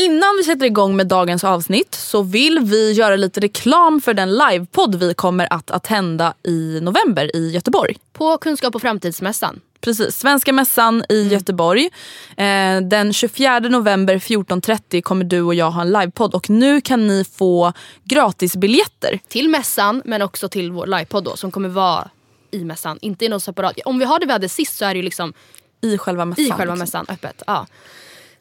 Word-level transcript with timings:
Innan 0.00 0.36
vi 0.36 0.44
sätter 0.44 0.66
igång 0.66 0.96
med 0.96 1.06
dagens 1.06 1.44
avsnitt 1.44 1.94
så 1.94 2.22
vill 2.22 2.58
vi 2.58 2.92
göra 2.92 3.16
lite 3.16 3.40
reklam 3.40 4.00
för 4.00 4.14
den 4.14 4.34
livepodd 4.34 4.94
vi 4.94 5.14
kommer 5.14 5.52
att 5.52 5.70
attenda 5.70 6.34
i 6.42 6.80
november 6.82 7.36
i 7.36 7.50
Göteborg. 7.50 7.96
På 8.12 8.38
Kunskap 8.38 8.74
och 8.74 8.82
framtidsmässan. 8.82 9.60
Precis, 9.80 10.18
Svenska 10.18 10.52
mässan 10.52 11.04
i 11.08 11.28
Göteborg. 11.28 11.90
Eh, 12.36 12.80
den 12.80 13.12
24 13.12 13.58
november 13.60 14.18
14.30 14.18 15.00
kommer 15.00 15.24
du 15.24 15.42
och 15.42 15.54
jag 15.54 15.70
ha 15.70 15.82
en 15.82 15.92
livepodd 15.92 16.34
och 16.34 16.50
nu 16.50 16.80
kan 16.80 17.06
ni 17.06 17.24
få 17.24 17.72
gratisbiljetter. 18.04 19.20
Till 19.28 19.48
mässan 19.48 20.02
men 20.04 20.22
också 20.22 20.48
till 20.48 20.72
vår 20.72 20.86
livepodd 20.86 21.24
då 21.24 21.36
som 21.36 21.50
kommer 21.50 21.68
vara 21.68 22.10
i 22.50 22.64
mässan. 22.64 22.98
Inte 23.00 23.24
i 23.24 23.28
något 23.28 23.42
separat. 23.42 23.78
Om 23.84 23.98
vi 23.98 24.04
har 24.04 24.18
det 24.18 24.26
vi 24.26 24.32
hade 24.32 24.48
sist 24.48 24.76
så 24.76 24.84
är 24.84 24.94
det 24.94 24.98
ju 24.98 25.02
liksom 25.02 25.32
I 25.80 25.98
själva 25.98 26.24
mässan. 26.24 26.44
i 26.44 26.50
själva 26.50 26.74
liksom. 26.74 26.78
mässan 26.78 27.06
öppet. 27.08 27.42
Ja. 27.46 27.66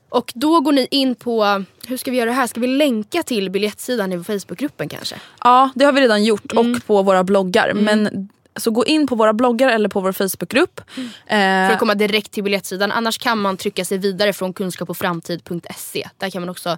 Och 0.09 0.31
då 0.35 0.59
går 0.59 0.72
ni 0.72 0.88
in 0.91 1.16
på, 1.16 1.63
hur 1.88 1.97
ska 1.97 2.12
vi 2.12 2.18
göra 2.18 2.29
det 2.29 2.35
här? 2.35 2.47
Ska 2.47 2.59
vi 2.59 2.68
länka 2.68 3.23
till 3.23 3.50
biljettsidan 3.50 4.13
i 4.13 4.23
Facebookgruppen 4.23 4.90
kanske? 4.90 5.16
Ja, 5.44 5.69
det 5.75 5.85
har 5.85 5.91
vi 5.91 6.01
redan 6.01 6.23
gjort 6.23 6.51
Mm. 6.51 6.75
och 6.75 6.85
på 6.88 7.01
våra 7.01 7.23
bloggar. 7.23 7.73
Men, 7.73 8.29
så 8.56 8.72
gå 8.72 8.85
in 8.85 9.07
på 9.07 9.16
våra 9.16 9.34
bloggar 9.34 9.69
eller 9.69 9.90
på 9.90 10.00
vår 10.01 10.12
Facebookgrupp. 10.12 10.81
Mm. 10.97 11.07
Eh, 11.09 11.67
För 11.67 11.73
att 11.73 11.79
komma 11.79 11.96
direkt 11.96 12.31
till 12.31 12.44
biljettsidan. 12.44 12.91
Annars 12.91 13.17
kan 13.17 13.38
man 13.38 13.57
trycka 13.57 13.85
sig 13.85 13.97
vidare 13.97 14.34
från 14.34 14.53
kunskapochframtid.se. 14.53 16.09
Där 16.17 16.29
kan 16.29 16.41
man 16.41 16.50
också 16.50 16.78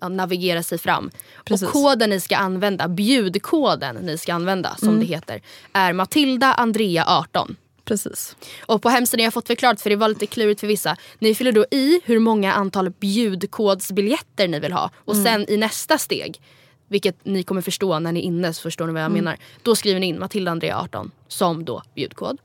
ja, 0.00 0.08
navigera 0.08 0.62
sig 0.62 0.78
fram. 0.78 1.10
Precis. 1.44 1.66
Och 1.66 1.72
koden 1.72 2.10
ni 2.10 2.20
ska 2.20 2.36
använda, 2.36 2.88
bjudkoden 2.88 3.96
ni 3.96 4.18
ska 4.18 4.34
använda 4.34 4.76
som 4.78 4.88
Mm. 4.88 5.00
det 5.00 5.06
heter, 5.06 5.40
är 5.72 5.92
Matilda 5.92 6.52
Andrea 6.54 7.04
18. 7.06 7.56
Precis. 7.88 8.36
Och 8.66 8.82
på 8.82 8.88
hemsidan 8.88 9.20
har 9.20 9.24
jag 9.26 9.34
fått 9.34 9.46
förklarat 9.46 9.80
för 9.80 9.90
det 9.90 9.96
var 9.96 10.08
lite 10.08 10.26
klurigt 10.26 10.60
för 10.60 10.66
vissa. 10.66 10.96
Ni 11.18 11.34
fyller 11.34 11.52
då 11.52 11.64
i 11.70 12.00
hur 12.04 12.18
många 12.18 12.52
antal 12.52 12.90
bjudkodsbiljetter 12.90 14.48
ni 14.48 14.60
vill 14.60 14.72
ha. 14.72 14.90
Och 15.04 15.14
Mm. 15.14 15.24
sen 15.24 15.50
i 15.54 15.56
nästa 15.56 15.98
steg, 15.98 16.40
vilket 16.88 17.24
ni 17.24 17.42
kommer 17.42 17.62
förstå 17.62 17.98
när 17.98 18.12
ni 18.12 18.20
är 18.20 18.24
inne 18.24 18.52
så 18.52 18.62
förstår 18.62 18.86
ni 18.86 18.92
vad 18.92 19.02
jag 19.02 19.10
Mm. 19.10 19.24
menar. 19.24 19.38
Då 19.62 19.76
skriver 19.76 20.00
ni 20.00 20.06
in 20.06 20.18
Matilda 20.18 20.50
Andrea 20.50 20.78
18 20.80 21.10
som 21.28 21.64
då 21.64 21.82
bjudkod. 21.94 22.38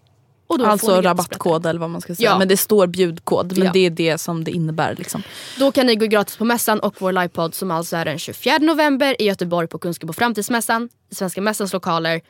Och 0.47 0.59
då 0.59 0.65
Alltså 0.65 1.01
rabattkod 1.01 1.65
eller 1.65 1.79
vad 1.79 1.89
man 1.89 2.01
ska 2.01 2.15
säga. 2.15 2.29
Ja. 2.29 2.39
Men 2.39 2.47
det 2.47 2.57
står 2.57 2.87
bjudkod. 2.87 3.57
Men 3.57 3.65
Ja. 3.65 3.71
det 3.73 3.79
är 3.85 3.89
det 3.89 4.17
som 4.17 4.43
det 4.43 4.51
innebär. 4.51 4.95
Liksom. 4.95 5.23
Då 5.59 5.71
kan 5.71 5.85
ni 5.87 5.95
gå 5.95 6.05
gratis 6.05 6.37
på 6.37 6.45
mässan 6.45 6.79
och 6.79 6.95
vår 7.01 7.11
livepodd 7.11 7.55
som 7.55 7.71
alltså 7.71 7.95
är 7.97 8.05
den 8.05 8.19
24 8.19 8.57
november 8.57 9.21
i 9.21 9.25
Göteborg 9.25 9.67
på 9.67 9.77
Kunskap 9.79 10.09
och 10.09 10.15
framtidsmässan. 10.15 10.89
I 11.11 11.15
Svenska 11.15 11.41
mässans 11.41 11.73
lokaler. 11.73 12.21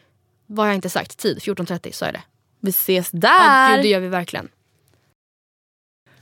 Vad 0.47 0.65
har 0.65 0.67
jag 0.67 0.75
inte 0.75 0.89
sagt? 0.89 1.17
Tid 1.17 1.39
14.30, 1.41 1.91
så 1.91 2.05
är 2.05 2.11
det. 2.11 2.21
Vi 2.63 2.69
ses 2.69 3.09
Ja, 3.11 3.19
där! 3.19 3.75
gud, 3.75 3.83
det 3.85 3.87
gör 3.87 3.99
vi 3.99 4.07
verkligen. 4.07 4.49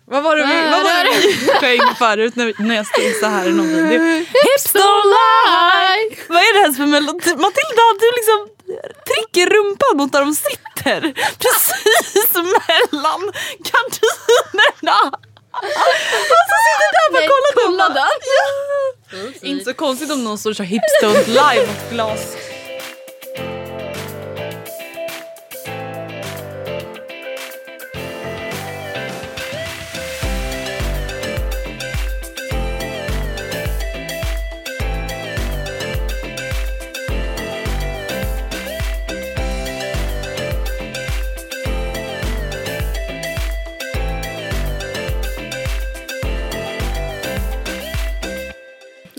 Vad 0.06 0.24
var 0.24 0.36
det 0.36 0.46
vi, 0.46 0.62
vad 0.72 0.84
var 0.84 1.04
det 1.04 1.28
vi 1.28 1.34
sjöng 1.60 1.96
förut 1.96 2.36
när, 2.36 2.54
när 2.68 2.76
jag 2.76 2.88
stod 2.88 3.16
så 3.20 3.26
här 3.26 3.46
i 3.48 3.54
någon 3.54 3.68
video? 3.68 4.00
Hips 4.18 4.74
don't 4.74 5.06
lie! 5.16 6.18
Vad 6.30 6.38
är 6.38 6.54
det 6.54 6.60
ens 6.60 6.78
för 6.78 6.86
melodi? 6.86 7.30
Matilda, 7.46 7.84
du 8.00 8.08
liksom 8.20 8.40
trycker 9.10 9.46
rumpan 9.56 9.98
mot 9.98 10.12
där 10.12 10.20
de 10.20 10.34
sitter. 10.36 11.02
Precis 11.44 12.34
mellan 12.36 13.22
gardinerna. 13.68 15.00
Och 16.32 16.44
så 16.52 16.58
sitter 16.68 16.90
där 16.96 17.24
och 17.24 17.30
kollar 17.32 17.66
kolla 17.66 17.90
den. 17.90 18.18
Ja. 18.32 19.48
Inte 19.48 19.66
så 19.66 19.74
konstigt 19.74 20.12
om 20.12 20.24
någon 20.24 20.38
står 20.38 20.50
och 20.50 20.56
kör 20.56 20.64
hips 20.64 20.94
don't 21.04 21.28
lie 21.28 21.68
mot 21.68 21.90
glas. 21.92 22.36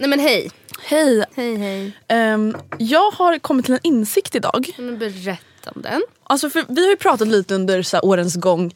Nej 0.03 0.09
men 0.09 0.21
hej. 0.21 0.51
Hej, 0.81 1.25
Hej 1.35 1.57
hej. 1.57 1.93
Ehm, 2.09 2.57
jag 2.79 3.11
har 3.11 3.39
kommit 3.39 3.65
till 3.65 3.75
en 3.75 3.81
insikt 3.83 4.35
idag. 4.35 4.71
Men 4.79 4.99
berätta 4.99 5.71
om 5.75 5.83
den. 5.83 6.03
Alltså 6.25 6.51
för 6.51 6.65
vi 6.69 6.83
har 6.83 6.91
ju 6.91 6.97
pratat 6.97 7.29
lite 7.29 7.55
under 7.55 7.83
så 7.83 7.97
här 7.97 8.05
årens 8.05 8.37
gång 8.37 8.75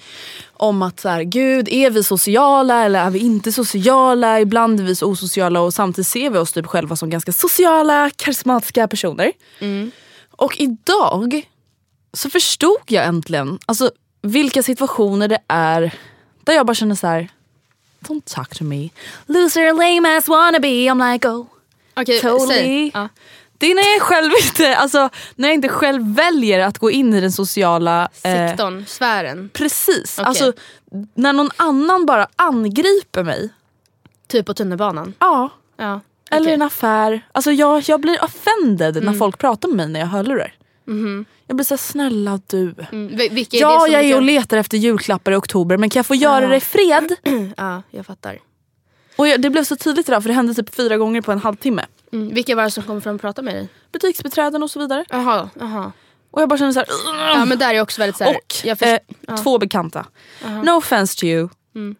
om 0.52 0.82
att 0.82 1.00
så 1.00 1.08
här, 1.08 1.22
gud 1.22 1.68
är 1.68 1.90
vi 1.90 2.04
sociala 2.04 2.84
eller 2.84 3.00
är 3.00 3.10
vi 3.10 3.18
inte 3.18 3.52
sociala? 3.52 4.40
Ibland 4.40 4.80
är 4.80 4.84
vi 4.84 4.94
så 4.94 5.06
osociala 5.06 5.60
och 5.60 5.74
samtidigt 5.74 6.08
ser 6.08 6.30
vi 6.30 6.38
oss 6.38 6.52
typ 6.52 6.66
själva 6.66 6.96
som 6.96 7.10
ganska 7.10 7.32
sociala, 7.32 8.10
karismatiska 8.16 8.88
personer. 8.88 9.32
Och 10.30 10.60
idag 10.60 11.48
så 12.12 12.30
förstod 12.30 12.82
jag 12.86 13.04
äntligen 13.04 13.58
alltså, 13.66 13.90
vilka 14.22 14.62
situationer 14.62 15.28
det 15.28 15.40
är 15.48 15.94
där 16.44 16.54
jag 16.54 16.66
bara 16.66 16.74
känner 16.74 16.94
så 16.94 17.06
här. 17.06 17.28
Don't 18.00 18.34
talk 18.34 18.54
to 18.54 18.64
me. 18.64 18.90
Loser, 19.26 19.72
lame 19.72 20.16
ass 20.16 20.28
wannabe. 20.28 20.68
I'm 20.68 21.12
like 21.12 21.28
oh. 21.28 21.46
Okej, 21.94 22.20
Totally. 22.20 22.90
Ja. 22.94 23.08
Det 23.58 23.66
är 23.66 23.74
när 23.74 23.92
jag 23.92 24.02
själv 24.02 24.32
inte, 24.44 24.76
alltså, 24.76 25.08
när 25.36 25.48
jag 25.48 25.54
inte 25.54 25.68
själv 25.68 26.14
väljer 26.14 26.60
att 26.60 26.78
gå 26.78 26.90
in 26.90 27.14
i 27.14 27.20
den 27.20 27.32
sociala 27.32 28.02
eh, 28.02 28.08
Sektorn, 28.32 28.84
sfären. 28.86 29.50
Precis, 29.52 30.18
Okej. 30.18 30.28
alltså 30.28 30.52
när 31.14 31.32
någon 31.32 31.50
annan 31.56 32.06
bara 32.06 32.28
angriper 32.36 33.22
mig. 33.22 33.50
Typ 34.28 34.46
på 34.46 34.54
tunnelbanan. 34.54 35.14
Ja. 35.18 35.50
Ja. 35.76 36.00
Eller 36.30 36.50
i 36.50 36.54
en 36.54 36.62
affär. 36.62 37.26
Alltså 37.32 37.52
jag, 37.52 37.82
jag 37.86 38.00
blir 38.00 38.24
offended 38.24 39.04
när 39.04 39.12
folk 39.12 39.38
pratar 39.38 39.68
med 39.68 39.76
mig 39.76 39.88
när 39.88 40.00
jag 40.00 40.06
har 40.06 40.24
hörlurar. 40.86 41.24
Jag 41.46 41.56
blir 41.56 41.64
såhär, 41.64 41.78
snälla 41.78 42.40
du. 42.46 42.74
Mm. 42.92 43.08
vil- 43.16 43.46
Ja, 43.50 43.88
jag 43.88 44.04
är 44.04 44.16
och 44.16 44.22
letar 44.22 44.56
efter 44.56 44.78
julklappar 44.78 45.32
i 45.32 45.34
oktober 45.34 45.76
men 45.76 45.90
kan 45.90 45.98
jag 45.98 46.06
få 46.06 46.14
göra 46.14 46.42
Ja. 46.44 46.48
det 46.48 46.56
i 46.56 46.60
fred? 46.60 47.16
Ja, 47.56 47.82
jag 47.90 48.06
fattar. 48.06 48.38
Och 49.16 49.28
jag, 49.28 49.40
det 49.42 49.50
blev 49.50 49.64
så 49.64 49.76
tydligt 49.76 50.08
idag 50.08 50.22
för 50.22 50.28
det 50.28 50.34
hände 50.34 50.54
typ 50.54 50.74
fyra 50.74 50.96
gånger 50.96 51.20
på 51.20 51.32
en 51.32 51.38
halvtimme. 51.38 51.84
Mm. 52.12 52.34
Vilka 52.34 52.54
var 52.54 52.64
det 52.64 52.70
som 52.70 52.82
kom 52.84 53.00
fram 53.00 53.14
och 53.14 53.20
pratade 53.20 53.44
med 53.44 53.54
dig? 53.54 53.68
Butiksbiträden 53.92 54.62
och 54.62 54.70
så 54.70 54.78
vidare. 54.80 55.04
Jaha, 55.08 55.50
jaha. 55.60 55.92
Och 56.30 56.42
jag 56.42 56.48
bara 56.48 56.58
känner 56.58 56.72
så 56.72 56.78
här, 56.78 56.88
Ja 57.34 57.44
men 57.44 57.58
där 57.58 57.74
är 57.74 57.80
också 57.80 58.00
väldigt 58.00 58.16
såhär. 58.16 58.34
Och 58.36 58.54
jag 58.64 58.78
för, 58.78 58.86
eh, 58.86 58.98
ja. 59.20 59.36
två 59.36 59.58
bekanta. 59.58 60.06
No 60.64 60.70
offense 60.70 61.18
to 61.20 61.24
you. 61.26 61.48
nej, 61.72 61.92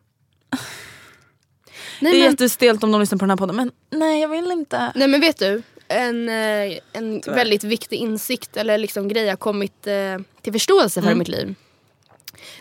det 2.00 2.08
är 2.08 2.12
men, 2.12 2.20
jättestelt 2.30 2.84
om 2.84 2.92
de 2.92 3.00
lyssnar 3.00 3.18
på 3.18 3.22
den 3.22 3.30
här 3.30 3.36
podden 3.36 3.56
men 3.56 3.70
nej 3.90 4.20
jag 4.20 4.28
vill 4.28 4.50
inte. 4.52 4.92
nej 4.94 5.08
men 5.08 5.20
vet 5.20 5.38
du. 5.38 5.62
En, 5.88 6.28
eh, 6.28 6.78
en 6.92 7.20
väldigt 7.26 7.64
viktig 7.64 7.96
insikt 7.96 8.56
eller 8.56 8.78
liksom 8.78 9.08
grej 9.08 9.24
jag 9.24 9.38
kommit 9.38 9.86
eh, 9.86 10.18
till 10.42 10.52
förståelse 10.52 11.02
för 11.02 11.10
i 11.10 11.14
mitt 11.14 11.28
liv. 11.28 11.54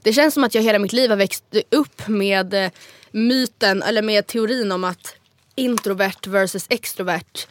Det 0.01 0.13
känns 0.13 0.33
som 0.33 0.44
att 0.44 0.56
jag 0.56 0.62
hela 0.62 0.80
mitt 0.80 0.94
liv 0.94 1.10
har 1.10 1.18
växt 1.18 1.44
upp 1.69 2.07
med 2.07 2.54
eh, 2.54 2.72
myten 3.12 3.83
eller 3.83 4.01
med 4.01 4.27
teorin 4.27 4.72
om 4.72 4.83
att 4.83 5.16
introvert 5.56 6.27
versus 6.27 6.66
extrovert 6.69 7.48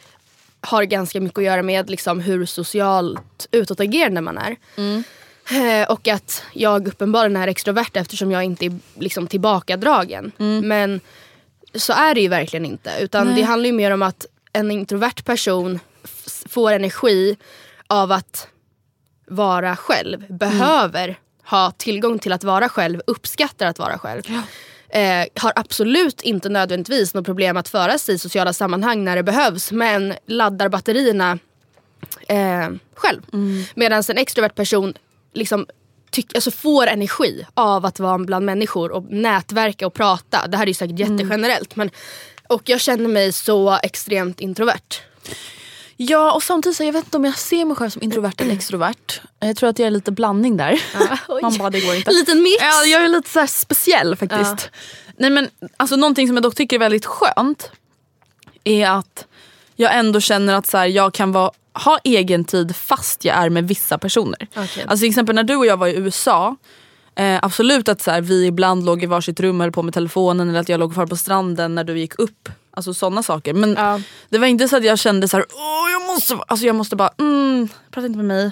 har 0.61 0.83
ganska 0.83 1.21
mycket 1.21 1.37
att 1.37 1.43
göra 1.43 1.63
med 1.63 1.89
liksom, 1.89 2.19
hur 2.19 2.45
socialt 2.45 3.47
utåtagerande 3.51 4.21
man 4.21 4.37
är. 4.37 4.55
Eh, 5.51 5.91
och 5.91 6.07
att 6.07 6.43
jag 6.53 6.87
uppenbarligen 6.87 7.35
är 7.35 7.47
extrovert 7.47 7.91
eftersom 7.93 8.31
jag 8.31 8.43
inte 8.43 8.65
är 8.65 8.79
liksom, 8.99 9.27
tillbakadragen. 9.27 10.31
Men 10.63 11.01
så 11.73 11.93
är 11.93 12.15
det 12.15 12.21
ju 12.21 12.27
verkligen 12.27 12.65
inte. 12.65 12.91
Utan 12.99 13.27
det 13.35 13.41
handlar 13.41 13.67
ju 13.67 13.73
mer 13.73 13.91
om 13.91 14.01
att 14.01 14.25
en 14.55 14.71
introvert 14.71 15.25
person 15.25 15.79
får 16.45 16.71
energi 16.71 17.37
av 17.87 18.11
att 18.11 18.47
vara 19.27 19.75
själv. 19.75 20.25
Behöver 20.29 21.19
ha 21.43 21.71
tillgång 21.71 22.19
till 22.19 22.31
att 22.31 22.43
vara 22.43 22.69
själv, 22.69 23.01
uppskattar 23.07 23.65
att 23.67 23.79
vara 23.79 23.97
själv. 23.97 24.21
Eh, 24.89 25.25
har 25.35 25.53
absolut 25.55 26.21
inte 26.21 26.49
nödvändigtvis 26.49 27.13
något 27.13 27.25
problem 27.25 27.57
att 27.57 27.69
föra 27.69 27.97
sig 27.97 28.15
i 28.15 28.17
sociala 28.17 28.53
sammanhang 28.53 29.03
när 29.03 29.15
det 29.15 29.23
behövs 29.23 29.71
men 29.71 30.13
laddar 30.25 30.69
batterierna 30.69 31.39
eh, 32.27 32.69
själv. 32.95 33.21
Medan 33.75 34.03
en 34.09 34.17
extrovert 34.17 34.55
person 34.55 34.93
liksom 35.33 35.65
tyck, 36.11 36.35
alltså 36.35 36.51
får 36.51 36.87
energi 36.87 37.45
av 37.53 37.85
att 37.85 37.99
vara 37.99 38.17
bland 38.17 38.45
människor 38.45 38.91
och 38.91 39.03
nätverka 39.11 39.87
och 39.87 39.93
prata. 39.93 40.47
Det 40.47 40.57
här 40.57 40.69
är 40.69 40.73
säkert 40.73 40.99
jättegenerellt. 40.99 41.75
Men, 41.75 41.89
och 42.47 42.69
jag 42.69 42.81
känner 42.81 43.07
mig 43.07 43.31
så 43.31 43.79
extremt 43.83 44.39
introvert. 44.39 45.01
Ja 45.97 46.31
och 46.31 46.43
samtidigt 46.43 46.77
så 46.77 46.83
jag 46.83 46.93
vet 46.93 47.05
inte 47.05 47.17
om 47.17 47.25
jag 47.25 47.37
ser 47.37 47.65
mig 47.65 47.75
själv 47.75 47.89
som 47.89 48.03
introvert 48.03 48.33
eller 48.37 48.53
extrovert. 48.53 49.21
Jag 49.39 49.55
tror 49.55 49.69
att 49.69 49.79
jag 49.79 49.87
är 49.87 49.91
lite 49.91 50.11
blandning 50.11 50.57
där. 50.57 50.83
oj. 51.27 51.41
Man 51.41 51.57
bara 51.57 51.69
det 51.69 51.81
går 51.81 51.95
inte. 51.95 52.11
En 52.11 52.15
liten 52.15 52.41
mix. 52.41 52.57
Ja, 52.59 52.85
jag 52.85 53.03
är 53.03 53.07
lite 53.07 53.29
så 53.29 53.47
speciell 53.47 54.15
faktiskt. 54.15 54.69
Nej, 55.17 55.29
men, 55.29 55.49
alltså, 55.77 55.95
någonting 55.95 56.27
som 56.27 56.35
jag 56.35 56.43
dock 56.43 56.55
tycker 56.55 56.75
är 56.75 56.79
väldigt 56.79 57.05
skönt 57.05 57.71
är 58.63 58.89
att 58.89 59.27
jag 59.75 59.95
ändå 59.95 60.21
känner 60.21 60.53
att 60.53 60.67
så 60.67 60.77
här, 60.77 60.85
jag 60.85 61.13
kan 61.13 61.31
vara, 61.31 61.51
ha 61.73 61.99
egen 62.03 62.45
tid 62.45 62.75
fast 62.75 63.25
jag 63.25 63.35
är 63.35 63.49
med 63.49 63.67
vissa 63.67 63.97
personer. 63.97 64.47
Okej. 64.55 64.85
Alltså 64.87 64.97
till 65.03 65.09
exempel 65.09 65.35
när 65.35 65.43
du 65.43 65.55
och 65.55 65.65
jag 65.65 65.77
var 65.77 65.87
i 65.87 65.95
USA 65.95 66.55
Eh, 67.15 67.39
absolut 67.41 67.89
att 67.89 68.01
så 68.01 68.11
här, 68.11 68.21
vi 68.21 68.45
ibland 68.45 68.85
låg 68.85 69.03
i 69.03 69.05
varsitt 69.05 69.39
rum 69.39 69.55
och 69.59 69.63
höll 69.63 69.71
på 69.71 69.81
med 69.83 69.93
telefonen 69.93 70.49
eller 70.49 70.59
att 70.59 70.69
jag 70.69 70.79
låg 70.79 70.93
kvar 70.93 71.05
på 71.05 71.17
stranden 71.17 71.75
när 71.75 71.83
du 71.83 71.99
gick 71.99 72.19
upp. 72.19 72.49
Alltså 72.71 72.93
sådana 72.93 73.23
saker. 73.23 73.53
Men 73.53 73.73
Ja. 73.77 74.01
det 74.29 74.37
var 74.37 74.47
inte 74.47 74.67
så 74.67 74.77
att 74.77 74.83
jag 74.85 74.99
kände 74.99 75.27
så 75.27 75.37
här, 75.37 75.45
Åh, 75.53 75.91
jag 75.91 76.13
måste, 76.13 76.37
alltså 76.47 76.65
jag 76.65 76.75
måste 76.75 76.95
bara, 76.95 77.09
mm, 77.19 77.67
prata 77.91 78.05
inte 78.07 78.17
med 78.17 78.25
mig. 78.25 78.51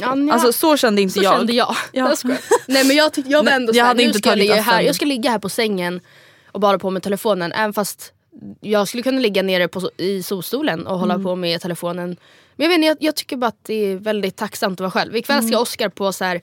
Ja, 0.00 0.14
nja. 0.14 0.32
Alltså 0.32 0.52
så 0.52 0.76
kände 0.76 1.02
inte 1.02 1.14
Så 1.14 1.22
jag. 1.22 1.34
kände 1.36 1.52
jag. 1.52 1.76
Ja. 1.92 2.14
Jag. 2.24 2.38
Nej 2.68 2.84
men 2.84 2.96
jag, 2.96 3.12
jag 3.26 3.44
var 3.44 3.52
ändå 3.52 3.72
såhär, 3.74 3.94
nu 3.94 4.12
ska 4.12 4.28
jag, 4.28 4.38
ligga 4.38 4.54
här, 4.62 4.80
jag 4.82 4.94
ska 4.94 5.04
ligga 5.04 5.30
här 5.30 5.38
på 5.38 5.48
sängen 5.48 6.00
och 6.52 6.60
bara 6.60 6.78
på 6.78 6.90
med 6.90 7.02
telefonen. 7.02 7.52
Även 7.52 7.72
fast 7.72 8.12
jag 8.60 8.88
skulle 8.88 9.02
kunna 9.02 9.20
ligga 9.20 9.42
nere 9.42 9.68
på, 9.68 9.90
i 9.96 10.22
solstolen 10.22 10.86
och 10.86 10.98
hålla 10.98 11.18
på 11.18 11.36
med 11.36 11.60
telefonen. 11.60 12.16
Men 12.56 12.70
jag, 12.70 12.78
vet, 12.78 12.86
jag, 12.86 12.96
jag 13.00 13.16
tycker 13.16 13.36
bara 13.36 13.46
att 13.46 13.64
det 13.64 13.74
är 13.74 13.96
väldigt 13.96 14.36
tacksamt 14.36 14.72
att 14.76 14.80
vara 14.80 14.90
själv. 14.90 15.16
Ikväll 15.16 15.48
ska 15.48 15.58
Oskar 15.58 15.88
på 15.88 16.12
så 16.12 16.24
här 16.24 16.40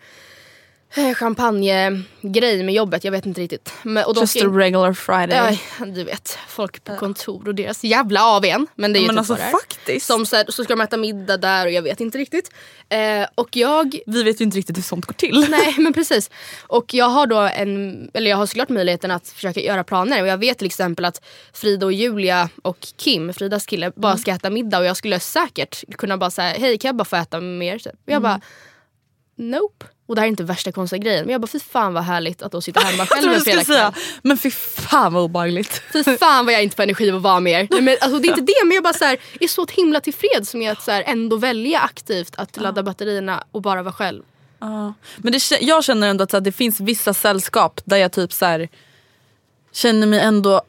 champagnegrej 1.16 2.64
med 2.64 2.74
jobbet, 2.74 3.04
jag 3.04 3.12
vet 3.12 3.26
inte 3.26 3.42
riktigt. 3.42 3.74
Men, 3.84 4.06
och 4.06 4.16
Just 4.16 4.44
a 4.44 4.48
regular 4.48 4.94
Friday. 4.94 5.60
Ja, 5.80 5.86
du 5.86 6.04
vet, 6.04 6.38
folk 6.48 6.84
på 6.84 6.96
kontor 6.96 7.48
och 7.48 7.56
deras 7.56 7.84
jävla 7.84 8.22
AWn. 8.22 8.68
Men 8.76 8.94
det 8.94 9.00
är 9.00 9.02
ju 9.02 9.08
men 9.08 9.16
typ 9.16 9.32
alltså 9.32 9.36
faktiskt. 9.36 10.06
Som 10.06 10.26
så, 10.26 10.36
här, 10.36 10.46
så 10.50 10.64
ska 10.64 10.76
de 10.76 10.82
äta 10.82 10.98
middag 10.98 11.38
där 11.38 11.66
och 11.66 11.72
jag 11.72 11.82
vet 11.82 12.02
inte 12.02 12.18
riktigt. 12.18 12.52
Eh, 12.90 13.28
och 13.36 13.56
jag 13.56 14.00
Vi 14.06 14.24
vet 14.24 14.42
ju 14.42 14.46
inte 14.46 14.58
riktigt 14.58 14.78
hur 14.78 14.84
sånt 14.84 15.06
går 15.06 15.14
till. 15.14 15.46
Nej 15.50 15.76
men 15.78 15.94
precis. 15.94 16.30
Och 16.68 16.94
jag 16.94 17.10
har 17.10 17.28
då 17.28 17.40
en, 17.40 18.12
eller 18.14 18.30
jag 18.30 18.38
har 18.38 18.46
såklart 18.46 18.70
möjligheten 18.70 19.12
att 19.12 19.28
försöka 19.28 19.60
göra 19.60 19.84
planer. 19.84 20.22
Och 20.22 20.28
jag 20.28 20.38
vet 20.38 20.58
till 20.58 20.68
exempel 20.68 21.06
att 21.06 21.26
Frida 21.54 21.86
och 21.86 21.94
Julia 21.94 22.50
och 22.64 22.80
Kim, 22.98 23.34
Fridas 23.34 23.66
kille, 23.66 23.92
bara 23.96 24.18
ska 24.18 24.32
äta 24.32 24.50
middag. 24.50 24.80
Och 24.80 24.86
jag 24.86 24.98
skulle 24.98 25.20
säkert 25.20 25.84
kunna 25.98 26.18
bara 26.18 26.32
säga 26.32 26.60
hej 26.60 26.78
kan 26.78 26.90
jag 26.90 26.96
bara 26.96 27.06
få 27.06 27.16
äta 27.16 27.40
med 27.40 27.76
er? 27.76 27.80
Typ. 27.80 27.94
Och 27.94 28.12
jag 28.12 28.22
bara 28.22 28.42
nope. 29.38 29.86
Och 30.08 30.16
det 30.16 30.22
här 30.22 30.28
är 30.28 30.30
inte 30.30 30.44
värsta 30.44 30.72
konstiga 30.72 31.04
grejen. 31.04 31.26
Men 31.26 31.32
jag 31.32 31.42
bara 31.42 31.48
fy 31.48 31.60
fan 31.60 31.94
vad 31.94 32.04
härligt 32.04 32.42
att 32.42 32.52
då 32.52 32.62
sitta 32.62 32.80
hemma 32.80 33.06
själv 33.10 33.34
en 33.34 33.42
fredagkväll. 33.42 33.92
men 34.22 34.38
fy 34.38 34.52
fan 34.52 35.14
vad 35.14 35.24
obehagligt. 35.24 35.82
Fy 35.94 36.04
fan 36.04 36.46
vad 36.46 36.54
jag 36.54 36.64
inte 36.64 36.76
får 36.76 36.84
energi 36.84 37.12
att 37.12 37.22
vara 37.22 37.40
med 37.40 37.54
er. 37.64 37.68
Nej, 37.72 37.82
men, 37.82 37.98
alltså, 38.02 38.20
det 38.20 38.28
är 38.28 38.30
inte 38.30 38.42
det 38.54 38.66
men 38.66 38.76
jag 38.76 38.84
bara 38.84 38.94
så 38.94 39.06
här, 39.06 39.18
är 39.40 39.48
så 39.48 39.68
himla 39.72 40.00
tillfreds 40.00 40.54
med 40.54 40.72
att 40.72 40.84
så 40.84 40.92
här, 40.92 41.04
ändå 41.08 41.38
välja 41.38 41.80
aktivt 41.80 42.36
att 42.36 42.58
ladda 42.58 42.84
batterierna 42.84 43.44
och 43.52 43.62
bara 43.62 43.84
vara 43.84 43.94
själv. 43.94 44.24
Ja. 44.60 44.94
Men 45.18 45.34
det, 45.34 45.62
jag 45.62 45.84
känner 45.84 46.08
ändå 46.08 46.24
att 46.24 46.32
här, 46.32 46.42
det 46.42 46.52
finns 46.52 46.80
vissa 46.80 47.14
sällskap 47.14 47.82
där 47.86 47.98
jag 47.98 48.12
typ 48.12 48.34
så 48.34 48.46
här, 48.46 48.70
känner 49.72 50.08
mig 50.08 50.20
ändå 50.20 50.62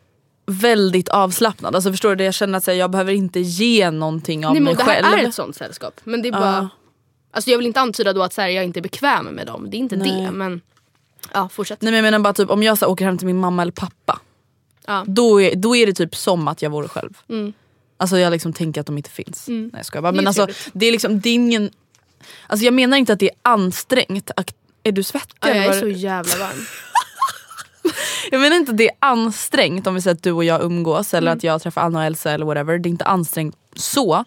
väldigt 0.46 1.08
avslappnad. 1.08 1.74
Alltså 1.74 1.90
förstår 1.90 2.14
du? 2.16 2.24
Jag 2.24 2.34
känner 2.34 2.58
att 2.58 2.66
jag 2.66 2.90
behöver 2.90 3.12
inte 3.12 3.40
ge 3.40 3.90
någonting 3.90 4.46
av 4.46 4.52
Nej, 4.52 4.62
men 4.62 4.64
mig 4.64 4.84
det 4.84 4.92
här 4.92 5.02
själv. 5.02 5.24
är 5.24 5.28
ett 5.28 5.34
sånt 5.34 5.56
sällskap. 5.56 6.00
Men 6.04 6.22
det 6.22 6.28
är 6.28 6.32
bara... 6.32 6.68
Alltså 7.36 7.50
jag 7.50 7.58
vill 7.58 7.66
inte 7.66 7.80
antyda 7.80 8.12
då 8.12 8.22
att 8.22 8.32
så 8.32 8.40
här, 8.40 8.48
jag 8.48 8.64
inte 8.64 8.78
är 8.80 8.82
bekväm 8.82 9.24
med 9.26 9.46
dem. 9.46 9.70
Det 9.70 9.76
är 9.76 9.78
inte 9.78 9.96
Nej. 9.96 10.22
det. 10.22 10.30
Men 10.30 10.60
ja, 11.34 11.48
fortsätt. 11.48 11.82
Nej 11.82 11.90
men 11.92 11.96
jag 11.96 12.02
menar 12.02 12.18
bara 12.18 12.34
typ 12.34 12.50
om 12.50 12.62
jag 12.62 12.78
så 12.78 12.84
här, 12.84 12.92
åker 12.92 13.04
hem 13.04 13.18
till 13.18 13.26
min 13.26 13.38
mamma 13.38 13.62
eller 13.62 13.72
pappa. 13.72 14.20
Ja. 14.86 15.04
Då, 15.06 15.40
är, 15.42 15.54
då 15.56 15.76
är 15.76 15.86
det 15.86 15.92
typ 15.92 16.16
som 16.16 16.48
att 16.48 16.62
jag 16.62 16.70
vore 16.70 16.88
själv. 16.88 17.18
Mm. 17.28 17.52
Alltså 17.96 18.18
jag 18.18 18.30
liksom 18.30 18.52
tänker 18.52 18.80
att 18.80 18.86
de 18.86 18.96
inte 18.96 19.10
finns. 19.10 19.48
Nej 19.48 19.70
jag 19.72 19.86
skojar 19.86 20.02
bara. 20.02 20.12
Det 20.12 20.16
är 20.16 20.16
Men 20.16 20.26
alltså 20.26 20.44
trevligt. 20.46 20.70
det 20.72 20.86
är 20.86 20.92
liksom, 20.92 21.20
det 21.20 21.28
är 21.28 21.34
ingen... 21.34 21.70
Alltså 22.46 22.64
jag 22.64 22.74
menar 22.74 22.96
inte 22.96 23.12
att 23.12 23.18
det 23.18 23.30
är 23.30 23.36
ansträngt. 23.42 24.30
Är 24.82 24.92
du 24.92 25.02
svettig? 25.02 25.36
Ja, 25.40 25.48
jag 25.48 25.64
är 25.66 25.80
så 25.80 25.88
jävla 25.88 26.36
varm. 26.38 26.58
Jag 28.30 28.40
menar 28.40 28.56
inte 28.56 28.70
att 28.72 28.78
det 28.78 28.88
är 28.88 28.96
ansträngt 28.98 29.86
om 29.86 29.94
vi 29.94 30.00
säger 30.02 30.14
att 30.14 30.22
du 30.22 30.32
och 30.32 30.44
jag 30.44 30.62
umgås 30.62 31.14
eller 31.14 31.30
Mm. 31.30 31.36
att 31.38 31.44
jag 31.44 31.62
träffar 31.62 31.82
Anna 31.82 31.98
och 31.98 32.04
Elsa 32.04 32.30
eller 32.30 32.46
whatever. 32.46 32.78
Det 32.78 32.88
är 32.88 32.90
inte 32.90 33.04
ansträngt 33.04 33.56
så. 33.76 34.24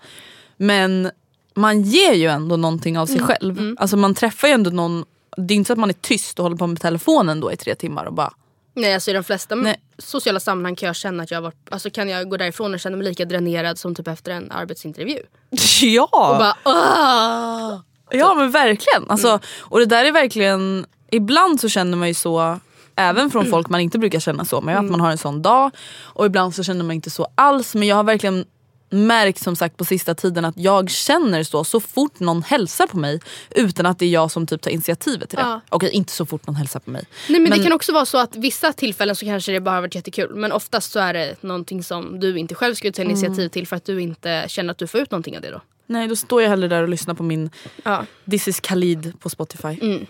Men 0.57 1.11
man 1.59 1.81
ger 1.81 2.13
ju 2.13 2.27
ändå 2.27 2.57
någonting 2.57 2.99
av 2.99 3.05
sig 3.05 3.15
Mm. 3.15 3.27
själv. 3.27 3.75
Alltså 3.79 3.97
man 3.97 4.15
träffar 4.15 4.47
ju 4.47 4.53
ändå 4.53 4.69
någon. 4.69 5.05
Det 5.37 5.53
är 5.53 5.55
inte 5.55 5.67
så 5.67 5.73
att 5.73 5.79
man 5.79 5.89
är 5.89 5.93
tyst 5.93 6.39
och 6.39 6.43
håller 6.43 6.57
på 6.57 6.67
med 6.67 6.81
telefonen 6.81 7.39
då 7.39 7.51
i 7.51 7.57
tre 7.57 7.75
timmar 7.75 8.05
och 8.05 8.13
bara 8.13 8.33
Nej 8.75 8.93
alltså 8.93 9.11
i 9.11 9.13
de 9.13 9.23
flesta 9.23 9.55
Nej. 9.55 9.75
sociala 9.97 10.39
sammanhang 10.39 10.75
kan 10.75 10.87
jag 10.87 10.95
känna 10.95 11.23
att 11.23 11.31
jag 11.31 11.41
varit, 11.41 11.55
alltså 11.71 11.89
kan 11.89 12.09
jag 12.09 12.29
gå 12.29 12.37
därifrån 12.37 12.73
och 12.73 12.79
känna 12.79 12.97
mig 12.97 13.07
lika 13.07 13.25
dränerad 13.25 13.77
som 13.79 13.95
typ 13.95 14.07
efter 14.07 14.31
en 14.31 14.51
arbetsintervju. 14.51 15.19
ja! 15.81 16.03
Och 16.11 16.37
bara 16.39 16.55
Åh! 16.65 17.79
Ja 18.11 18.33
men 18.33 18.51
verkligen. 18.51 19.09
Alltså, 19.09 19.27
Mm. 19.27 19.39
Och 19.61 19.79
det 19.79 19.85
där 19.85 20.05
är 20.05 20.11
verkligen, 20.11 20.85
ibland 21.11 21.61
så 21.61 21.69
känner 21.69 21.97
man 21.97 22.07
ju 22.07 22.13
så 22.13 22.59
Även 22.95 23.17
Mm. 23.19 23.31
från 23.31 23.45
folk 23.45 23.69
man 23.69 23.79
inte 23.81 23.99
brukar 23.99 24.19
känna 24.19 24.45
så 24.45 24.61
med. 24.61 24.77
Att 24.79 24.85
man 24.89 25.01
har 25.01 25.11
en 25.11 25.17
sån 25.17 25.41
dag. 25.41 25.71
Och 26.01 26.25
ibland 26.25 26.55
så 26.55 26.63
känner 26.63 26.83
man 26.85 26.95
inte 26.95 27.09
så 27.09 27.27
alls. 27.35 27.75
Men 27.75 27.87
jag 27.87 27.95
har 27.95 28.03
verkligen 28.03 28.45
märkt 28.89 29.39
som 29.43 29.55
sagt 29.55 29.77
på 29.77 29.85
sista 29.85 30.15
tiden 30.15 30.45
att 30.45 30.57
jag 30.57 30.89
känner 30.89 31.43
så 31.43 31.63
så 31.63 31.79
fort 31.79 32.19
någon 32.19 32.43
hälsar 32.43 32.87
på 32.87 32.97
mig. 32.97 33.19
Utan 33.49 33.85
att 33.85 33.99
det 33.99 34.05
är 34.05 34.09
jag 34.09 34.31
som 34.31 34.47
typ 34.47 34.61
tar 34.61 34.71
initiativet 34.71 35.29
till 35.29 35.37
det. 35.37 35.41
Ja. 35.43 35.61
Okej 35.69 35.89
inte 35.91 36.11
så 36.11 36.25
fort 36.25 36.47
någon 36.47 36.55
hälsar 36.55 36.79
på 36.79 36.89
mig. 36.91 37.03
Nej 37.29 37.39
men, 37.39 37.49
Men- 37.49 37.57
det 37.59 37.63
kan 37.63 37.73
också 37.73 37.93
vara 37.93 38.05
så 38.05 38.17
att 38.17 38.35
vissa 38.35 38.73
tillfällen 38.73 39.15
så 39.15 39.25
kanske 39.25 39.51
det 39.51 39.59
bara 39.61 39.75
har 39.75 39.81
varit 39.81 39.95
jättekul. 39.95 40.35
Men 40.35 40.51
oftast 40.51 40.91
så 40.91 40.99
är 40.99 41.13
det 41.13 41.35
någonting 41.43 41.83
som 41.83 42.19
du 42.19 42.37
inte 42.39 42.55
själv 42.55 42.75
skulle 42.75 42.93
ta 42.93 43.01
Mm. 43.01 43.11
initiativ 43.11 43.49
till 43.49 43.67
för 43.67 43.75
att 43.75 43.85
du 43.85 44.01
inte 44.01 44.45
känner 44.47 44.71
att 44.71 44.77
du 44.77 44.87
får 44.87 44.99
ut 45.01 45.11
någonting 45.11 45.35
av 45.35 45.41
det 45.41 45.51
då. 45.51 45.61
Nej 45.85 46.07
då 46.07 46.15
står 46.15 46.41
jag 46.41 46.49
hellre 46.49 46.67
där 46.67 46.81
och 46.83 46.89
lyssnar 46.89 47.13
på 47.13 47.23
min 47.23 47.49
Ja. 47.83 48.05
This 48.31 48.47
is 48.47 48.59
Khalid 48.59 49.13
på 49.19 49.29
Spotify. 49.29 49.67
Mm. 49.81 50.05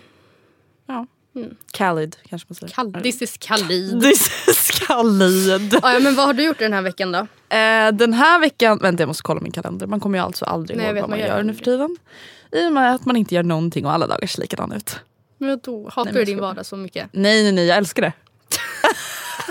Ja. 0.86 1.06
Khalid 1.72 2.16
kanske 2.28 2.46
man 2.48 2.54
säger. 2.54 2.72
Kall- 2.72 3.02
This 3.02 3.22
is 3.22 3.36
Khalid. 3.36 4.00
This 4.02 4.48
is 4.48 4.70
Khalid. 4.70 5.74
Ja, 5.82 5.98
men 6.02 6.14
vad 6.14 6.26
har 6.26 6.32
du 6.34 6.44
gjort 6.44 6.58
den 6.58 6.72
här 6.72 6.82
veckan 6.82 7.12
då? 7.12 7.18
Eh, 7.56 7.92
den 7.92 8.12
här 8.12 8.40
veckan, 8.40 8.78
vänta 8.82 9.02
jag 9.02 9.06
måste 9.08 9.22
kolla 9.22 9.40
min 9.40 9.52
kalender. 9.52 9.86
Man 9.86 10.00
kommer 10.00 10.18
ju 10.18 10.24
alltså 10.24 10.44
aldrig 10.44 10.76
Nej, 10.76 10.86
ihåg 10.86 10.94
vad 10.94 11.02
man 11.10 11.18
man 11.18 11.28
gör 11.28 11.42
nu 11.42 11.54
för 11.54 11.64
tiden. 11.64 11.96
I 12.52 12.66
och 12.68 12.72
med 12.72 12.94
att 12.94 13.04
man 13.04 13.16
inte 13.16 13.34
gör 13.34 13.42
någonting 13.42 13.86
och 13.86 13.92
alla 13.92 14.06
dagar 14.06 14.26
ser 14.26 14.40
likadana 14.40 14.76
ut. 14.76 14.96
Men 15.38 15.60
då 15.62 15.84
hatar 15.84 16.04
Nej, 16.04 16.14
men 16.14 16.20
du 16.20 16.24
din 16.24 16.40
vardag 16.40 16.66
så 16.66 16.76
mycket? 16.76 17.08
Nej 17.12 17.42
nej 17.42 17.52
nej 17.52 17.66
jag 17.66 17.76
älskar 17.76 18.02
det. 18.02 18.12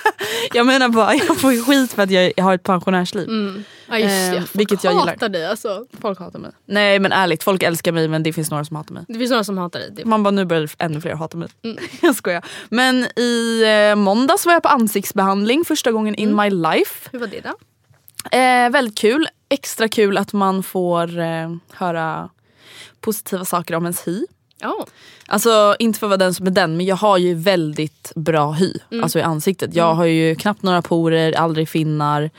jag 0.53 0.65
menar 0.65 0.89
bara 0.89 1.15
jag 1.15 1.39
får 1.39 1.53
ju 1.53 1.61
skit 1.63 1.93
för 1.93 2.03
att 2.03 2.11
jag, 2.11 2.33
har 2.37 2.55
ett 2.55 2.63
pensionärsliv. 2.63 3.27
Mm. 3.27 3.63
Ja 3.89 3.97
just 3.97 4.33
Eh, 4.33 4.39
folk 4.39 4.55
vilket 4.55 4.83
jag 4.83 4.93
gillar. 4.93 5.07
hatar 5.07 5.29
dig 5.29 5.45
alltså. 5.47 5.85
Folk 6.01 6.19
hatar 6.19 6.39
mig. 6.39 6.51
Nej 6.65 6.99
men 6.99 7.11
ärligt, 7.11 7.43
folk 7.43 7.63
älskar 7.63 7.91
mig 7.91 8.07
men 8.07 8.23
det 8.23 8.33
finns 8.33 8.51
några 8.51 8.65
som 8.65 8.75
hatar 8.75 8.93
mig. 8.93 9.03
Det 9.07 9.19
finns 9.19 9.31
några 9.31 9.43
som 9.43 9.57
hatar 9.57 9.79
dig. 9.79 10.05
Man 10.05 10.23
bara 10.23 10.31
nu 10.31 10.45
börjar 10.45 10.69
ännu 10.77 11.01
fler 11.01 11.13
hata 11.15 11.37
mig. 11.37 11.49
Mm. 11.63 11.77
Jag 12.01 12.15
skojar. 12.15 12.45
Men 12.69 13.05
i 13.19 13.63
eh, 13.91 13.95
måndags 13.95 14.45
var 14.45 14.53
jag 14.53 14.63
på 14.63 14.69
ansiktsbehandling 14.69 15.65
första 15.65 15.91
gången 15.91 16.15
in 16.15 16.29
Mm. 16.29 16.43
my 16.45 16.49
life. 16.69 17.09
Hur 17.11 17.19
var 17.19 17.27
det 17.27 17.41
då? 17.41 17.53
Eh, 18.37 18.69
väldigt 18.69 18.97
kul. 18.97 19.27
extra 19.49 19.87
kul 19.87 20.17
att 20.17 20.33
man 20.33 20.63
får 20.63 21.19
eh, 21.19 21.55
höra 21.71 22.29
positiva 23.01 23.45
saker 23.45 23.75
om 23.75 23.83
ens 23.85 24.07
hy. 24.07 24.25
Ja. 24.59 24.85
Alltså 25.27 25.75
inte 25.79 25.99
för 25.99 26.07
att 26.07 26.09
vara 26.09 26.17
den 26.17 26.33
som 26.33 26.47
är 26.47 26.51
den 26.51 26.77
men 26.77 26.85
jag 26.85 26.95
har 26.95 27.17
ju 27.17 27.33
väldigt 27.33 28.11
bra 28.15 28.51
hy 28.51 28.73
alltså 29.03 29.19
i 29.19 29.21
ansiktet. 29.21 29.75
Jag 29.75 29.93
har 29.93 30.05
ju 30.05 30.35
knappt 30.35 30.63
några 30.63 30.81
porer, 30.81 31.33
aldrig 31.33 31.69
finnar. 31.69 32.29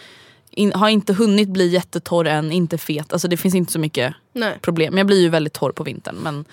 In, 0.50 0.72
har 0.72 0.88
inte 0.88 1.12
hunnit 1.12 1.48
bli 1.48 1.68
jättetorr 1.68 2.26
än, 2.26 2.52
inte 2.52 2.78
fet. 2.78 3.12
Alltså 3.12 3.28
det 3.28 3.36
finns 3.36 3.54
inte 3.54 3.72
så 3.72 3.78
mycket 3.78 4.14
Nej. 4.32 4.58
problem. 4.60 4.98
Jag 4.98 5.06
blir 5.06 5.20
ju 5.20 5.28
väldigt 5.28 5.52
torr 5.52 5.72
på 5.72 5.84
vintern. 5.84 6.16
Men, 6.22 6.44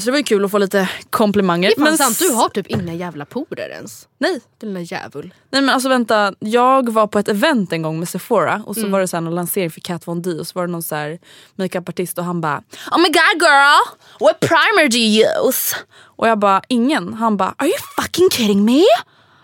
så 0.00 0.04
det 0.04 0.10
var 0.10 0.18
ju 0.18 0.24
kul 0.24 0.44
att 0.44 0.50
få 0.50 0.58
lite 0.58 0.88
komplimanger. 1.10 1.68
Det 1.68 1.72
är 1.74 1.76
fan 1.76 1.84
men 1.84 1.98
sant, 1.98 2.18
du 2.18 2.28
har 2.32 2.48
typ 2.48 2.66
inga 2.66 2.94
jävla 2.94 3.24
porer 3.24 3.68
ens. 3.70 4.08
Nej, 4.18 4.40
Den 4.60 4.74
där 4.74 4.80
djävul. 4.92 5.34
Nej 5.50 5.62
men 5.62 5.68
alltså 5.74 5.88
vänta, 5.88 6.34
jag 6.38 6.92
var 6.92 7.06
på 7.06 7.18
ett 7.18 7.28
event 7.28 7.72
en 7.72 7.82
gång 7.82 7.98
med 7.98 8.08
Sephora 8.08 8.62
och 8.66 8.74
så 8.74 8.80
Mm. 8.80 8.92
var 8.92 9.00
det 9.00 9.08
så 9.08 9.16
här 9.16 9.20
någon 9.20 9.34
lansering 9.34 9.70
för 9.70 9.80
Kat 9.80 10.06
Von 10.08 10.22
D 10.22 10.30
och 10.30 10.46
så 10.46 10.52
var 10.58 10.66
det 10.66 10.72
någon 10.72 10.82
så 10.82 10.94
här 10.94 11.18
makeupartist 11.56 12.18
och 12.18 12.24
han 12.24 12.40
bara 12.40 12.62
Oh 12.90 12.98
my 12.98 13.08
god 13.08 13.42
girl, 13.42 13.80
what 14.20 14.40
primer 14.40 14.88
do 14.90 14.96
you 14.96 15.48
use? 15.48 15.76
Och 16.00 16.28
jag 16.28 16.38
bara 16.38 16.62
ingen. 16.68 17.14
Han 17.14 17.36
bara 17.36 17.54
Are 17.58 17.66
you 17.68 17.78
fucking 18.02 18.28
kidding 18.30 18.64
me? 18.64 18.82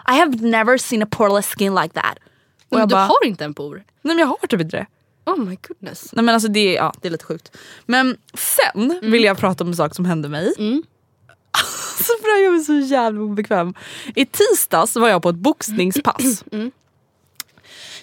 I 0.08 0.18
have 0.18 0.36
never 0.40 0.78
seen 0.78 1.02
a 1.02 1.06
poreless 1.10 1.46
skin 1.46 1.74
like 1.74 1.94
that. 1.94 2.14
Och 2.16 2.22
Men 2.70 2.80
jag 2.80 2.88
du 2.88 2.92
bara, 2.92 3.04
har 3.04 3.24
inte 3.26 3.44
en 3.44 3.54
por. 3.54 3.74
nej 3.74 3.84
men 4.02 4.18
jag 4.18 4.26
har 4.26 4.46
typ 4.46 4.60
inte 4.60 4.76
det. 4.76 4.86
Oh 5.28 5.38
my 5.44 5.58
goodness. 5.68 6.12
Nej 6.12 6.24
men 6.24 6.34
alltså 6.34 6.48
det, 6.48 6.60
är- 6.60 6.74
ja, 6.76 6.92
det 7.02 7.08
är 7.08 7.12
lite 7.12 7.24
sjukt. 7.24 7.56
Men 7.86 8.16
sen 8.34 8.90
Mm. 8.90 9.10
vill 9.12 9.24
jag 9.24 9.38
prata 9.38 9.64
om 9.64 9.70
en 9.70 9.76
sak 9.76 9.94
som 9.94 10.04
hände 10.04 10.28
mig. 10.28 10.46
Alltså 11.50 12.12
för 12.22 12.28
det 12.28 12.32
här 12.34 12.42
gör 12.44 12.50
mig 12.50 12.60
så 12.64 12.94
jävla 12.94 13.20
obekväm. 13.20 13.74
I 14.14 14.26
tisdags 14.26 14.96
var 14.96 15.08
jag 15.08 15.22
på 15.22 15.28
ett 15.28 15.36
boxningspass. 15.36 16.44
Mm. 16.52 16.70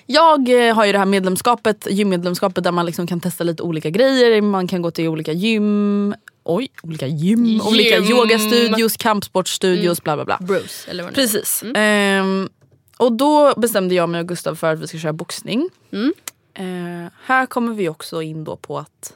Jag 0.08 0.68
eh, 0.70 0.76
har 0.76 0.86
ju 0.86 0.92
det 0.92 0.98
här 0.98 1.06
medlemskapet, 1.06 1.88
gymmedlemskapet 1.90 2.64
där 2.64 2.72
man 2.72 2.86
liksom 2.86 3.08
kan 3.08 3.20
testa 3.20 3.44
lite 3.44 3.64
olika 3.64 3.90
grejer. 3.90 4.42
Man 4.42 4.68
kan 4.68 4.82
gå 4.82 4.92
till 4.92 5.08
olika 5.08 5.32
gym, 5.32 6.16
oj, 6.44 6.68
olika 6.84 7.08
gym, 7.08 7.62
olika 7.62 7.98
Gym. 8.00 8.18
yogastudios, 8.18 8.98
kampsportsportstudios, 8.98 10.04
bla 10.04 10.16
bla 10.16 10.26
bla. 10.26 10.38
Bruce 10.42 10.92
eller 10.92 11.04
vad. 11.04 11.14
Precis. 11.16 11.64
Ehm, 11.76 12.50
och 12.98 13.12
då 13.14 13.54
bestämde 13.58 13.96
jag 13.96 14.10
mig 14.10 14.22
och 14.22 14.28
Gustav 14.28 14.56
för 14.56 14.74
att 14.74 14.80
vi 14.80 14.88
ska 14.88 14.98
köra 14.98 15.14
boxning. 15.14 15.70
Mm. 15.92 16.14
Eh, 16.56 17.12
här 17.26 17.46
kommer 17.46 17.74
vi 17.74 17.90
också 17.90 18.22
in 18.22 18.44
då 18.44 18.56
på 18.56 18.78
att 18.80 19.14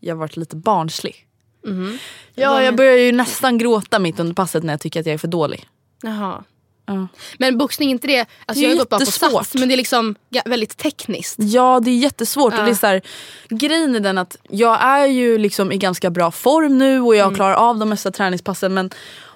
jag 0.00 0.16
varit 0.16 0.36
lite 0.36 0.56
barnslig. 0.56 1.26
Mhm. 1.64 1.98
Ja, 2.34 2.62
jag 2.62 2.76
börjar 2.76 2.96
ju 2.96 3.12
nästan 3.12 3.58
gråta 3.58 3.98
mitt 3.98 4.20
under 4.20 4.34
passet 4.34 4.64
när 4.64 4.72
jag 4.72 4.80
tycker 4.80 5.00
att 5.00 5.06
jag 5.06 5.14
är 5.14 5.18
för 5.18 5.28
dålig. 5.28 5.68
Jaha. 6.02 6.44
Ja. 6.86 7.08
Men 7.38 7.58
boxning 7.58 7.90
inte 7.90 8.06
det, 8.06 8.20
alltså 8.20 8.60
Det 8.60 8.60
är 8.60 8.62
jag 8.62 8.70
har 8.70 8.78
gått 8.78 8.88
bara 8.88 9.00
på 9.00 9.06
sats 9.06 9.54
men 9.54 9.68
det 9.68 9.74
är 9.74 9.76
liksom 9.76 10.14
ja, 10.28 10.42
väldigt 10.46 10.76
tekniskt. 10.76 11.36
Ja 11.38 11.80
det 11.84 11.90
är 11.90 11.96
jättesvårt 11.96 12.52
och 12.52 12.58
Ja. 12.58 12.64
det 12.64 12.70
är 12.70 12.74
så 12.74 12.86
här, 12.86 13.02
grejen 13.48 13.94
är 13.96 14.00
den 14.00 14.18
att 14.18 14.36
jag 14.48 14.82
är 14.82 15.06
ju 15.06 15.38
liksom 15.38 15.72
i 15.72 15.78
ganska 15.78 16.10
bra 16.10 16.30
form 16.30 16.78
nu 16.78 17.00
och 17.00 17.16
jag 17.16 17.34
klarar 17.34 17.54
av 17.54 17.78
de 17.78 17.88
mesta 17.88 18.10
träningspassen 18.10 18.74
men 18.74 18.90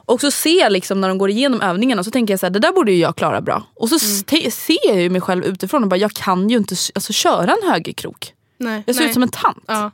också 0.08 0.30
se 0.30 0.68
liksom 0.68 1.00
när 1.00 1.08
de 1.08 1.18
går 1.18 1.30
igenom 1.30 1.60
övningarna 1.60 2.04
så 2.04 2.10
tänker 2.10 2.32
jag 2.32 2.40
så 2.40 2.46
här, 2.46 2.50
det 2.50 2.58
där 2.58 2.72
borde 2.72 2.92
ju 2.92 2.98
jag 2.98 3.16
klara 3.16 3.40
bra. 3.40 3.62
Och 3.74 3.88
så 3.88 3.98
ste- 3.98 4.50
ser 4.50 4.88
jag 4.88 5.00
ju 5.02 5.10
mig 5.10 5.20
själv 5.20 5.44
utifrån 5.44 5.82
och 5.82 5.88
bara 5.88 5.96
jag 5.96 6.12
kan 6.12 6.48
ju 6.48 6.56
inte 6.56 6.74
alltså, 6.94 7.12
köra 7.12 7.52
en 7.62 7.70
högerkrok. 7.70 8.32
Nej. 8.58 8.82
Jag 8.86 8.94
ser 8.94 9.02
nej. 9.02 9.08
ut 9.08 9.14
som 9.14 9.22
en 9.22 9.28
tant. 9.28 9.64
Ja. 9.66 9.90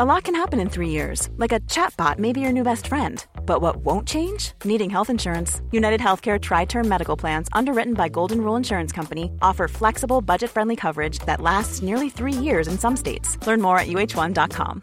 A 0.00 0.04
lot 0.04 0.24
can 0.24 0.34
happen 0.34 0.60
in 0.60 0.68
three 0.68 0.90
years, 0.90 1.28
like 1.38 1.50
a 1.50 1.60
chatbot 1.60 2.18
may 2.18 2.32
be 2.32 2.40
your 2.40 2.52
new 2.52 2.62
best 2.62 2.86
friend. 2.86 3.26
But 3.46 3.62
what 3.62 3.76
won't 3.78 4.06
change? 4.06 4.52
Needing 4.64 4.90
health 4.90 5.10
insurance. 5.10 5.60
United 5.72 6.00
Healthcare 6.00 6.38
Tri 6.38 6.66
Term 6.66 6.88
Medical 6.88 7.16
Plans, 7.16 7.48
underwritten 7.52 7.94
by 7.94 8.08
Golden 8.08 8.40
Rule 8.40 8.56
Insurance 8.56 8.92
Company, 8.92 9.32
offer 9.42 9.66
flexible, 9.66 10.20
budget 10.20 10.50
friendly 10.50 10.76
coverage 10.76 11.18
that 11.26 11.40
lasts 11.40 11.82
nearly 11.82 12.10
three 12.10 12.32
years 12.32 12.68
in 12.68 12.78
some 12.78 12.96
states. 12.96 13.38
Learn 13.46 13.60
more 13.60 13.78
at 13.78 13.88
uh1.com. 13.88 14.82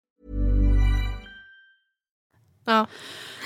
Ja. 2.71 2.87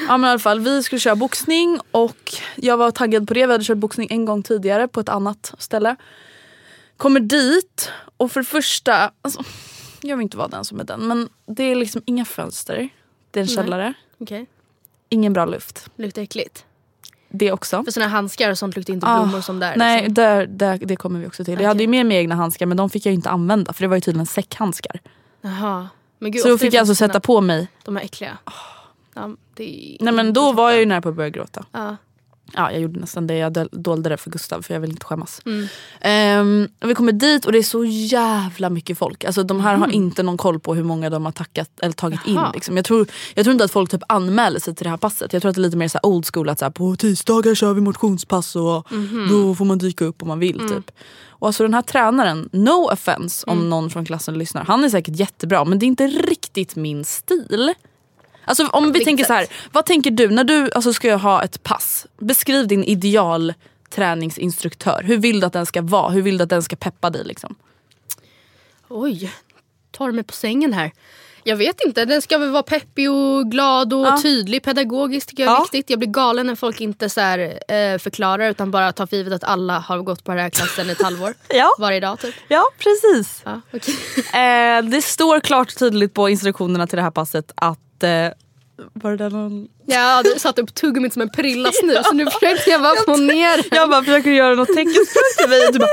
Ja 0.08 0.18
men 0.18 0.28
i 0.28 0.32
alla 0.32 0.40
fall, 0.40 0.60
vi 0.60 0.84
skulle 0.84 1.00
köra 1.00 1.16
boxning 1.16 1.80
och 1.92 2.34
jag 2.56 2.78
var 2.78 2.92
taggad 2.92 3.28
på 3.28 3.34
det. 3.34 3.46
Vi 3.46 3.52
hade 3.52 3.64
kört 3.64 3.78
boxning 3.78 4.08
en 4.12 4.26
gång 4.26 4.44
tidigare 4.44 4.88
på 4.88 5.00
ett 5.00 5.10
annat 5.10 5.54
ställe. 5.58 5.96
Kommer 6.98 7.20
dit 7.20 7.92
och 8.18 8.32
för 8.32 8.40
det 8.40 8.46
första, 8.46 9.12
alltså, 9.22 9.44
jag 10.02 10.18
vill 10.18 10.24
inte 10.24 10.38
vara 10.38 10.48
den 10.48 10.66
som 10.66 10.80
är 10.80 10.84
den 10.84 11.08
men 11.08 11.30
det 11.46 11.64
är 11.64 11.76
liksom 11.76 12.02
inga 12.06 12.26
fönster. 12.26 12.90
Det 13.32 13.40
är 13.40 13.42
en 13.42 13.48
Nej. 13.48 13.56
källare, 13.56 13.94
Okej. 14.20 14.46
ingen 15.10 15.34
bra 15.34 15.46
luft. 15.46 15.90
Luktar 15.96 16.22
äckligt. 16.22 16.66
Det 17.30 17.52
också. 17.52 17.84
För 17.84 17.92
såna 17.92 18.08
handskar 18.08 18.52
och 18.52 18.58
sånt 18.58 18.76
luktar 18.76 18.94
inte 18.94 19.08
Ah, 19.08 19.24
blommor 19.24 19.42
som 19.42 19.60
där. 19.60 19.76
Nej, 19.76 19.98
liksom. 20.00 20.14
där, 20.14 20.46
där, 20.48 20.78
det 20.78 20.96
kommer 20.96 21.20
vi 21.20 21.28
också 21.28 21.46
till. 21.46 21.60
Jag 21.62 21.68
hade 21.68 21.84
ju 21.84 21.88
med 21.88 22.06
mig 22.06 22.18
egna 22.18 22.36
handskar 22.36 22.66
men 22.66 22.78
de 22.78 22.90
fick 22.90 23.06
jag 23.06 23.14
inte 23.14 23.30
använda 23.30 23.74
för 23.74 23.82
det 23.82 23.88
var 23.88 23.96
ju 23.98 24.02
tydligen 24.02 24.26
säckhandskar. 24.26 25.00
Jaha. 25.42 25.90
Men 26.20 26.32
gud, 26.32 26.42
Så 26.42 26.48
då 26.50 26.58
fick 26.58 26.74
jag 26.74 26.80
alltså 26.80 26.96
sätta 26.96 27.20
på 27.20 27.42
mig. 27.42 27.68
De 27.84 27.98
är 27.98 28.02
äckliga. 28.02 28.38
Ja, 29.16 29.30
det 29.54 29.98
Nej 30.00 30.14
men 30.14 30.34
då 30.34 30.52
var 30.52 30.72
jag 30.72 30.80
ju 30.80 30.86
nära 30.86 31.02
på 31.02 31.10
att 31.10 31.16
börja 31.16 31.30
gråta. 31.30 31.66
Ja. 31.72 31.96
Ja 32.54 32.72
jag 32.72 32.82
gjorde 32.82 33.00
nästan 33.00 33.28
det, 33.28 33.36
jag 33.38 33.68
dolde 33.72 34.10
det 34.10 34.18
för 34.18 34.32
Gustav 34.32 34.62
för 34.62 34.74
jag 34.74 34.82
vill 34.82 34.90
inte 34.90 35.06
skämmas. 35.06 35.42
Mm. 35.46 36.70
Och 36.84 36.90
vi 36.90 36.96
kommer 36.96 37.12
dit 37.12 37.46
och 37.46 37.52
det 37.52 37.58
är 37.58 37.64
så 37.64 37.86
jävla 37.86 38.70
mycket 38.70 38.98
folk. 38.98 39.24
Alltså 39.24 39.44
de 39.44 39.62
här 39.62 39.76
har 39.76 39.86
Mm. 39.86 39.96
inte 39.96 40.24
någon 40.24 40.38
koll 40.38 40.60
på 40.60 40.76
hur 40.76 40.84
många 40.84 41.10
de 41.10 41.26
har 41.26 41.32
tackat, 41.32 41.70
eller 41.82 41.94
tagit 41.94 42.20
Jaha. 42.26 42.46
in. 42.48 42.52
Liksom. 42.54 42.76
Jag, 42.76 42.86
tror, 42.86 43.08
jag 43.36 43.46
tror 43.46 43.52
inte 43.52 43.66
att 43.66 43.72
folk 43.72 43.92
typ 43.92 44.04
anmäler 44.08 44.60
sig 44.60 44.76
till 44.76 44.84
det 44.84 44.90
här 44.90 44.98
passet. 44.98 45.34
Jag 45.34 45.42
tror 45.42 45.50
att 45.50 45.56
det 45.56 45.60
är 45.60 45.64
lite 45.64 45.78
mer 45.78 45.88
så 45.88 46.00
old 46.04 46.26
school 46.34 46.50
att 46.50 46.60
så 46.60 46.66
här, 46.66 46.70
på 46.72 46.96
tisdagar 46.96 47.56
kör 47.56 47.74
vi 47.74 47.82
motionspass 47.82 48.56
och 48.56 48.92
Mhm. 48.92 49.28
då 49.30 49.56
får 49.56 49.66
man 49.66 49.78
dyka 49.78 50.06
upp 50.06 50.22
om 50.22 50.28
man 50.28 50.40
vill. 50.40 50.60
Mm. 50.60 50.74
Typ. 50.74 50.92
Och 51.30 51.48
alltså 51.48 51.64
den 51.64 51.74
här 51.74 51.82
tränaren, 51.82 52.50
no 52.52 52.90
offense 52.94 53.46
om 53.48 53.70
någon 53.70 53.90
från 53.90 54.06
klassen 54.06 54.38
lyssnar. 54.38 54.66
Han 54.66 54.84
är 54.84 54.90
säkert 54.90 55.16
jättebra 55.20 55.66
men 55.66 55.80
det 55.80 55.86
är 55.86 55.88
inte 55.88 56.08
riktigt 56.08 56.76
min 56.76 57.06
stil. 57.06 57.74
Alltså 58.46 58.68
om 58.68 58.92
vi 58.92 59.06
tänker 59.06 59.24
så 59.26 59.34
här, 59.34 59.42
sätt? 59.44 59.52
vad 59.72 59.86
tänker 59.86 60.12
du 60.12 60.30
när 60.30 60.44
du 60.44 60.72
alltså, 60.76 60.94
ska 60.94 61.16
ha 61.16 61.44
ett 61.44 61.64
pass? 61.64 62.06
Beskriv 62.20 62.68
din 62.68 62.84
ideal 62.84 63.54
träningsinstruktör. 63.90 65.04
Hur 65.04 65.18
vill 65.18 65.40
du 65.40 65.46
att 65.48 65.54
den 65.54 65.66
ska 65.66 65.82
vara? 65.82 66.10
Hur 66.10 66.22
vill 66.22 66.38
du 66.38 66.44
att 66.44 66.50
den 66.50 66.64
ska 66.64 66.76
peppa 66.76 67.10
dig? 67.10 67.24
Liksom? 67.26 67.56
Oj, 68.88 69.32
tar 69.92 70.12
mig 70.12 70.24
på 70.24 70.34
sängen 70.34 70.74
här. 70.74 70.92
Jag 71.48 71.56
vet 71.56 71.82
inte, 71.86 72.06
den 72.06 72.22
ska 72.22 72.38
väl 72.38 72.50
vara 72.52 72.64
peppig 72.64 73.12
och 73.12 73.52
glad 73.52 73.94
och 73.94 74.06
Ja. 74.06 74.20
tydlig. 74.22 74.64
Pedagogiskt 74.64 75.30
tycker 75.30 75.44
jag 75.44 75.52
är 75.52 75.56
Ja. 75.56 75.62
viktigt. 75.62 75.90
Jag 75.90 76.00
blir 76.00 76.10
galen 76.10 76.48
när 76.48 76.56
folk 76.56 76.82
inte 76.82 77.10
så 77.10 77.22
här, 77.22 77.40
eh, 77.68 77.98
förklarar 77.98 78.50
utan 78.50 78.72
bara 78.72 78.92
tar 78.92 79.06
för 79.06 79.18
givet 79.18 79.34
att 79.34 79.44
alla 79.44 79.80
har 79.80 79.98
gått 80.02 80.24
på 80.24 80.32
den 80.32 80.40
här 80.40 80.50
klassen 80.50 80.90
ett 80.90 81.02
halvår. 81.02 81.34
Ja. 81.50 81.70
Varje 81.80 82.00
dag 82.00 82.20
typ. 82.20 82.36
Ja, 82.48 82.64
precis. 82.80 83.42
Ja, 83.46 83.62
okej. 83.74 83.96
Eh, 84.18 84.84
det 84.84 85.02
står 85.02 85.40
klart 85.40 85.68
och 85.72 85.78
tydligt 85.78 86.14
på 86.14 86.30
instruktionerna 86.30 86.88
till 86.88 86.96
det 86.98 87.04
här 87.04 87.12
passet 87.12 87.52
att... 87.56 87.80
Var 88.94 89.12
det 89.12 89.18
där 89.18 89.30
någon... 89.30 89.68
Ja, 89.86 90.24
du 90.24 90.40
satte 90.40 90.62
upp 90.62 90.76
tuggummit 90.76 91.14
som 91.14 91.22
en 91.22 91.30
prilla 91.30 91.72
snus 91.72 91.98
så 92.08 92.14
nu 92.14 92.26
försökte 92.26 92.70
jag 92.70 92.82
bara 92.82 92.96
få 93.06 93.18
ner 93.18 93.58
den. 93.58 93.66
Jag 93.72 93.90
bara 93.90 94.04
försöker 94.04 94.32
göra 94.32 94.56
något 94.56 94.68
teckenspråk 94.68 95.36
till 95.38 95.50
mig 95.50 95.68
och 95.68 95.74
du 95.74 95.80
bara... 95.80 95.90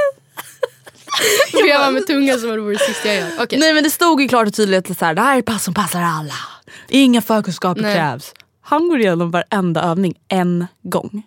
Jag 1.68 1.78
var 1.78 1.90
med 1.90 2.06
tungan 2.06 2.40
som 2.40 2.50
om 2.50 2.56
det 2.56 2.62
vore 2.62 2.74
det 2.74 2.84
sista 2.84 3.08
jag 3.08 3.16
gör. 3.16 3.30
Okej. 3.40 3.58
Nej 3.58 3.74
men 3.74 3.84
det 3.84 3.90
stod 3.90 4.20
ju 4.20 4.28
klart 4.28 4.48
och 4.48 4.54
tydligt 4.54 4.90
att 4.90 4.98
så 4.98 5.04
här, 5.04 5.14
det 5.14 5.20
här 5.22 5.38
är 5.38 5.42
pass 5.42 5.64
som 5.64 5.74
passar 5.74 6.02
alla. 6.02 6.34
Inga 6.88 7.22
förkunskaper 7.22 7.82
Nej. 7.82 7.94
krävs. 7.94 8.34
Han 8.60 8.88
går 8.88 9.00
igenom 9.00 9.30
varenda 9.30 9.82
övning 9.82 10.14
en 10.28 10.66
gång. 10.82 11.22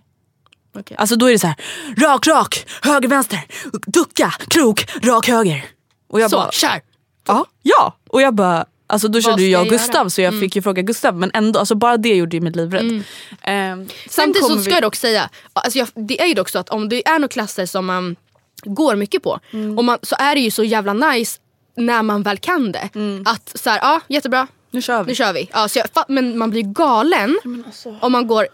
Okej. 0.79 0.97
Alltså 0.97 1.15
då 1.15 1.25
är 1.27 1.31
det 1.31 1.39
så 1.39 1.47
här, 1.47 1.55
rak, 1.97 2.27
rak, 2.27 2.65
höger, 2.81 3.09
vänster, 3.09 3.39
ducka, 3.87 4.33
krok, 4.47 4.85
rak, 5.03 5.27
höger. 5.27 5.65
Och 6.09 6.21
jag 6.21 6.29
Så, 6.31 6.37
bara, 6.37 6.51
kör! 6.51 6.81
ja, 7.27 7.45
ja. 7.61 7.97
Och 8.09 8.21
jag 8.21 8.33
bara, 8.35 8.65
alltså 8.87 9.07
då 9.07 9.21
körde 9.21 9.41
ju 9.43 9.49
jag 9.49 9.61
och 9.61 9.67
Gustav 9.67 9.93
göra? 9.93 10.01
Mm. 10.01 10.09
så 10.09 10.21
jag 10.21 10.39
fick 10.39 10.55
ju 10.55 10.61
fråga 10.61 10.81
Gustav 10.81 11.15
men 11.17 11.31
ändå, 11.33 11.59
alltså 11.59 11.75
bara 11.75 11.97
det 11.97 12.15
gjorde 12.15 12.35
ju 12.37 12.41
mitt 12.41 12.55
liv 12.55 12.71
rädd. 12.71 13.03
Ehm, 13.41 13.87
sen 13.87 13.89
Samtidigt 14.09 14.47
så 14.47 14.57
ska 14.59 14.69
vi- 14.69 14.71
jag 14.75 14.83
dock 14.83 14.95
säga, 14.95 15.29
alltså 15.53 15.79
jag, 15.79 15.87
det 15.93 16.21
är 16.21 16.25
ju 16.25 16.33
dock 16.33 16.49
så 16.49 16.59
att 16.59 16.69
om 16.69 16.89
det 16.89 17.07
är 17.07 17.13
några 17.19 17.27
klasser 17.27 17.65
som 17.65 17.85
man 17.85 18.15
går 18.63 18.95
mycket 18.95 19.23
på 19.23 19.39
Mm. 19.53 19.77
och 19.77 19.85
man, 19.85 19.97
så 20.01 20.15
är 20.19 20.35
det 20.35 20.41
ju 20.41 20.51
så 20.51 20.63
jävla 20.63 20.93
nice 20.93 21.39
när 21.77 22.03
man 22.03 22.23
väl 22.23 22.37
kan 22.37 22.71
det. 22.71 22.89
Att 23.25 23.51
så 23.57 23.69
här, 23.69 23.79
ja 23.81 24.01
jättebra, 24.07 24.47
Nu 24.71 24.81
kör 24.81 25.03
vi. 25.03 25.07
nu 25.11 25.15
kör 25.15 25.33
vi. 25.33 25.49
Ja, 25.53 25.67
så 25.67 25.79
jag, 25.79 25.87
men 26.07 26.37
man 26.37 26.49
blir 26.49 26.63
galen 26.63 27.39
alltså. 27.65 27.95
om 28.01 28.11
man 28.11 28.27
går 28.27 28.47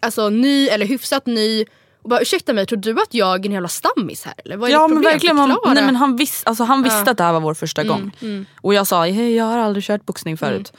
alltså, 0.00 0.28
ny 0.28 0.68
eller 0.68 0.86
hyfsat 0.86 1.26
ny 1.26 1.64
och 2.02 2.10
bara 2.10 2.20
ursäkta 2.20 2.52
mig, 2.52 2.66
tror 2.66 2.78
du 2.78 2.92
att 2.92 3.14
jag 3.14 3.40
är 3.40 3.46
en 3.46 3.52
jävla 3.52 3.68
stammis 3.68 4.24
här 4.24 4.34
eller? 4.44 4.56
Vad 4.56 4.68
är 4.70 4.72
Ja 4.72 4.88
men 4.88 5.02
verkligen, 5.02 5.36
man, 5.36 5.58
nej, 5.66 5.84
men 5.84 5.96
han, 5.96 6.16
vis, 6.16 6.42
alltså, 6.46 6.64
han 6.64 6.82
visste 6.82 6.96
Ja. 6.96 7.00
Mm, 7.00 7.10
att 7.12 7.18
det 7.18 7.24
här 7.24 7.32
var 7.32 7.40
vår 7.40 7.54
första 7.54 7.84
gång. 7.84 8.12
Och 8.60 8.74
jag 8.74 8.86
sa 8.86 9.04
hej 9.04 9.34
jag 9.36 9.44
har 9.44 9.58
aldrig 9.58 9.84
kört 9.84 10.06
boxning 10.06 10.36
förut. 10.36 10.72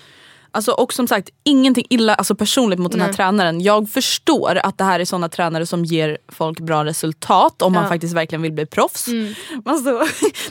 Alltså, 0.56 0.72
och 0.72 0.94
som 0.94 1.08
sagt 1.08 1.30
ingenting 1.44 1.86
illa 1.90 2.16
alltså, 2.16 2.36
personligt 2.36 2.80
mot 2.80 2.92
den 2.92 3.02
här 3.02 3.08
Nej. 3.08 3.16
tränaren. 3.16 3.62
Jag 3.62 3.90
förstår 3.90 4.60
att 4.64 4.78
det 4.78 4.84
här 4.84 5.00
är 5.00 5.06
såna 5.06 5.30
tränare 5.30 5.66
som 5.66 5.86
ger 5.86 6.18
folk 6.28 6.60
bra 6.60 6.86
resultat 6.86 7.62
om 7.62 7.74
man 7.74 7.84
Ja. 7.84 7.90
faktiskt 7.90 8.14
verkligen 8.16 8.42
vill 8.42 8.52
bli 8.52 8.66
proffs. 8.66 9.08
Men 9.08 9.36
Alltså, 9.66 10.02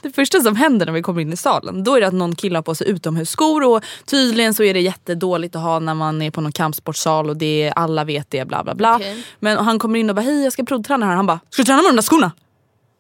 det 0.02 0.11
första 0.12 0.40
som 0.40 0.56
händer 0.56 0.87
när 0.87 0.92
vi 0.92 1.02
kommer 1.02 1.21
in 1.21 1.32
i 1.32 1.37
salen 1.37 1.85
då 1.85 1.94
är 1.97 2.00
det 2.00 2.06
att 2.06 2.14
någon 2.14 2.35
kille 2.35 2.56
har 2.59 2.62
på 2.62 2.75
sig 2.75 2.88
utomhusskor 2.88 3.62
och 3.64 3.85
tydligen 4.04 4.54
så 4.54 4.62
är 4.62 4.75
det 4.75 4.80
jättedåligt 4.80 5.56
att 5.56 5.62
ha 5.62 5.78
när 5.78 5.94
man 5.94 6.23
är 6.23 6.30
på 6.30 6.40
någon 6.40 6.52
kampsportsal 6.52 7.30
och 7.30 7.37
det 7.37 7.62
är, 7.62 7.73
alla 7.73 8.04
vet 8.04 8.30
det 8.30 8.44
bla 8.49 8.64
bla 8.64 8.75
bla. 8.75 8.97
Okej. 8.97 9.25
Men 9.40 9.59
han 9.59 9.78
kommer 9.78 9.99
in 9.99 10.09
och 10.11 10.16
bara 10.16 10.23
hej 10.23 10.44
jag 10.44 10.52
ska 10.52 10.64
provträna 10.64 11.06
här. 11.06 11.16
Han 11.16 11.26
bara 11.26 11.40
ska 11.50 11.62
du 11.62 11.66
träna 11.66 11.82
med 11.82 11.90
de 11.90 11.97
där 11.97 12.02
skorna? 12.02 12.32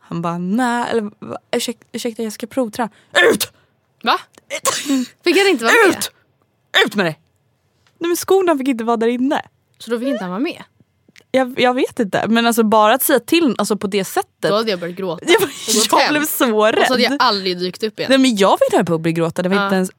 Han 0.00 0.22
bara 0.22 0.38
nej, 0.38 0.86
eller 0.90 1.02
va? 1.02 1.36
ursäk, 1.56 1.76
ursäkta 1.92 2.22
jag 2.22 2.32
ska 2.32 2.46
provträna. 2.46 2.90
Ut! 3.32 3.52
Va? 4.02 4.18
Fick 5.24 5.38
han 5.38 5.46
inte 5.48 5.64
vara 5.64 5.74
med? 5.86 5.96
Ut! 5.96 6.10
Ut 6.86 6.94
med 6.94 7.06
dig! 7.06 7.18
Nej 7.98 8.08
men 8.08 8.16
skorna 8.16 8.58
fick 8.58 8.68
inte 8.68 8.84
vara 8.84 8.96
där 8.96 9.08
inne. 9.08 9.42
Så 9.78 9.90
då 9.90 9.98
fick 9.98 10.08
inte 10.08 10.24
han 10.24 10.30
vara 10.30 10.40
med? 10.40 10.62
Jag, 11.34 11.60
jag 11.60 11.74
vet 11.74 12.00
inte 12.00 12.24
men 12.28 12.46
alltså 12.46 12.62
bara 12.62 12.94
att 12.94 13.02
säga 13.02 13.20
till 13.20 13.54
alltså, 13.58 13.76
på 13.76 13.86
det 13.86 14.04
sättet. 14.04 14.26
Då 14.40 14.54
hade 14.54 14.70
jag 14.70 14.80
börjat 14.80 14.96
gråta. 14.96 15.24
jag, 15.26 15.42
jag 16.02 16.10
blev 16.10 16.20
så 16.26 16.44
Och 16.68 16.74
så 16.86 16.92
hade 16.92 17.02
jag 17.02 17.12
rädd. 17.12 17.16
aldrig 17.20 17.58
dykt 17.58 17.82
upp 17.82 17.98
igen. 17.98 18.08
Nej 18.10 18.18
men 18.18 18.36
jag 18.36 18.58
fick 18.58 18.72
höra 18.72 18.84
på 18.84 18.94
att 18.94 19.00
bli 19.00 19.12
gråta. 19.12 19.42
Det 19.42 19.48
var, 19.48 19.56
Ja. 19.56 19.64
inte 19.64 19.76
ens, 19.76 19.90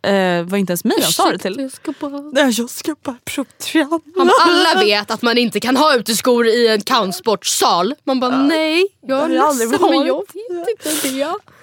eh, 0.43 0.49
var 0.51 0.57
inte 0.57 0.71
ens 0.71 0.83
mig 0.83 0.97
han 1.01 1.11
sa 1.11 1.31
det 1.31 1.37
till. 1.37 1.59
Jag 1.59 1.71
ska 1.71 1.93
bara... 1.99 2.21
Nej, 2.21 2.49
jag 2.57 2.69
ska 2.69 2.95
bara 3.03 3.15
provträna. 3.25 3.99
Alla 4.39 4.79
vet 4.81 5.11
att 5.11 5.21
man 5.21 5.37
inte 5.37 5.59
kan 5.59 5.77
ha 5.77 5.95
uteskor 5.95 6.47
i 6.47 6.67
en 6.67 6.81
kampsportsal. 6.81 7.95
Man 8.03 8.19
bara 8.19 8.37
nej, 8.41 8.85
jag 9.01 9.31
är 9.31 9.35
jag 9.35 9.45
aldrig 9.45 9.69
ledsen 9.69 9.89
men 9.89 10.07
jag 10.07 10.17
vet 10.65 10.85
inte 10.85 11.07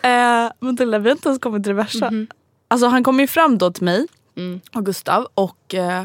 det. 0.03 0.09
Eh, 0.09 0.53
men 0.61 0.77
Tulla, 0.77 0.99
vi 0.99 1.09
har 1.09 1.17
inte 1.17 1.29
ens 1.29 1.41
kommit 1.43 1.63
till 1.65 1.71
det 1.71 1.77
värsta. 1.83 2.11
Mhm. 2.11 2.27
Alltså 2.69 2.87
han 2.87 3.05
kom 3.05 3.21
ju 3.21 3.27
fram 3.27 3.59
då 3.59 3.71
till 3.71 3.85
mig 3.85 4.07
Mm. 4.37 4.61
och 4.75 4.87
Gustav 4.87 5.27
och... 5.35 5.75
Eh, 5.75 6.05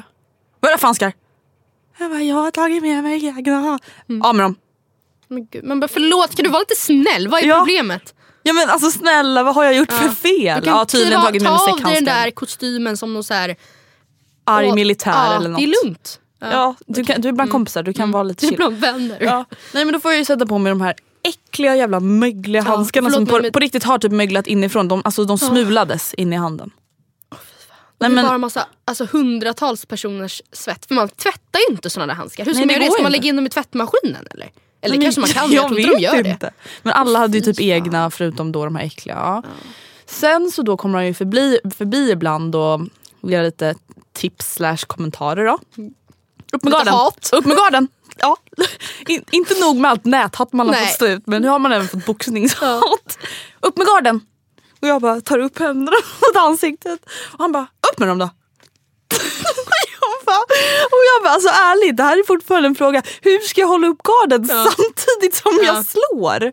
vad 0.60 0.72
är 0.72 0.76
det 0.76 0.82
fanskar? 0.82 1.14
Jag 1.98 2.12
bara, 2.12 2.22
jag 2.22 2.36
har 2.36 2.52
tagit 2.52 2.82
med 2.84 3.04
mig 3.04 3.26
egna. 3.26 3.80
Mm. 4.10 4.22
Av 4.22 4.36
med 4.36 4.46
dem. 4.46 4.56
Men 5.28 5.46
gud, 5.52 5.64
man 5.64 5.80
bara 5.80 5.88
förlåt 5.88 6.36
kan 6.36 6.44
du 6.44 6.50
vara 6.50 6.60
lite 6.60 6.76
snäll? 6.76 7.28
Vad 7.28 7.44
är 7.44 7.48
Ja. 7.48 7.58
problemet? 7.60 8.14
Ja 8.44 8.54
men 8.54 8.70
alltså 8.70 8.92
snälla 8.92 9.44
vad 9.44 9.56
har 9.56 9.64
jag 9.64 9.76
gjort 9.76 9.92
för 9.92 10.04
Du 10.10 10.16
fel? 10.16 10.64
kan 10.64 10.78
Ja 10.78 10.86
tydligen 10.86 11.20
ta, 11.20 11.26
tagit 11.26 11.42
med 11.42 11.52
ta 11.52 11.66
mig 11.66 11.74
av 11.74 11.80
dig 11.80 11.96
den 11.96 12.04
där 12.06 12.32
kostymen 12.32 12.98
som 12.98 13.14
någon 13.14 13.24
så 13.24 13.34
här, 13.34 13.56
Arg 14.44 14.68
Åh, 14.68 14.76
militär 14.76 15.12
ja, 15.12 15.36
eller 15.36 15.50
något. 15.50 15.60
Det 15.60 15.64
är 15.66 15.84
lugnt. 15.84 16.20
Ja, 16.40 16.76
du, 16.88 17.04
kan, 17.06 17.22
du 17.22 17.28
är 17.28 17.34
bland 17.34 17.52
kompisar, 17.52 17.84
du 17.84 17.94
kan 17.94 18.12
vara 18.12 18.24
lite 18.24 18.42
Det 18.46 18.48
är 18.48 18.50
chill. 18.50 18.58
bland 18.58 18.76
vänner. 18.78 19.18
Ja. 19.22 19.46
Nej 19.74 19.86
men 19.86 19.94
då 19.94 20.00
får 20.00 20.12
jag 20.12 20.20
ju 20.20 20.26
sätta 20.26 20.46
på 20.46 20.58
mig 20.58 20.70
de 20.70 20.82
här 20.82 20.96
äckliga 21.24 21.76
jävla 21.76 22.00
mögliga 22.00 22.62
Ja, 22.66 22.70
handskarna 22.72 23.10
som 23.10 23.26
på, 23.26 23.40
men- 23.42 23.52
på 23.52 23.60
riktigt 23.60 23.84
har 23.84 23.98
typ 23.98 24.12
möglat 24.12 24.48
inifrån. 24.48 24.88
De, 24.88 25.02
alltså 25.06 25.24
de 25.24 25.38
smulades 25.38 26.14
in 26.14 26.34
i 26.34 26.36
handen. 26.36 26.72
Det 27.98 28.08
Nej, 28.08 28.16
men, 28.16 28.26
bara 28.26 28.38
massa, 28.38 28.68
alltså, 28.86 29.06
hundratals 29.12 29.86
personers 29.86 30.42
svett. 30.52 30.86
För 30.86 30.96
man 30.96 31.10
tvättar 31.10 31.60
ju 31.70 31.76
inte 31.76 31.90
såna 31.90 32.08
där 32.08 32.14
handskar. 32.14 32.46
Hur 32.46 32.54
ska 32.54 32.66
Nej, 32.66 32.66
man 32.66 32.68
det 32.68 32.74
göra 32.74 32.86
det? 32.86 32.92
Ska 32.92 33.04
man 33.04 33.12
inte. 33.12 33.18
lägga 33.22 33.30
in 33.30 33.36
dem 33.36 33.46
i 33.46 33.50
tvättmaskinen 33.50 34.28
eller? 34.32 34.52
Eller 34.82 34.98
Nej, 34.98 35.06
kanske 35.06 35.22
man 35.22 35.30
kan, 35.30 35.52
jag 35.52 35.64
jag 35.64 35.68
tror 35.68 35.80
inte 35.80 35.96
de 35.96 36.02
gör 36.02 36.12
vet 36.16 36.24
det. 36.24 36.30
inte. 36.30 36.52
Men 36.84 36.94
alla 36.94 37.20
hade 37.20 37.38
ju 37.38 37.44
typ 37.44 37.60
egna 37.60 38.10
förutom 38.12 38.52
då 38.52 38.66
de 38.66 38.76
här 38.76 38.86
äckliga. 38.86 39.16
Ja. 39.16 39.44
Sen 40.06 40.52
så 40.52 40.62
då 40.62 40.78
kommer 40.78 40.98
han 40.98 41.08
ju 41.08 41.14
förbi, 41.14 41.60
förbi 41.78 42.12
ibland 42.12 42.56
och 42.56 42.82
ger 43.22 43.44
lite 43.44 43.76
tips 44.14 44.54
slash 44.54 44.78
kommentarer 44.88 45.46
då. 45.46 45.60
Upp 46.54 46.64
med 46.64 46.74
garden! 46.74 46.94
hat. 46.94 47.30
Upp 47.34 47.46
med 47.46 47.58
garden! 47.58 47.88
Ja. 48.18 48.38
In, 49.08 49.24
inte 49.32 49.60
nog 49.60 49.78
med 49.78 49.92
allt 49.92 50.06
näthat 50.06 50.54
man 50.54 50.68
har 50.68 50.74
Nej. 50.74 50.86
fått 50.86 50.96
stå 50.96 51.06
ut 51.08 51.28
men 51.28 51.42
nu 51.42 51.48
har 51.48 51.60
man 51.60 51.72
även 51.72 51.88
fått 51.88 52.06
boxningshat. 52.06 53.18
Upp 53.62 53.78
med 53.78 53.88
garden! 53.88 54.22
Och 54.82 54.88
jag 54.88 55.02
bara 55.02 55.22
tar 55.22 55.40
upp 55.40 55.60
händerna 55.60 55.98
mot 56.22 56.44
ansiktet 56.44 57.00
och 57.34 57.40
han 57.40 57.52
bara 57.52 57.68
upp 57.96 58.00
med 58.00 58.08
dem 58.08 58.18
då. 58.18 58.26
och 60.92 61.02
jag 61.16 61.24
bara 61.24 61.34
alltså 61.34 61.50
ärligt 61.50 61.98
det 61.98 62.04
här 62.04 62.18
är 62.20 62.24
fortfarande 62.24 62.68
en 62.68 62.76
fråga. 62.76 63.04
Hur 63.22 63.40
ska 63.40 63.62
jag 63.62 63.68
hålla 63.68 63.88
upp 63.88 64.04
garden 64.04 64.46
Ja. 64.50 64.64
samtidigt 64.66 65.36
som 65.36 65.60
Ja. 65.62 65.66
jag 65.74 65.86
slår? 65.86 66.52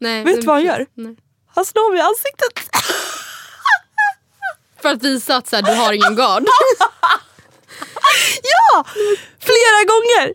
Nej, 0.00 0.24
Vet 0.24 0.40
du 0.40 0.46
vad 0.46 0.56
han 0.56 0.64
gör? 0.64 0.86
Nej. 0.94 1.16
Han 1.54 1.64
slår 1.64 1.90
mig 1.90 1.98
i 1.98 2.02
ansiktet. 2.02 2.76
För 4.82 4.88
att 4.88 5.02
visa 5.02 5.36
att 5.36 5.48
så 5.48 5.56
här, 5.56 5.62
du 5.62 5.74
har 5.74 5.92
ingen 5.92 6.16
gard. 6.16 6.44
Ja! 8.42 8.84
Flera 9.40 9.84
gånger! 9.84 10.34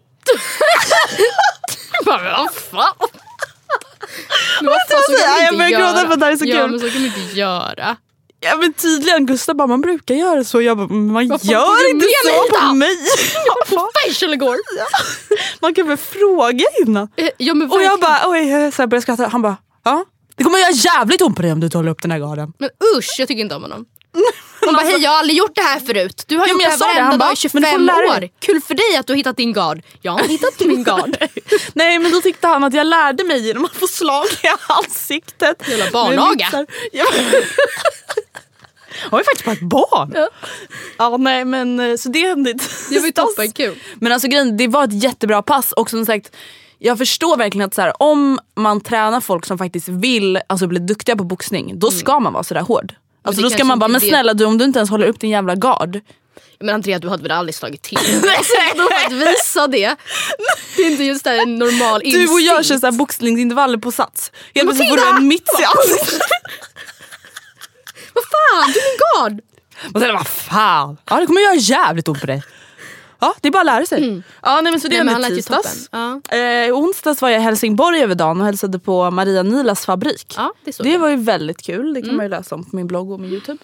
Bara, 2.05 2.37
vad 2.37 2.53
fan? 2.53 2.95
Men 4.61 4.69
vad 4.71 4.87
fan, 4.89 5.03
så 5.07 5.17
kan 5.17 5.57
man 5.57 5.59
Jag 5.59 5.69
inte 5.69 5.81
göra. 5.81 6.05
för 6.07 6.13
att 6.13 6.19
det 6.19 6.25
här 6.25 6.31
är 6.33 6.37
så 6.37 6.45
ja, 6.45 6.57
kul. 6.61 6.71
men 6.71 6.79
så 6.79 6.89
kan 6.89 7.01
man 7.01 7.05
inte 7.17 7.39
göra. 7.39 7.95
Ja 8.43 8.57
men 8.57 8.73
tydligen 8.73 9.25
Gustav 9.25 9.55
bara 9.55 9.67
man 9.67 9.81
brukar 9.81 10.15
göra 10.15 10.43
så. 10.43 10.61
Jag 10.61 10.77
bara, 10.77 10.87
man 10.87 11.29
tog 11.29 11.43
gör 11.51 11.89
inte 11.89 12.05
så 12.25 12.53
på 12.59 12.65
då? 12.65 12.73
mig. 12.73 12.97
Facial 14.07 14.33
igår. 14.33 14.57
man 15.61 15.73
kan 15.73 15.87
väl 15.87 15.97
fråga 15.97 16.65
innan. 16.85 17.07
Eh, 17.15 17.29
Ja, 17.37 17.53
men 17.53 17.71
Och 17.71 17.83
jag 17.83 17.99
bara 17.99 18.19
oj, 18.25 18.49
jag 18.49 18.73
så 18.73 18.87
började 18.87 19.01
skratta. 19.01 19.27
Han 19.27 19.41
bara 19.41 19.57
ja. 19.85 20.05
Det 20.35 20.43
kommer 20.43 20.59
göra 20.59 20.71
jävligt 20.71 21.21
ont 21.21 21.35
på 21.35 21.41
dig 21.41 21.51
om 21.51 21.59
du 21.59 21.65
inte 21.67 21.77
håller 21.77 21.91
upp 21.91 22.01
den 22.01 22.11
här 22.11 22.19
garden. 22.19 22.53
Men 22.59 22.69
usch, 22.97 23.15
jag 23.17 23.27
tycker 23.27 23.41
inte 23.41 23.55
om 23.55 23.61
honom. 23.61 23.85
Man 24.65 24.75
bara, 24.75 24.83
hej 24.85 25.01
jag 25.01 25.11
har 25.11 25.17
aldrig 25.17 25.37
gjort 25.37 25.55
det 25.55 25.61
här 25.61 25.79
förut. 25.79 26.23
Du 26.27 26.37
har 26.37 26.45
Ja, 26.47 26.49
gjort 26.51 26.61
men 26.61 26.69
det 26.69 26.77
jag 26.79 26.85
här 26.87 26.93
det, 26.95 26.99
varenda 27.01 27.17
bara, 27.17 27.27
dag 27.29 27.37
i 27.45 27.49
men 27.53 27.61
du 27.61 27.67
får 27.67 27.77
25 27.77 27.85
lära 27.85 28.17
år. 28.25 28.29
Kul 28.39 28.61
för 28.61 28.73
dig 28.73 28.97
att 28.99 29.07
du 29.07 29.13
har 29.13 29.17
hittat 29.17 29.37
din 29.37 29.53
gard. 29.53 29.81
Jag 30.01 30.11
har 30.11 30.23
hittat 30.23 30.59
min 30.59 30.83
gard. 30.89 31.17
Nej 31.73 31.99
men 31.99 32.11
då 32.11 32.21
tyckte 32.21 32.47
han 32.47 32.63
att 32.63 32.73
jag 32.73 32.87
lärde 32.87 33.23
mig 33.23 33.47
genom 33.47 33.65
att 33.65 33.75
få 33.75 33.87
slag 33.87 34.25
i 34.25 34.47
ansiktet. 34.67 35.63
Jävla 35.69 35.91
barnaga. 35.91 36.49
Jag 39.03 39.11
var 39.11 39.19
ju 39.19 39.23
faktiskt 39.23 39.45
bara 39.45 39.51
ett 39.51 39.61
barn. 39.61 40.11
Ja. 40.15 40.29
Ja 40.97 41.17
nej 41.17 41.45
men 41.45 41.79
eh, 41.79 41.95
så 41.95 42.09
det 42.09 42.19
hände 42.19 42.51
inte. 42.51 42.65
Det 42.89 42.99
var 42.99 43.05
ju 43.05 43.11
toppen 43.11 43.51
kul. 43.51 43.75
Men 43.95 44.11
alltså 44.11 44.27
grejen, 44.27 44.57
det 44.57 44.67
var 44.67 44.83
ett 44.83 45.03
jättebra 45.03 45.41
pass 45.41 45.71
och 45.71 45.89
som 45.89 46.05
sagt 46.05 46.35
jag 46.79 46.97
förstår 46.97 47.37
verkligen 47.37 47.67
att 47.67 47.73
så 47.73 47.81
här, 47.81 48.01
om 48.03 48.39
man 48.55 48.81
tränar 48.81 49.21
folk 49.21 49.45
som 49.45 49.57
faktiskt 49.57 49.87
vill 49.87 50.39
alltså, 50.47 50.67
bli 50.67 50.79
duktiga 50.79 51.15
på 51.15 51.23
boxning, 51.23 51.79
då 51.79 51.91
ska 51.91 52.19
man 52.19 52.33
vara 52.33 52.43
sådär 52.43 52.61
hård. 52.61 52.93
Alltså, 53.23 53.41
då 53.41 53.49
ska 53.49 53.63
man 53.63 53.79
bara, 53.79 53.87
men 53.87 54.01
det- 54.01 54.07
snälla 54.07 54.33
du 54.33 54.45
om 54.45 54.57
du 54.57 54.65
inte 54.65 54.79
ens 54.79 54.89
håller 54.89 55.07
upp 55.07 55.19
din 55.19 55.29
jävla 55.29 55.55
gard. 55.55 55.99
Men 56.59 56.75
Andrea 56.75 56.99
du 56.99 57.09
hade 57.09 57.23
väl 57.23 57.31
aldrig 57.31 57.55
slagit 57.55 57.81
till? 57.81 57.97
alltså, 58.37 58.53
då 58.75 58.83
för 58.83 59.05
att 59.05 59.11
visa 59.27 59.67
det. 59.67 59.95
Det 60.75 60.81
är 60.81 60.91
inte 60.91 61.03
just 61.03 61.27
en 61.27 61.55
normal 61.55 62.01
instinkt. 62.03 62.29
Du 62.29 62.33
och 62.33 62.41
jag 62.41 62.65
kör 62.65 62.77
så 62.77 62.85
här 62.85 62.91
boxningsintervaller 62.91 63.77
på 63.77 63.91
sats. 63.91 64.31
Helt 64.55 64.67
plötsligt 64.67 64.89
får 64.89 64.97
du 64.97 65.17
en 65.17 65.27
mitt 65.27 65.49
i 65.59 65.63
ansiktet. 65.63 66.21
Vad 68.13 68.23
fan, 68.23 68.71
du 68.73 68.79
är 68.79 68.83
min 68.91 68.99
gard! 69.37 69.41
Och 69.95 70.01
sen 70.01 70.13
vad 70.13 70.27
fan, 70.27 70.97
ja, 71.09 71.19
det 71.19 71.25
kommer 71.25 71.41
göra 71.41 71.55
jävligt 71.55 72.07
ont 72.07 72.21
på 72.21 72.27
dig. 72.27 72.43
Ja 73.19 73.35
det 73.41 73.47
är 73.47 73.51
bara 73.51 73.59
att 73.59 73.65
lära 73.65 73.85
sig. 73.85 74.21
Ja, 74.41 74.61
nej, 74.61 74.71
men 74.71 74.79
så 74.81 74.87
det 74.87 75.03
Nej, 75.03 75.13
hände 75.13 75.27
ju 75.29 75.35
tisdags. 75.35 75.89
Ja. 75.91 76.21
Eh, 76.29 76.37
i 76.39 76.71
onsdags 76.71 77.21
var 77.21 77.29
jag 77.29 77.39
i 77.39 77.43
Helsingborg 77.43 77.99
över 77.99 78.15
dagen 78.15 78.39
och 78.39 78.45
hälsade 78.45 78.79
på 78.79 79.11
Maria 79.11 79.43
Nilas 79.43 79.85
fabrik. 79.85 80.33
Ja, 80.37 80.53
det 80.65 80.77
det 80.83 80.97
var 80.97 81.09
ju 81.09 81.15
väldigt 81.15 81.61
kul, 81.61 81.93
det 81.93 82.01
kan 82.01 82.15
man 82.15 82.25
ju 82.25 82.29
läsa 82.29 82.55
om 82.55 82.63
på 82.63 82.75
min 82.75 82.87
blogg 82.87 83.11
och 83.11 83.19
min 83.19 83.31
youtube. 83.31 83.63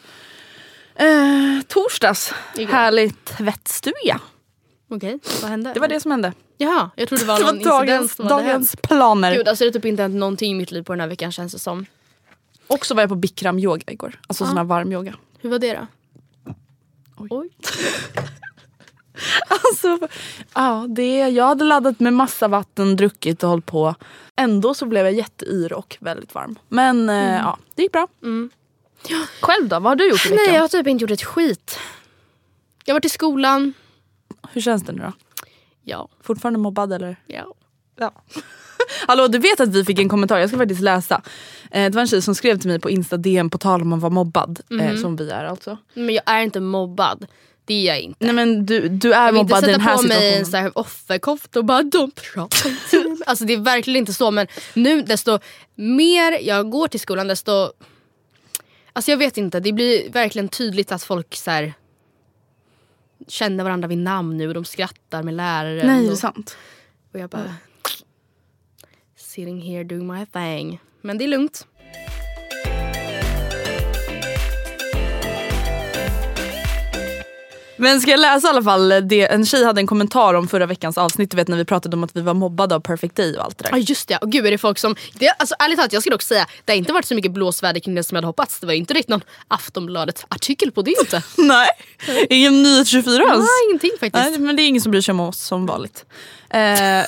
Eh, 0.96 1.62
torsdags, 1.68 2.34
Igår. 2.56 2.72
härlig 2.72 3.26
tvättstuga. 3.26 4.20
Okej, 4.92 5.20
vad 5.42 5.52
hände? 5.52 5.74
Det 5.74 5.80
var 5.80 5.88
det 5.88 6.00
som 6.00 6.12
hände. 6.12 6.34
Jaha, 6.58 6.90
jag 6.96 7.08
trodde 7.10 7.24
det 7.24 7.28
var 7.28 7.38
Det 7.40 7.44
var 7.46 7.52
någon 7.52 7.58
incident 7.58 7.88
dagens, 7.88 8.16
som 8.16 8.28
hade 8.28 8.36
hänt. 8.36 8.48
dagens 8.48 8.76
planer. 8.76 9.36
Gud, 9.36 9.48
alltså 9.48 9.64
det 9.64 9.70
är 9.70 9.72
typ 9.72 9.86
inte 9.86 10.02
hänt 10.02 10.16
någonting 10.16 10.52
i 10.52 10.56
mitt 10.56 10.72
liv 10.72 10.84
på 10.84 10.94
den 10.94 11.00
här 11.00 11.08
veckan 11.08 11.32
känns 11.32 11.54
det 11.54 11.60
som. 11.60 11.86
Och 12.70 12.86
så 12.86 12.96
var 12.96 13.02
jag 13.04 13.10
på 13.10 13.16
bikram 13.16 13.60
yoga 13.60 13.92
igår. 13.92 14.20
Alltså 14.28 14.46
sån 14.46 14.58
här 14.58 14.64
varm 14.64 14.92
yoga. 14.92 15.16
Hur 15.40 15.50
var 15.50 15.60
det 15.60 15.74
då? 15.74 15.88
Oj. 17.30 17.50
Alltså, 19.48 20.08
ja, 20.54 20.86
det, 20.90 21.18
jag 21.30 21.46
hade 21.46 21.64
laddat 21.66 22.00
med 22.00 22.14
massa 22.14 22.48
vatten, 22.48 22.96
druckit 22.96 23.44
och 23.44 23.50
hållit 23.50 23.66
på. 23.66 23.96
Ändå 24.36 24.74
så 24.74 24.86
blev 24.86 25.06
jag 25.06 25.14
jätteyr 25.14 25.74
och 25.74 25.98
väldigt 26.00 26.36
varm. 26.36 26.60
Men 26.70 27.10
eh, 27.10 27.36
ja, 27.38 27.58
det 27.76 27.82
gick 27.82 27.92
bra. 27.92 28.08
Själv 29.42 29.68
då? 29.68 29.80
Vad 29.80 29.84
har 29.92 29.96
du 29.96 30.10
gjort 30.10 30.26
i 30.26 30.30
veckan? 30.30 30.44
Nej 30.46 30.56
jag 30.56 30.62
har 30.62 30.68
typ 30.68 30.88
inte 30.88 31.04
gjort 31.04 31.12
ett 31.12 31.24
skit. 31.24 31.80
Jag 32.86 32.94
har 32.94 32.96
varit 32.96 33.06
i 33.06 33.10
skolan. 33.10 33.74
Hur 34.52 34.62
känns 34.62 34.84
det 34.84 34.92
nu 34.92 35.02
då? 35.02 35.14
Ja. 35.84 36.08
Fortfarande 36.22 36.60
mobbad 36.60 36.94
eller? 36.94 37.16
ja. 37.28 37.54
Ja. 37.96 38.12
Hallå 39.08 39.28
du 39.28 39.38
vet 39.38 39.60
att 39.60 39.70
vi 39.70 39.86
fick 39.86 40.00
en 40.00 40.10
kommentar, 40.10 40.38
jag 40.38 40.50
ska 40.50 40.58
faktiskt 40.58 40.82
läsa. 40.82 41.22
Eh, 41.72 41.84
det 41.84 41.96
var 41.96 42.02
en 42.02 42.08
tjej 42.08 42.22
som 42.22 42.36
skrev 42.36 42.60
till 42.60 42.70
mig 42.70 42.80
på 42.80 42.90
Insta 42.90 43.18
DM 43.18 43.50
på 43.50 43.58
tal 43.58 43.82
om 43.82 43.94
att 43.94 44.02
vara 44.02 44.14
mobbad. 44.14 44.60
Eh, 44.82 44.96
som 44.96 45.16
vi 45.16 45.30
är 45.30 45.46
alltså. 45.46 45.78
Men 45.94 46.16
jag 46.16 46.24
är 46.26 46.42
inte 46.42 46.60
mobbad. 46.60 47.26
Det 47.66 47.74
är 47.74 47.88
jag 47.88 48.00
inte. 48.02 48.26
Nej 48.26 48.36
men 48.36 48.66
du, 48.66 48.90
du 48.90 49.14
är 49.14 49.26
Jag 49.26 49.32
vill 49.32 49.42
inte 49.42 49.54
mobbad 49.54 49.64
i 49.64 49.72
den 49.72 49.80
sätta 49.80 49.90
här 49.90 49.98
på 49.98 50.04
mig 50.04 50.12
situationen. 50.12 50.40
en 50.40 50.46
sån 50.46 50.60
här 50.60 50.78
offerkofta 50.78 51.60
och 51.60 51.66
bara 51.66 51.84
de 51.84 52.12
pratar 52.12 52.70
inte 52.70 53.10
mig." 53.10 53.18
Alltså 53.26 53.46
det 53.46 53.54
är 53.54 53.58
verkligen 53.58 53.98
inte 53.98 54.14
så 54.14 54.32
men 54.32 54.48
nu 54.74 55.02
desto 55.02 55.40
mer 55.76 56.40
jag 56.42 56.70
går 56.70 56.88
till 56.88 57.00
skolan 57.00 57.28
desto 57.28 57.72
Alltså 58.94 59.12
jag 59.12 59.18
vet 59.18 59.38
inte, 59.38 59.60
det 59.60 59.74
blir 59.74 60.12
verkligen 60.12 60.50
tydligt 60.50 60.92
att 60.92 61.04
folk 61.04 61.36
så 61.36 61.52
här, 61.52 61.74
känner 63.28 63.64
varandra 63.64 63.88
vid 63.88 63.98
namn 63.98 64.38
nu 64.38 64.48
och 64.48 64.54
de 64.54 64.66
skrattar 64.66 65.24
med 65.24 65.34
läraren. 65.34 65.88
Nej 65.88 66.02
det 66.02 66.08
är 66.08 66.12
och, 66.12 66.18
sant. 66.18 66.58
och 67.14 67.20
jag 67.20 67.30
bara 67.30 67.56
sitting 69.30 69.62
here 69.62 69.84
doing 69.84 70.08
my 70.08 70.26
thing. 70.26 70.80
Men 71.02 71.18
det 71.18 71.24
är 71.24 71.28
lugnt. 71.28 71.66
Men 77.78 78.02
ska 78.02 78.12
jag 78.12 78.20
läsa 78.20 78.48
i 78.48 78.50
alla 78.50 78.64
fall, 78.64 78.90
det, 79.08 79.32
en 79.32 79.46
tjej 79.46 79.66
hade 79.66 79.82
en 79.82 79.88
kommentar 79.88 80.34
om 80.34 80.48
förra 80.48 80.66
veckans 80.66 80.98
avsnitt, 80.98 81.32
du 81.32 81.38
vet 81.38 81.48
när 81.48 81.58
vi 81.58 81.66
pratade 81.66 81.96
om 81.96 82.04
att 82.04 82.16
vi 82.16 82.22
var 82.22 82.34
mobbade 82.34 82.76
av 82.76 82.80
Perfect 82.80 83.16
Day 83.16 83.38
och 83.38 83.46
allt 83.46 83.58
det 83.58 83.64
där. 83.64 83.72
Ja 83.72 83.78
just 83.78 84.08
det, 84.08 84.18
och 84.18 84.32
gud 84.32 84.46
är 84.46 84.52
det 84.52 84.58
folk 84.58 84.78
som... 84.78 84.96
Det, 85.14 85.30
alltså, 85.30 85.56
ärligt 85.60 85.78
talat 85.78 85.94
jag 85.94 86.02
skulle 86.02 86.16
också 86.16 86.28
säga 86.28 86.48
det 86.66 86.72
har 86.72 86.78
inte 86.78 86.94
varit 86.94 87.06
så 87.06 87.16
mycket 87.16 87.32
blåsväder 87.32 87.80
kring 87.80 87.96
det 87.96 88.04
som 88.04 88.16
jag 88.16 88.18
hade 88.18 88.28
hoppats. 88.28 88.60
Det 88.60 88.66
var 88.66 88.74
inte 88.74 88.94
riktigt 88.94 89.10
någon 89.10 89.24
Aftonbladet-artikel 89.48 90.72
på 90.72 90.82
det 90.82 90.96
inte. 91.00 91.24
Nej, 91.38 91.70
ingen 92.30 92.64
nyhet 92.64 92.88
24 92.88 93.24
ens. 93.24 93.38
Nej 93.40 93.48
ingenting 93.70 93.92
faktiskt. 94.00 94.30
Nej, 94.30 94.40
men 94.40 94.56
det 94.56 94.62
är 94.62 94.68
ingen 94.68 94.82
som 94.82 94.92
bryr 94.92 95.02
sig 95.02 95.12
om 95.12 95.20
oss 95.20 95.40
som 95.40 95.66
vanligt. 95.66 96.06
Eh, 96.50 97.06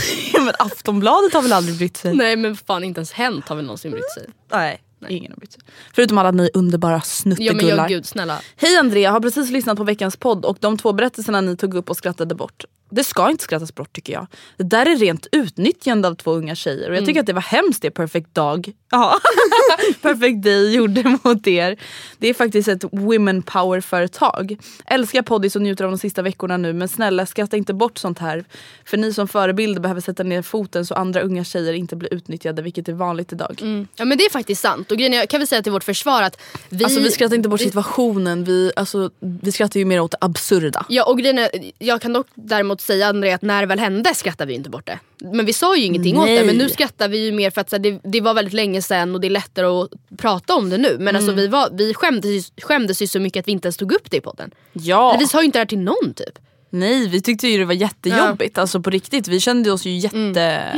men 0.44 0.54
Aftonbladet 0.58 1.34
har 1.34 1.42
väl 1.42 1.52
aldrig 1.52 1.76
brytt 1.76 1.96
sig? 1.96 2.16
Nej 2.16 2.36
men 2.36 2.56
fan 2.56 2.84
inte 2.84 2.98
ens 2.98 3.12
hänt 3.12 3.48
har 3.48 3.56
väl 3.56 3.64
någonsin 3.64 3.90
brytt 3.90 4.10
sig. 4.14 4.26
Nej, 4.52 4.80
ingen 5.08 5.32
har 5.32 5.36
brytt 5.36 5.52
sig. 5.52 5.62
Förutom 5.94 6.18
alla 6.18 6.30
ni 6.30 6.50
underbara 6.54 6.92
Ja 6.92 6.96
men 6.96 7.36
snuttegullar. 7.36 7.76
jag 7.76 7.88
gud 7.88 8.06
snälla. 8.06 8.40
Hej 8.56 8.76
Andrea, 8.76 9.10
har 9.10 9.20
precis 9.20 9.50
lyssnat 9.50 9.76
på 9.76 9.84
veckans 9.84 10.16
podd 10.16 10.44
och 10.44 10.56
de 10.60 10.78
två 10.78 10.92
berättelserna 10.92 11.40
ni 11.40 11.56
tog 11.56 11.74
upp 11.74 11.90
och 11.90 11.96
skrattade 11.96 12.34
bort. 12.34 12.64
Det 12.94 13.04
ska 13.04 13.30
inte 13.30 13.44
skrattas 13.44 13.74
bort 13.74 13.92
tycker 13.92 14.12
jag. 14.12 14.26
Det 14.56 14.64
där 14.64 14.86
är 14.86 14.96
rent 14.96 15.26
utnyttjande 15.32 16.08
av 16.08 16.14
två 16.14 16.32
unga 16.32 16.54
tjejer 16.54 16.90
och 16.90 16.96
jag 16.96 17.06
tycker 17.06 17.20
att 17.20 17.26
det 17.26 17.32
var 17.32 17.42
hemskt 17.42 17.82
det 17.82 17.90
Perfect 17.90 18.34
Dog, 18.34 18.72
ja. 18.90 19.18
Perfect 20.02 20.42
Day 20.42 20.74
gjorde 20.74 21.18
mot 21.24 21.46
er. 21.46 21.76
Det 22.18 22.28
är 22.28 22.34
faktiskt 22.34 22.68
ett 22.68 22.84
women 22.92 23.42
power 23.42 23.80
företag. 23.80 24.56
Älskar 24.86 25.22
poddis 25.22 25.56
och 25.56 25.62
njuter 25.62 25.84
av 25.84 25.90
de 25.90 25.98
sista 25.98 26.22
veckorna 26.22 26.56
nu 26.56 26.72
men 26.72 26.88
snälla 26.88 27.26
skratta 27.26 27.56
inte 27.56 27.74
bort 27.74 27.98
sånt 27.98 28.18
här. 28.18 28.44
För 28.84 28.96
ni 28.96 29.12
som 29.12 29.28
förebilder 29.28 29.80
behöver 29.80 30.00
sätta 30.00 30.22
ner 30.22 30.42
foten 30.42 30.86
så 30.86 30.94
andra 30.94 31.20
unga 31.20 31.44
tjejer 31.44 31.72
inte 31.72 31.96
blir 31.96 32.14
utnyttjade 32.14 32.62
vilket 32.62 32.88
är 32.88 32.92
vanligt 32.92 33.32
idag. 33.32 33.60
Ja 33.96 34.04
men 34.04 34.18
det 34.18 34.24
är 34.24 34.30
faktiskt 34.30 34.62
sant. 34.62 34.90
Och 34.90 34.96
grejen 34.96 35.14
är, 35.14 35.26
kan 35.26 35.40
vi 35.40 35.46
säga 35.46 35.62
till 35.62 35.72
vårt 35.72 35.84
försvar 35.84 36.22
att 36.22 36.40
vi... 36.68 36.84
Alltså 36.84 37.00
vi 37.00 37.10
skrattar 37.10 37.36
inte 37.36 37.48
bort 37.48 37.60
situationen, 37.60 38.44
vi, 38.44 38.72
alltså, 38.76 39.10
vi 39.20 39.52
skrattar 39.52 39.80
ju 39.80 39.86
mer 39.86 40.00
åt 40.00 40.10
det 40.10 40.18
absurda. 40.20 40.86
Ja 40.88 41.04
och 41.04 41.18
grejen 41.18 41.38
är, 41.38 41.50
jag 41.78 42.00
kan 42.00 42.12
dock 42.12 42.26
däremot 42.34 42.81
säga 42.82 43.06
André 43.06 43.32
att 43.32 43.42
när 43.42 43.60
det 43.60 43.66
väl 43.66 43.78
hände 43.78 44.14
skrattade 44.14 44.48
vi 44.48 44.54
inte 44.54 44.70
bort 44.70 44.86
det. 44.86 44.98
Men 45.18 45.46
vi 45.46 45.52
sa 45.52 45.76
ju 45.76 45.84
ingenting 45.84 46.18
åt 46.18 46.26
det 46.26 46.44
men 46.44 46.56
nu 46.56 46.68
skrattar 46.68 47.08
vi 47.08 47.24
ju 47.24 47.32
mer 47.32 47.50
för 47.50 47.60
att 47.60 47.72
här, 47.72 47.78
det, 47.78 48.00
det 48.04 48.20
var 48.20 48.34
väldigt 48.34 48.54
länge 48.54 48.82
sedan 48.82 49.14
och 49.14 49.20
det 49.20 49.28
är 49.28 49.30
lättare 49.30 49.66
att 49.66 49.90
prata 50.16 50.54
om 50.54 50.70
det 50.70 50.78
nu. 50.78 50.96
Men 51.00 51.16
alltså, 51.16 51.32
vi, 51.32 51.46
var, 51.46 51.68
vi 51.72 51.94
skämdes, 51.94 52.52
skämdes 52.62 53.02
ju 53.02 53.06
så 53.06 53.20
mycket 53.20 53.40
att 53.40 53.48
vi 53.48 53.52
inte 53.52 53.66
ens 53.66 53.76
tog 53.76 53.92
upp 53.92 54.10
det 54.10 54.16
i 54.16 54.20
podden. 54.20 54.50
Ja. 54.72 55.16
Vi 55.20 55.26
sa 55.26 55.40
ju 55.40 55.44
inte 55.44 55.58
det 55.58 55.60
här 55.60 55.66
till 55.66 55.78
någon 55.78 56.14
typ. 56.14 56.38
Nej 56.70 57.08
vi 57.08 57.22
tyckte 57.22 57.48
ju 57.48 57.58
det 57.58 57.64
var 57.64 57.74
jättejobbigt, 57.74 58.58
alltså 58.58 58.80
på 58.80 58.90
riktigt. 58.90 59.28
Vi 59.28 59.40
kände 59.40 59.72
oss 59.72 59.86
ju 59.86 59.96
jätte 59.96 60.72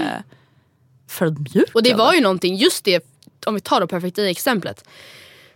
förödmjukade. 1.08 1.72
Och 1.74 1.82
det 1.82 1.94
var 1.94 2.14
ju 2.14 2.20
någonting, 2.20 2.56
just 2.56 2.84
det, 2.84 3.04
om 3.46 3.54
vi 3.54 3.60
tar 3.60 3.80
då 3.80 3.86
Perfect 3.86 4.16
Day-exemplet. 4.16 4.84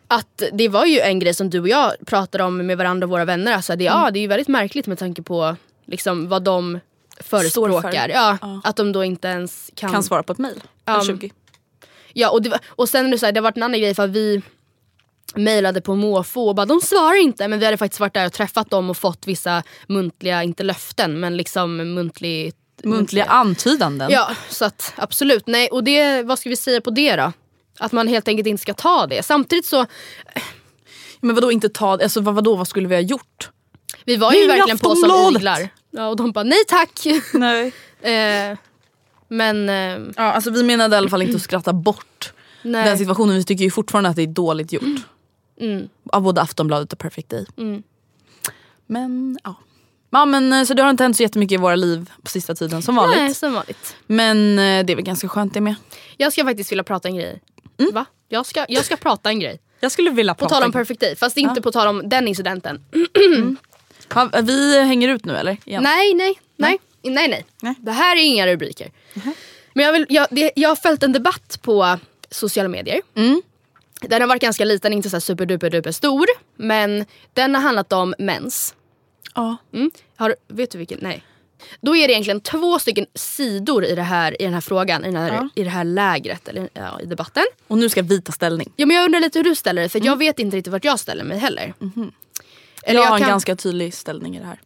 Att 0.09 0.43
det 0.53 0.69
var 0.69 0.87
ju 0.87 1.01
en 1.01 1.19
grej 1.19 1.35
som 1.35 1.51
du 1.51 1.61
och 1.61 1.69
jag 1.69 1.93
pratade 2.07 2.45
om 2.45 2.67
med 2.67 2.79
varandra 2.79 3.05
och 3.05 3.11
våra 3.11 3.25
vänner. 3.25 3.53
Alltså 3.53 3.77
det, 3.77 3.85
ja, 3.85 4.11
det 4.11 4.19
är 4.19 4.21
ju 4.21 4.27
väldigt 4.27 4.49
märkligt 4.49 4.87
med 4.87 4.99
tanke 4.99 5.23
på 5.23 5.57
liksom, 5.89 6.29
vad 6.29 6.43
de 6.43 6.81
förespråkar. 7.21 7.91
för. 7.93 8.09
Ja, 8.09 8.39
Att 8.65 8.77
de 8.77 8.93
då 8.93 9.05
inte 9.05 9.29
ens 9.29 9.71
kan... 9.75 9.93
kan 9.93 10.03
svara 10.03 10.23
på 10.23 10.33
ett 10.33 10.39
mejl. 10.39 10.63
Ja. 10.85 11.05
20. 11.07 11.31
Ja, 12.13 12.31
och, 12.31 12.43
det, 12.43 12.59
och 12.67 12.89
sen 12.89 13.07
är 13.07 13.11
det, 13.11 13.19
så 13.19 13.27
här, 13.27 13.33
det 13.33 13.41
har 13.41 13.43
varit 13.43 13.57
en 13.57 13.63
annan 13.63 13.81
grej 13.81 13.95
för 13.95 14.05
att 14.05 14.11
vi 14.11 14.43
mejlade 15.35 15.81
på 15.81 15.95
måfå 15.95 16.49
och 16.49 16.55
bara 16.55 16.67
de 16.67 16.81
svarar 16.81 17.23
inte. 17.23 17.49
Men 17.49 17.59
vi 17.59 17.65
hade 17.65 17.77
faktiskt 17.77 18.01
varit 18.01 18.15
där 18.15 18.27
och 18.27 18.33
träffat 18.33 18.71
dem 18.71 18.91
och 18.91 18.97
fått 18.97 19.27
vissa 19.27 19.63
muntliga, 19.87 20.43
inte 20.43 20.63
löften 20.63 21.21
men 21.21 21.37
liksom 21.37 21.77
muntlig, 21.77 22.53
Muntliga 22.85 23.25
antydanden. 23.25 24.11
Ja, 24.11 24.31
så 24.49 24.65
att 24.65 24.93
absolut. 24.97 25.47
Nej, 25.47 25.69
och 25.69 25.85
det, 25.85 26.23
vad 26.23 26.39
ska 26.39 26.49
vi 26.49 26.57
säga 26.57 26.81
på 26.81 26.91
det 26.91 27.17
då? 27.17 27.33
Att 27.79 27.93
man 27.93 28.09
helt 28.09 28.29
enkelt 28.29 28.47
inte 28.47 28.63
ska 28.63 28.75
ta 28.75 29.07
det. 29.07 29.23
Samtidigt 29.23 29.67
så, 29.67 29.87
Men 31.21 31.35
vadå 31.35 31.53
inte 31.53 31.69
ta 31.69 31.91
alltså, 31.91 32.21
vad, 32.21 32.35
vadå, 32.35 32.57
vad 32.57 32.69
skulle 32.69 32.89
vi 32.89 32.95
ha 32.95 33.03
gjort? 33.03 33.51
vi 34.05 34.17
var 34.17 34.33
ju 34.33 34.39
Ring 34.39 34.49
verkligen 34.49 34.79
på 34.79 34.95
som 34.95 35.37
iglar. 35.37 35.69
Ja, 35.91 36.09
och 36.09 36.17
de 36.17 36.33
bara 36.33 36.45
nej 36.45 36.65
tack. 36.69 37.07
Nej. 37.35 37.73
eh, 38.01 38.59
men 39.29 39.69
eh, 39.69 40.13
Ja, 40.17 40.23
alltså, 40.23 40.51
vi 40.51 40.63
menade 40.63 40.97
i 40.97 40.99
alla 40.99 41.09
fall 41.09 41.23
inte 41.23 41.37
att 41.37 41.43
skratta 41.43 41.73
bort 41.73 42.33
nej. 42.63 42.85
den 42.85 42.99
situationen. 42.99 43.37
Vi 43.37 43.45
tycker 43.45 43.65
ju 43.65 43.71
fortfarande 43.71 44.11
att 44.11 44.17
det 44.17 44.23
är 44.23 44.27
dåligt 44.27 44.73
gjort. 44.73 45.07
Mm. 45.61 45.89
Av 46.13 46.23
både 46.23 46.41
Aftonbladet 46.41 46.93
och 46.93 46.99
Perfect 46.99 47.29
Day. 47.29 47.47
Mm. 47.57 47.83
Men 48.87 49.39
ja. 49.45 49.55
Ja, 50.11 50.25
men, 50.25 50.53
eh, 50.53 50.65
så 50.65 50.75
det 50.75 50.83
har 50.83 50.91
inte 50.91 51.03
hänt 51.03 51.17
så 51.17 51.23
jättemycket 51.23 51.55
i 51.55 51.57
våra 51.57 51.77
liv 51.77 52.11
på 52.23 52.31
sista 52.31 52.55
tiden 52.55 52.83
som 52.83 52.97
vanligt. 52.97 53.19
Nej, 53.19 53.35
som 53.35 53.53
vanligt. 53.53 53.97
Men 54.07 54.59
eh, 54.59 54.85
det 54.85 54.93
är 54.93 54.95
väl 54.95 55.05
ganska 55.05 55.29
skönt 55.29 55.55
det 55.55 55.61
med. 55.61 55.75
Jag 56.17 56.33
ska 56.33 56.45
faktiskt 56.45 56.73
vilja 56.73 56.85
prata 56.85 57.09
en 57.09 57.17
grej. 57.17 57.43
Va? 57.93 58.07
Jag 58.29 58.47
ska, 58.47 58.67
jag 58.69 58.85
ska 58.85 58.97
prata 58.97 59.29
en 59.29 59.41
grej. 59.41 59.61
Jag 59.81 59.93
skulle 59.93 60.11
vilja 60.11 60.35
På 60.35 60.49
tal 60.49 60.63
om 60.63 60.73
Perfect 60.73 61.01
Day, 61.01 61.17
fast 61.17 61.37
inte 61.37 61.63
på 61.63 61.73
tal 61.73 61.89
om 61.89 62.09
den 62.09 62.29
incidenten. 62.29 62.85
Ha, 64.15 64.31
vi 64.43 64.85
hänger 64.85 65.09
ut 65.09 65.25
nu 65.25 65.37
eller? 65.37 65.57
Igen. 65.65 65.83
Nej, 65.83 66.15
nej, 66.15 66.35
nej, 66.57 66.79
nej, 67.03 67.29
nej, 67.29 67.45
Nej. 67.61 67.75
Det 67.79 67.93
här 67.93 68.17
är 68.17 68.21
inga 68.25 68.47
rubriker. 68.47 68.91
Men 69.75 69.85
jag, 69.85 69.93
vill, 69.93 70.07
jag, 70.09 70.27
det, 70.31 70.51
jag 70.57 70.69
har 70.69 70.77
följt 70.77 71.03
en 71.03 71.13
debatt 71.13 71.59
på 71.63 71.99
sociala 72.31 72.69
medier. 72.69 73.01
Mm. 73.15 73.43
Den 74.01 74.21
har 74.21 74.29
varit 74.29 74.43
ganska 74.43 74.65
liten, 74.65 74.93
inte 74.93 75.11
så 75.11 75.17
här 75.17 75.21
superduper 75.21 75.71
duper 75.71 75.93
stor. 75.93 76.27
Men 76.57 77.05
den 77.33 77.55
har 77.55 77.63
handlat 77.63 77.93
om 77.93 78.15
mens. 78.19 78.75
Ja. 79.35 79.57
Mm. 79.75 79.91
Har, 80.17 80.37
vet 80.49 80.71
du 80.71 80.79
vilken? 80.79 80.99
Nej. 81.03 81.23
Då 81.81 81.97
är 81.97 82.09
det 82.09 82.13
egentligen 82.13 82.41
två 82.41 82.79
stycken 82.79 83.07
sidor 83.15 83.85
i, 83.85 83.95
det 83.95 84.03
här, 84.03 84.43
i 84.43 84.45
den 84.45 84.55
här 84.55 84.61
frågan, 84.61 85.05
i, 85.05 85.07
den 85.13 85.17
här, 85.23 85.33
Ja. 85.33 85.49
i 85.55 85.65
det 85.65 85.71
här 85.71 85.85
lägret, 85.85 86.49
eller 86.49 86.69
ja, 86.73 87.01
i 87.01 87.07
debatten. 87.07 87.43
Och 87.67 87.79
nu 87.79 87.89
ska 87.89 88.03
vi 88.03 88.21
ta 88.23 88.33
ställning. 88.33 88.73
Ja, 88.77 88.87
men 88.87 88.97
jag 88.97 89.05
undrar 89.05 89.21
lite 89.21 89.39
hur 89.39 89.45
du 89.45 89.55
ställer 89.55 89.83
dig, 89.83 89.89
för 89.89 90.05
jag 90.05 90.17
vet 90.17 90.39
inte 90.39 90.57
riktigt 90.57 90.73
vart 90.73 90.85
jag 90.85 90.99
ställer 91.01 91.25
mig 91.25 91.39
heller. 91.39 91.75
Eller 92.83 93.01
jag 93.01 93.07
har 93.09 93.15
en 93.17 93.21
kan- 93.21 93.31
ganska 93.31 93.57
tydlig 93.57 93.95
ställning 93.95 94.37
i 94.37 94.41
det 94.41 94.47
här. 94.47 94.61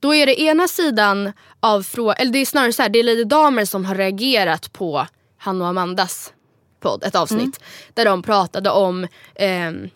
Då 0.00 0.14
är 0.14 0.26
det 0.26 0.40
ena 0.40 0.68
sidan 0.68 1.32
av 1.60 1.82
frågan, 1.82 2.16
eller 2.18 2.32
det 2.32 2.38
är 2.38 2.46
snarare 2.46 2.72
så 2.72 2.82
här, 2.82 2.88
det 2.88 2.98
är 2.98 3.02
lite 3.02 3.24
damer 3.24 3.64
som 3.64 3.84
har 3.84 3.94
reagerat 3.94 4.72
på 4.72 5.06
han 5.38 5.62
och 5.62 5.68
Amandas 5.68 6.32
podd, 6.80 7.04
ett 7.04 7.14
avsnitt. 7.14 7.60
Där 7.94 8.04
de 8.04 8.22
pratade 8.22 8.70
om 8.70 9.06
ehm, 9.34 9.88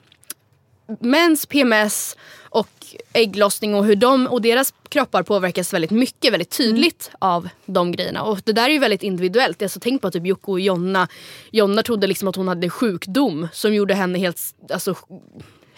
mens, 1.01 1.46
PMS 1.46 2.16
och 2.42 2.68
ägglossning 3.12 3.75
och 3.75 3.85
hur 3.85 3.96
de 3.96 4.27
och 4.27 4.42
deras 4.42 4.75
kroppar 4.88 5.23
påverkas 5.23 5.73
väldigt 5.75 5.90
mycket, 5.90 6.33
väldigt 6.33 6.51
tydligt 6.57 7.11
av 7.18 7.49
de 7.66 7.92
grejerna. 7.92 8.23
Och 8.23 8.40
det 8.44 8.53
där 8.53 8.64
är 8.64 8.73
ju 8.73 8.79
väldigt 8.79 9.03
individuellt. 9.03 9.62
Alltså, 9.62 9.81
tänk 9.81 10.03
på 10.03 10.11
typ 10.11 10.27
Jocke 10.27 10.51
och 10.51 10.61
Jonna. 10.61 11.09
Jonna 11.51 11.83
trodde 11.83 12.07
liksom 12.07 12.29
att 12.29 12.37
hon 12.37 12.49
hade 12.49 12.70
sjukdom 12.70 13.49
som 13.53 13.75
gjorde 13.75 13.94
henne 13.94 14.18
helt 14.18 14.40
alltså, 14.73 14.94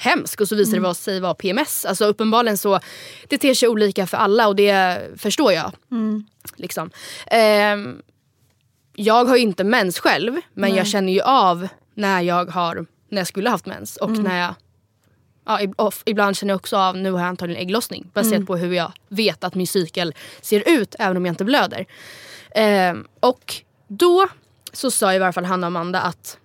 hemsk 0.03 0.41
och 0.41 0.49
så 0.49 0.57
visade 0.57 0.89
det 0.89 0.95
sig 0.95 1.21
vara 1.21 1.35
PMS. 1.35 1.85
Alltså 1.85 2.05
uppenbarligen 2.05 2.59
så, 2.59 2.81
det 3.29 3.39
ter 3.39 3.55
sig 3.55 3.69
olika 3.69 4.07
för 4.07 4.17
alla 4.17 4.49
och 4.49 4.57
det 4.57 5.01
förstår 5.17 5.53
jag. 5.53 5.73
Liksom. 6.57 6.91
Ehm, 7.27 8.03
jag 8.95 9.25
har 9.25 9.37
ju 9.37 9.43
inte 9.43 9.65
mens 9.65 9.99
själv 9.99 10.37
men 10.55 10.75
jag 10.75 10.87
känner 10.87 11.13
ju 11.13 11.21
av 11.21 11.69
när 11.95 12.21
jag 12.21 12.51
har 12.51 12.87
när 13.09 13.21
jag 13.21 13.27
skulle 13.27 13.51
haft 13.51 13.67
mens 13.67 13.97
och 13.97 14.11
när 14.11 14.41
jag 14.41 14.55
Ja, 15.45 15.61
ibland 16.05 16.37
känner 16.37 16.53
jag 16.53 16.57
också 16.57 16.77
av, 16.77 16.97
nu 16.97 17.13
har 17.13 17.19
jag 17.19 17.29
antagligen 17.29 17.63
ägglossning 17.63 18.11
baserat 18.15 18.47
på 18.47 18.57
hur 18.57 18.73
jag 18.73 18.93
vet 19.09 19.45
att 19.45 19.55
min 19.55 19.67
cykel 19.67 20.15
ser 20.41 20.69
ut 20.69 20.95
även 20.99 21.17
om 21.17 21.27
jag 21.27 21.33
inte 21.33 21.45
blöder. 21.45 21.87
Ehm, 22.55 23.07
och 23.21 23.55
då 23.89 24.29
så 24.73 24.91
sa 24.91 25.15
i 25.15 25.19
varje 25.19 25.33
fall 25.33 25.45
Hanna 25.45 25.67
och 25.67 25.69
Amanda 25.69 26.01
att 26.01 26.39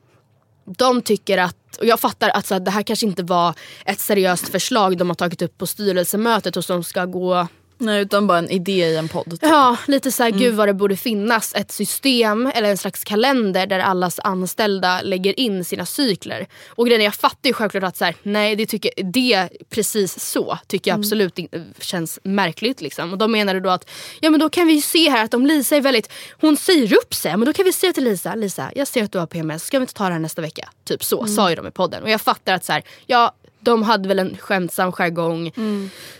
de 0.65 1.01
tycker 1.01 1.37
att, 1.37 1.66
och 1.79 1.85
jag 1.85 1.99
fattar 1.99 2.29
att 2.29 2.45
så 2.45 2.53
här, 2.53 2.59
det 2.59 2.71
här 2.71 2.83
kanske 2.83 3.05
inte 3.05 3.23
var 3.23 3.53
ett 3.85 3.99
seriöst 3.99 4.49
förslag 4.49 4.97
de 4.97 5.09
har 5.09 5.15
tagit 5.15 5.41
upp 5.41 5.57
på 5.57 5.67
styrelsemötet 5.67 6.57
och 6.57 6.65
som 6.65 6.83
ska 6.83 7.05
gå 7.05 7.47
Nej 7.77 8.01
utan 8.01 8.27
bara 8.27 8.37
en 8.37 8.49
idé 8.49 8.71
i 8.71 8.95
en 8.95 9.07
podd. 9.07 9.31
Typ. 9.31 9.39
Ja, 9.41 9.77
lite 9.87 10.11
så 10.11 10.23
här, 10.23 10.31
gud 10.31 10.55
vad 10.55 10.67
det 10.67 10.73
borde 10.73 10.97
finnas 10.97 11.55
ett 11.55 11.71
system 11.71 12.51
eller 12.55 12.69
en 12.69 12.77
slags 12.77 13.03
kalender 13.03 13.67
där 13.67 13.79
allas 13.79 14.19
anställda 14.23 15.01
lägger 15.01 15.39
in 15.39 15.65
sina 15.65 15.85
cykler. 15.85 16.47
Och 16.67 16.85
grejen 16.85 17.01
är, 17.01 17.05
jag 17.05 17.15
fattar 17.15 17.49
ju 17.49 17.53
självklart 17.53 17.83
att 17.83 17.97
så 17.97 18.05
här, 18.05 18.15
nej 18.23 18.55
det, 18.55 18.65
tycker, 18.65 18.91
det 19.03 19.49
precis 19.69 20.19
så 20.19 20.57
tycker 20.67 20.91
jag 20.91 20.99
absolut 20.99 21.39
in, 21.39 21.73
känns 21.79 22.19
märkligt. 22.23 22.81
Liksom. 22.81 23.11
Och 23.11 23.17
de 23.17 23.31
menade 23.31 23.59
då 23.59 23.69
att 23.69 23.89
ja 24.19 24.29
men 24.29 24.39
då 24.39 24.49
kan 24.49 24.67
vi 24.67 24.73
ju 24.73 24.81
se 24.81 25.09
här 25.09 25.23
att 25.23 25.33
om 25.33 25.45
Lisa 25.45 25.75
är 25.75 25.81
väldigt, 25.81 26.11
hon 26.41 26.57
säger 26.57 26.93
upp 26.93 27.13
sig, 27.13 27.37
men 27.37 27.45
då 27.45 27.53
kan 27.53 27.65
vi 27.65 27.73
säga 27.73 27.93
till 27.93 28.03
Lisa, 28.03 28.35
Lisa 28.35 28.71
jag 28.75 28.87
ser 28.87 29.03
att 29.03 29.11
du 29.11 29.19
har 29.19 29.27
PMS, 29.27 29.63
ska 29.63 29.79
vi 29.79 29.83
inte 29.83 29.93
ta 29.93 30.05
det 30.05 30.13
här 30.13 30.19
nästa 30.19 30.41
vecka? 30.41 30.69
Typ 30.83 31.03
så 31.03 31.27
sa 31.27 31.49
ju 31.49 31.55
de 31.55 31.67
i 31.67 31.71
podden. 31.71 32.03
Och 32.03 32.09
jag 32.09 32.21
fattar 32.21 32.53
att 32.53 32.65
så 32.65 32.73
här, 32.73 32.83
ja 33.05 33.33
de 33.59 33.83
hade 33.83 34.07
väl 34.07 34.19
en 34.19 34.37
skämtsam 34.37 34.91
jargong 34.91 35.51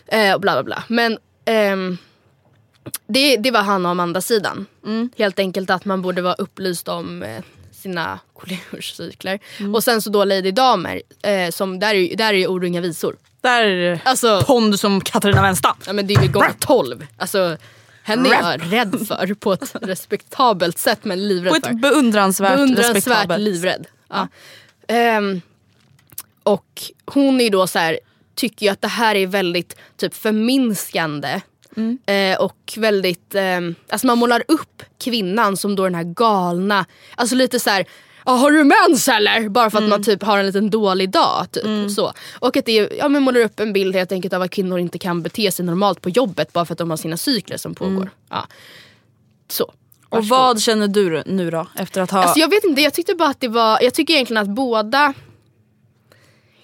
eh, 0.07 0.33
och 0.33 0.41
bla 0.41 0.53
bla 0.53 0.63
bla. 0.63 0.83
Men 0.87 1.17
ehm, 1.47 1.97
det, 3.07 3.37
det 3.37 3.51
var 3.51 3.61
han 3.61 3.85
och 3.85 3.91
Amanda-sidan. 3.91 4.65
Helt 5.17 5.39
enkelt 5.39 5.69
att 5.69 5.85
man 5.85 6.01
borde 6.01 6.21
vara 6.21 6.33
upplyst 6.33 6.87
om 6.87 7.23
eh, 7.23 7.43
sina 7.71 8.19
kollegors 8.33 8.93
cykler. 8.93 9.39
Och 9.73 9.83
sen 9.83 10.01
så 10.01 10.09
då 10.09 10.23
Lady 10.25 10.51
Damer, 10.51 11.01
eh, 11.23 11.49
som, 11.51 11.79
där, 11.79 11.93
är, 11.95 12.15
där 12.15 12.33
är 12.33 12.61
ju 12.61 12.67
inga 12.67 12.81
visor. 12.81 13.15
Där 13.41 13.63
är 13.63 14.01
Alltså, 14.05 14.41
pond 14.47 14.79
som 14.79 15.01
Katarina 15.01 15.41
Wenstam. 15.41 15.75
ja, 15.85 15.93
men 15.93 16.07
det 16.07 16.13
är 16.13 16.21
ju 16.23 16.31
gånger 16.31 16.53
12. 16.59 17.05
Alltså, 17.17 17.57
henne 18.03 18.29
är 18.29 18.33
jag 18.51 18.73
rädd 18.73 19.07
för 19.07 19.33
på 19.33 19.53
ett 19.53 19.75
respektabelt 19.81 20.77
sätt 20.77 20.99
men 21.03 21.27
livrädd 21.27 21.53
På 21.53 21.59
för. 21.67 21.73
ett 21.75 21.81
beundransvärt, 21.81 22.55
Beundransvärt 22.57 22.95
respektabelt. 22.95 23.41
livrädd. 23.41 23.85
Ja. 24.09 24.27
Ehm, 24.87 25.41
och 26.43 26.81
hon 27.05 27.41
är 27.41 27.49
då 27.49 27.67
så 27.67 27.79
här, 27.79 27.99
tycker 28.37 28.65
ju 28.65 28.71
att 28.71 28.81
det 28.81 28.87
här 28.87 29.15
är 29.15 29.27
väldigt 29.27 29.75
typ 29.97 30.13
förminskande. 30.13 31.41
Eh, 32.05 32.39
och 32.41 32.73
väldigt, 32.77 33.35
ehm, 33.35 33.75
alltså 33.89 34.07
man 34.07 34.17
målar 34.17 34.43
upp 34.47 34.83
kvinnan 35.03 35.57
som 35.57 35.75
då 35.75 35.83
den 35.83 35.95
här 35.95 36.03
galna, 36.03 36.85
alltså 37.15 37.35
lite 37.35 37.59
så 37.59 37.69
här. 37.69 37.85
"Ja, 38.25 38.31
har 38.31 38.51
du 38.51 38.63
mens 38.63 39.07
eller? 39.07 39.49
Bara 39.49 39.69
för 39.69 39.77
att 39.77 39.89
man 39.89 40.03
typ 40.03 40.23
har 40.23 40.37
en 40.37 40.45
liten 40.45 40.69
dålig 40.69 41.09
dag. 41.09 41.51
Typ, 41.51 41.91
så. 41.91 42.13
Och 42.39 42.57
att 42.57 42.65
det 42.65 42.89
ja, 42.97 43.07
men 43.07 43.23
målar 43.23 43.41
upp 43.41 43.59
en 43.59 43.73
bild 43.73 43.95
helt 43.95 44.11
enkelt 44.11 44.33
av 44.33 44.41
att 44.41 44.51
kvinnor 44.51 44.79
inte 44.79 44.99
kan 44.99 45.23
bete 45.23 45.51
sig 45.51 45.65
normalt 45.65 46.01
på 46.01 46.09
jobbet 46.09 46.53
bara 46.53 46.65
för 46.65 46.73
att 46.73 46.77
de 46.77 46.89
har 46.89 46.97
sina 46.97 47.17
cykler 47.17 47.57
som 47.57 47.75
pågår. 47.75 48.09
Ja. 48.29 48.47
Så. 49.49 49.73
Och 50.09 50.25
vad 50.25 50.61
känner 50.61 50.87
du 50.87 51.23
nu 51.25 51.51
då? 51.51 51.67
Efter 51.75 52.01
att 52.01 52.11
ha... 52.11 52.23
Alltså 52.23 52.39
jag 52.39 52.49
vet 52.49 52.63
inte, 52.63 52.81
jag 52.81 52.93
tyckte 52.93 53.15
bara 53.15 53.29
att 53.29 53.39
det 53.39 53.47
var, 53.47 53.79
jag 53.81 53.93
tycker 53.93 54.13
egentligen 54.13 54.43
att 54.43 54.49
båda 54.49 55.13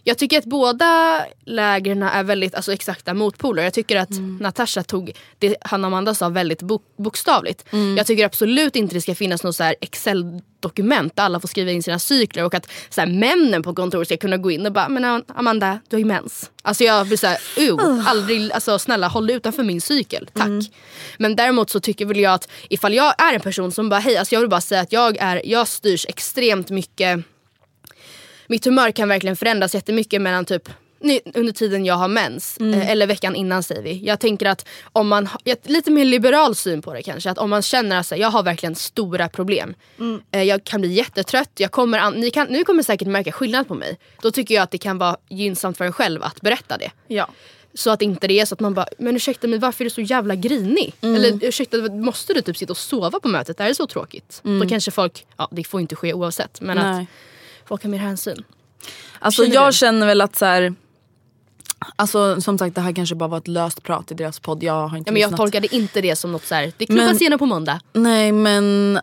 jag 0.03 0.17
tycker 0.17 0.37
att 0.37 0.45
båda 0.45 1.21
lägren 1.45 2.03
är 2.03 2.23
väldigt 2.23 2.55
alltså, 2.55 2.73
exakta 2.73 3.13
motpoler. 3.13 3.63
Jag 3.63 3.73
tycker 3.73 3.97
att 3.97 4.09
Natasha 4.39 4.83
tog 4.83 5.11
det 5.39 5.55
han 5.61 5.83
och 5.83 5.87
Amanda 5.87 6.15
sa 6.15 6.29
väldigt 6.29 6.61
bok- 6.61 6.93
bokstavligt. 6.97 7.65
Jag 7.97 8.07
tycker 8.07 8.25
absolut 8.25 8.75
inte 8.75 8.95
det 8.95 9.01
ska 9.01 9.15
finnas 9.15 9.43
något 9.43 9.59
Excel-dokument 9.81 11.15
där 11.15 11.23
alla 11.23 11.39
får 11.39 11.47
skriva 11.47 11.71
in 11.71 11.83
sina 11.83 11.99
cykler 11.99 12.45
och 12.45 12.53
att 12.53 12.67
så 12.89 13.01
här, 13.01 13.07
männen 13.07 13.63
på 13.63 13.75
kontoret 13.75 14.07
ska 14.07 14.17
kunna 14.17 14.37
gå 14.37 14.51
in 14.51 14.65
och 14.65 14.71
bara 14.73 14.89
“men 14.89 15.23
Amanda, 15.27 15.79
du 15.89 15.95
har 15.95 15.99
ju 15.99 16.05
mens”. 16.05 16.51
Alltså 16.61 16.83
jag 16.83 17.07
blir 17.07 17.17
såhär, 17.17 17.37
uh, 17.59 18.09
aldrig, 18.09 18.51
alltså 18.51 18.79
snälla 18.79 19.07
håll 19.07 19.27
dig 19.27 19.35
utanför 19.35 19.63
min 19.63 19.81
cykel, 19.81 20.29
tack. 20.33 20.47
Men 21.17 21.35
däremot 21.35 21.69
så 21.69 21.79
tycker 21.79 22.05
väl 22.05 22.19
jag 22.19 22.33
att 22.33 22.49
ifall 22.69 22.93
jag 22.93 23.21
är 23.21 23.33
en 23.33 23.41
person 23.41 23.71
som 23.71 23.89
bara 23.89 23.99
hej, 23.99 24.17
alltså 24.17 24.35
jag 24.35 24.39
vill 24.39 24.49
bara 24.49 24.61
säga 24.61 24.81
att 24.81 24.91
jag, 24.91 25.17
är, 25.19 25.41
jag 25.45 25.67
styrs 25.67 26.05
extremt 26.09 26.69
mycket 26.69 27.25
mitt 28.47 28.65
humör 28.65 28.91
kan 28.91 29.09
verkligen 29.09 29.35
förändras 29.35 29.75
jättemycket 29.75 30.21
mellan 30.21 30.45
typ 30.45 30.69
under 31.33 31.51
tiden 31.51 31.85
jag 31.85 31.95
har 31.95 32.07
mens, 32.07 32.57
eh, 32.57 32.89
eller 32.89 33.07
veckan 33.07 33.35
innan 33.35 33.63
säger 33.63 33.81
vi. 33.81 34.01
Jag 34.05 34.19
tänker 34.19 34.45
att 34.45 34.67
om 34.91 35.07
man 35.07 35.27
har, 35.27 35.41
lite 35.69 35.91
mer 35.91 36.05
liberal 36.05 36.55
syn 36.55 36.81
på 36.81 36.93
det 36.93 37.03
kanske, 37.03 37.29
att 37.31 37.37
om 37.37 37.49
man 37.49 37.61
känner 37.61 37.99
att 37.99 38.19
jag 38.19 38.29
har 38.29 38.43
verkligen 38.43 38.75
stora 38.75 39.29
problem. 39.29 39.75
Eh, 40.31 40.43
jag 40.43 40.63
kan 40.63 40.81
bli 40.81 40.93
jättetrött, 40.93 41.51
jag 41.57 41.71
kommer 41.71 42.11
ni, 42.11 42.31
kan, 42.31 42.47
ni 42.47 42.63
kommer 42.63 42.83
säkert 42.83 43.07
märka 43.07 43.31
skillnad 43.31 43.67
på 43.67 43.75
mig. 43.75 43.97
Då 44.21 44.31
tycker 44.31 44.55
jag 44.55 44.61
att 44.61 44.71
det 44.71 44.77
kan 44.77 44.97
vara 44.97 45.17
gynnsamt 45.29 45.77
för 45.77 45.85
en 45.85 45.93
själv 45.93 46.23
att 46.23 46.41
berätta 46.41 46.77
det. 46.77 46.91
ja. 47.07 47.29
Så 47.75 47.89
att 47.89 48.01
inte 48.01 48.27
det 48.27 48.39
är 48.39 48.45
så 48.45 48.53
att 48.53 48.59
man 48.59 48.73
bara, 48.73 48.85
men 48.97 49.15
ursäkta 49.15 49.47
mig 49.47 49.59
varför 49.59 49.83
är 49.83 49.85
du 49.85 49.89
så 49.89 50.01
jävla 50.01 50.35
grinig? 50.35 50.93
Eller 51.01 51.45
ursäkta, 51.45 51.77
måste 51.77 52.33
du 52.33 52.41
typ 52.41 52.57
sitta 52.57 52.73
och 52.73 52.77
sova 52.77 53.19
på 53.19 53.27
mötet? 53.27 53.57
Det 53.57 53.63
här 53.63 53.69
är 53.69 53.73
så 53.73 53.87
tråkigt. 53.87 54.41
Då 54.43 54.67
kanske 54.67 54.91
folk, 54.91 55.25
ja 55.37 55.47
det 55.51 55.63
får 55.63 55.81
inte 55.81 55.95
ske 55.95 56.13
oavsett, 56.13 56.61
men 56.61 56.77
att 56.77 56.97
Nej. 56.97 57.05
folk 57.05 57.09
har 57.81 57.89
mer 57.89 57.97
hänsyn. 57.97 58.43
Alltså 59.19 59.43
Känner 59.43 59.55
jag 59.55 59.69
du? 59.69 59.73
känner 59.73 60.07
väl 60.07 60.21
att 60.21 60.35
så 60.35 60.45
här, 60.45 60.73
Alltså 61.95 62.41
som 62.41 62.57
sagt 62.57 62.75
det 62.75 62.81
här 62.81 62.93
kanske 62.93 63.15
bara 63.15 63.29
var 63.29 63.37
ett 63.37 63.47
löst 63.47 63.83
prat 63.83 64.11
i 64.11 64.13
deras 64.15 64.39
podd. 64.39 64.63
Jag 64.63 64.87
har 64.87 64.97
inte 64.97 65.09
Ja, 65.09 65.13
men 65.13 65.21
jag 65.21 65.37
tolkade 65.37 65.75
inte 65.75 66.01
det 66.01 66.15
som 66.15 66.31
något 66.31 66.45
så 66.45 66.55
här. 66.55 66.71
det 66.77 66.85
klubbar 66.85 67.05
Men- 67.05 67.17
senare 67.19 67.37
på 67.37 67.45
måndag. 67.45 67.79
Nej 67.93 68.31
men 68.31 68.99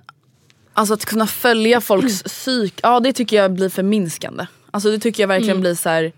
Alltså 0.75 0.95
att 0.95 1.05
kunna 1.05 1.27
följa 1.27 1.81
folks 1.81 2.23
psyk, 2.27 2.81
ja 2.83 3.01
det 3.01 3.13
tycker 3.13 3.37
jag 3.37 3.53
blir 3.53 3.69
förminskande. 3.69 4.47
Alltså 4.71 4.91
det 4.91 4.99
tycker 4.99 5.23
jag 5.23 5.29
verkligen 5.29 5.51
Mm. 5.57 5.61
blir 5.61 5.75
så 5.75 5.89
här. 5.89 6.13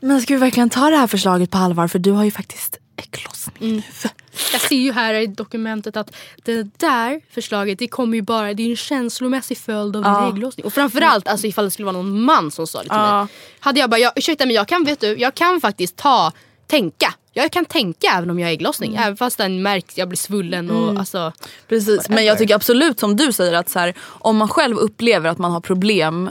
Men 0.00 0.20
ska 0.22 0.34
vi 0.34 0.40
verkligen 0.40 0.70
ta 0.70 0.90
det 0.90 0.96
här 0.96 1.06
förslaget 1.06 1.50
på 1.50 1.58
allvar 1.58 1.88
för 1.88 1.98
du 1.98 2.10
har 2.10 2.24
ju 2.24 2.30
faktiskt 2.30 2.78
ägglossning 2.96 3.70
Mm. 3.70 3.76
nu. 4.02 4.08
Jag 4.52 4.60
ser 4.60 4.76
ju 4.76 4.92
här 4.92 5.14
i 5.14 5.26
dokumentet 5.26 5.96
att 5.96 6.14
det 6.44 6.62
där 6.78 7.20
förslaget 7.30 7.78
det 7.78 7.88
kommer 7.88 8.16
ju 8.16 8.22
bara, 8.22 8.54
det 8.54 8.62
är 8.62 8.70
en 8.70 8.76
känslomässig 8.76 9.58
följd 9.58 9.96
av 9.96 10.02
din 10.02 10.12
Ja. 10.12 10.28
ägglossning. 10.28 10.66
Och 10.66 10.72
framförallt 10.74 11.28
alltså, 11.28 11.46
ifall 11.46 11.64
det 11.64 11.70
skulle 11.70 11.86
vara 11.86 11.96
någon 11.96 12.20
man 12.22 12.50
som 12.50 12.66
sa 12.66 12.78
det 12.78 12.84
till 12.84 12.92
Ja. 12.92 13.24
mig. 13.24 13.34
Hade 13.60 13.80
jag 13.80 13.90
bara, 13.90 13.98
jag, 14.00 14.12
ursäkta 14.16 14.46
mig 14.46 14.54
jag 14.54 14.68
kan, 14.68 14.84
vet 14.84 15.00
du, 15.00 15.16
jag 15.18 15.34
kan 15.34 15.60
faktiskt 15.60 15.96
ta, 15.96 16.32
tänka. 16.66 17.14
Jag 17.32 17.52
kan 17.52 17.64
tänka 17.64 18.06
även 18.08 18.30
om 18.30 18.38
jag 18.38 18.46
har 18.46 18.52
ägglossning. 18.52 18.90
Mm. 18.92 19.02
Även 19.02 19.16
fast 19.16 19.38
den 19.38 19.62
märks, 19.62 19.98
jag 19.98 20.08
blir 20.08 20.16
svullen 20.16 20.70
och 20.70 20.98
alltså. 20.98 21.32
Precis, 21.68 22.08
men 22.08 22.24
jag 22.24 22.38
tycker 22.38 22.54
absolut 22.54 23.00
som 23.00 23.16
du 23.16 23.32
säger 23.32 23.52
att 23.52 23.68
så 23.68 23.78
här, 23.78 23.94
om 24.00 24.36
man 24.36 24.48
själv 24.48 24.76
upplever 24.76 25.30
att 25.30 25.38
man 25.38 25.50
har 25.50 25.60
problem 25.60 26.30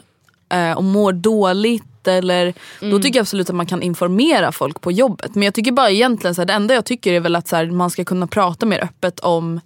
och 0.75 0.83
mår 0.83 1.13
dåligt 1.13 2.07
eller, 2.07 2.53
då 2.79 2.99
tycker 2.99 3.19
jag 3.19 3.21
absolut 3.23 3.49
att 3.49 3.55
man 3.55 3.65
kan 3.65 3.81
informera 3.81 4.51
folk 4.51 4.81
på 4.81 4.91
jobbet. 4.91 5.35
Men 5.35 5.43
jag 5.43 5.53
tycker 5.53 5.71
bara 5.71 5.89
egentligen 5.89 6.35
så 6.35 6.41
här, 6.41 6.45
det 6.45 6.53
enda 6.53 6.73
jag 6.73 6.85
tycker 6.85 7.13
är 7.13 7.19
väl 7.19 7.35
att 7.35 7.47
så 7.47 7.55
här, 7.55 7.65
man 7.65 7.89
ska 7.89 8.05
kunna 8.05 8.27
prata 8.27 8.65
mer 8.65 8.83
öppet 8.83 9.19
om 9.19 9.59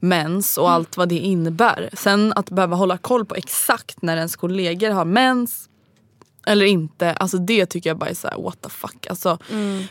mens 0.00 0.58
och 0.58 0.70
allt 0.70 0.96
vad 0.96 1.08
det 1.08 1.18
innebär. 1.18 1.90
Sen 1.92 2.32
att 2.36 2.50
behöva 2.50 2.76
hålla 2.76 2.98
koll 2.98 3.24
på 3.24 3.34
exakt 3.34 4.02
när 4.02 4.16
ens 4.16 4.36
kollegor 4.36 4.90
har 4.90 5.04
mens 5.04 5.68
eller 6.46 6.66
inte, 6.66 7.12
alltså 7.12 7.38
det 7.38 7.66
tycker 7.66 7.90
jag 7.90 7.98
bara 7.98 8.10
är 8.10 8.14
såhär 8.14 8.42
what 8.42 8.62
the 8.62 8.68
fuck. 8.68 9.06
Alltså, 9.10 9.38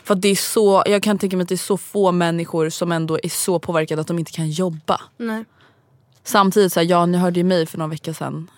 För 0.04 0.14
att 0.14 0.22
det 0.22 0.28
är 0.28 0.36
så, 0.36 0.84
jag 0.86 1.04
kan 1.04 1.18
tänka 1.18 1.38
mig 1.38 1.44
att 1.44 1.50
det 1.50 1.56
är 1.56 1.58
så 1.58 1.78
få 1.78 2.12
människor 2.12 2.70
som 2.70 2.92
ändå 2.92 3.20
är 3.24 3.30
så 3.30 3.60
påverkade 3.60 4.02
att 4.02 4.08
de 4.08 4.20
inte 4.20 4.32
kan 4.32 4.50
jobba. 4.50 5.02
Nej. 5.18 5.46
Samtidigt, 6.24 6.74
så 6.74 6.80
här, 6.80 6.88
ja 6.88 7.06
ni 7.06 7.18
hörde 7.18 7.40
ju 7.40 7.44
mig 7.44 7.66
för 7.66 7.78
några 7.78 7.90
veckor 7.90 8.14
sedan. 8.14 8.50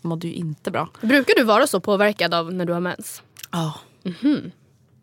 Mådde 0.00 0.26
ju 0.26 0.34
inte 0.34 0.70
bra. 0.70 0.88
Brukar 1.00 1.34
du 1.34 1.44
vara 1.44 1.66
så 1.66 1.80
påverkad 1.80 2.34
av 2.34 2.52
när 2.52 2.64
du 2.64 2.72
har 2.72 2.80
mens? 2.80 3.22
Ja. 3.50 3.74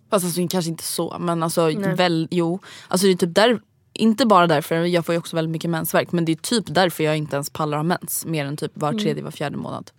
Fast 0.10 0.26
alltså, 0.26 0.48
kanske 0.48 0.70
inte 0.70 0.84
så 0.84 1.18
men 1.20 1.44
alltså 1.44 1.68
Nej. 1.68 1.96
väl, 1.96 2.28
jo. 2.32 2.60
Alltså 2.88 3.08
det 3.08 3.14
är 3.14 3.18
typ 3.18 3.36
där, 3.36 3.62
inte 3.94 4.26
bara 4.26 4.48
därför, 4.48 4.76
jag 4.76 5.06
får 5.06 5.14
ju 5.14 5.20
också 5.20 5.36
väldigt 5.36 5.52
mycket 5.52 5.70
mensvärk 5.70 6.12
men 6.12 6.26
det 6.26 6.32
är 6.32 6.36
typ 6.36 6.64
därför 6.68 7.04
jag 7.04 7.18
inte 7.18 7.36
ens 7.36 7.50
pallar 7.50 7.78
ha 7.78 7.84
mens 7.84 8.26
mer 8.26 8.46
än 8.46 8.58
typ 8.58 8.72
var 8.74 8.94
tredje, 8.94 9.24
var 9.24 9.32
fjärde 9.32 9.58
månad. 9.58 9.92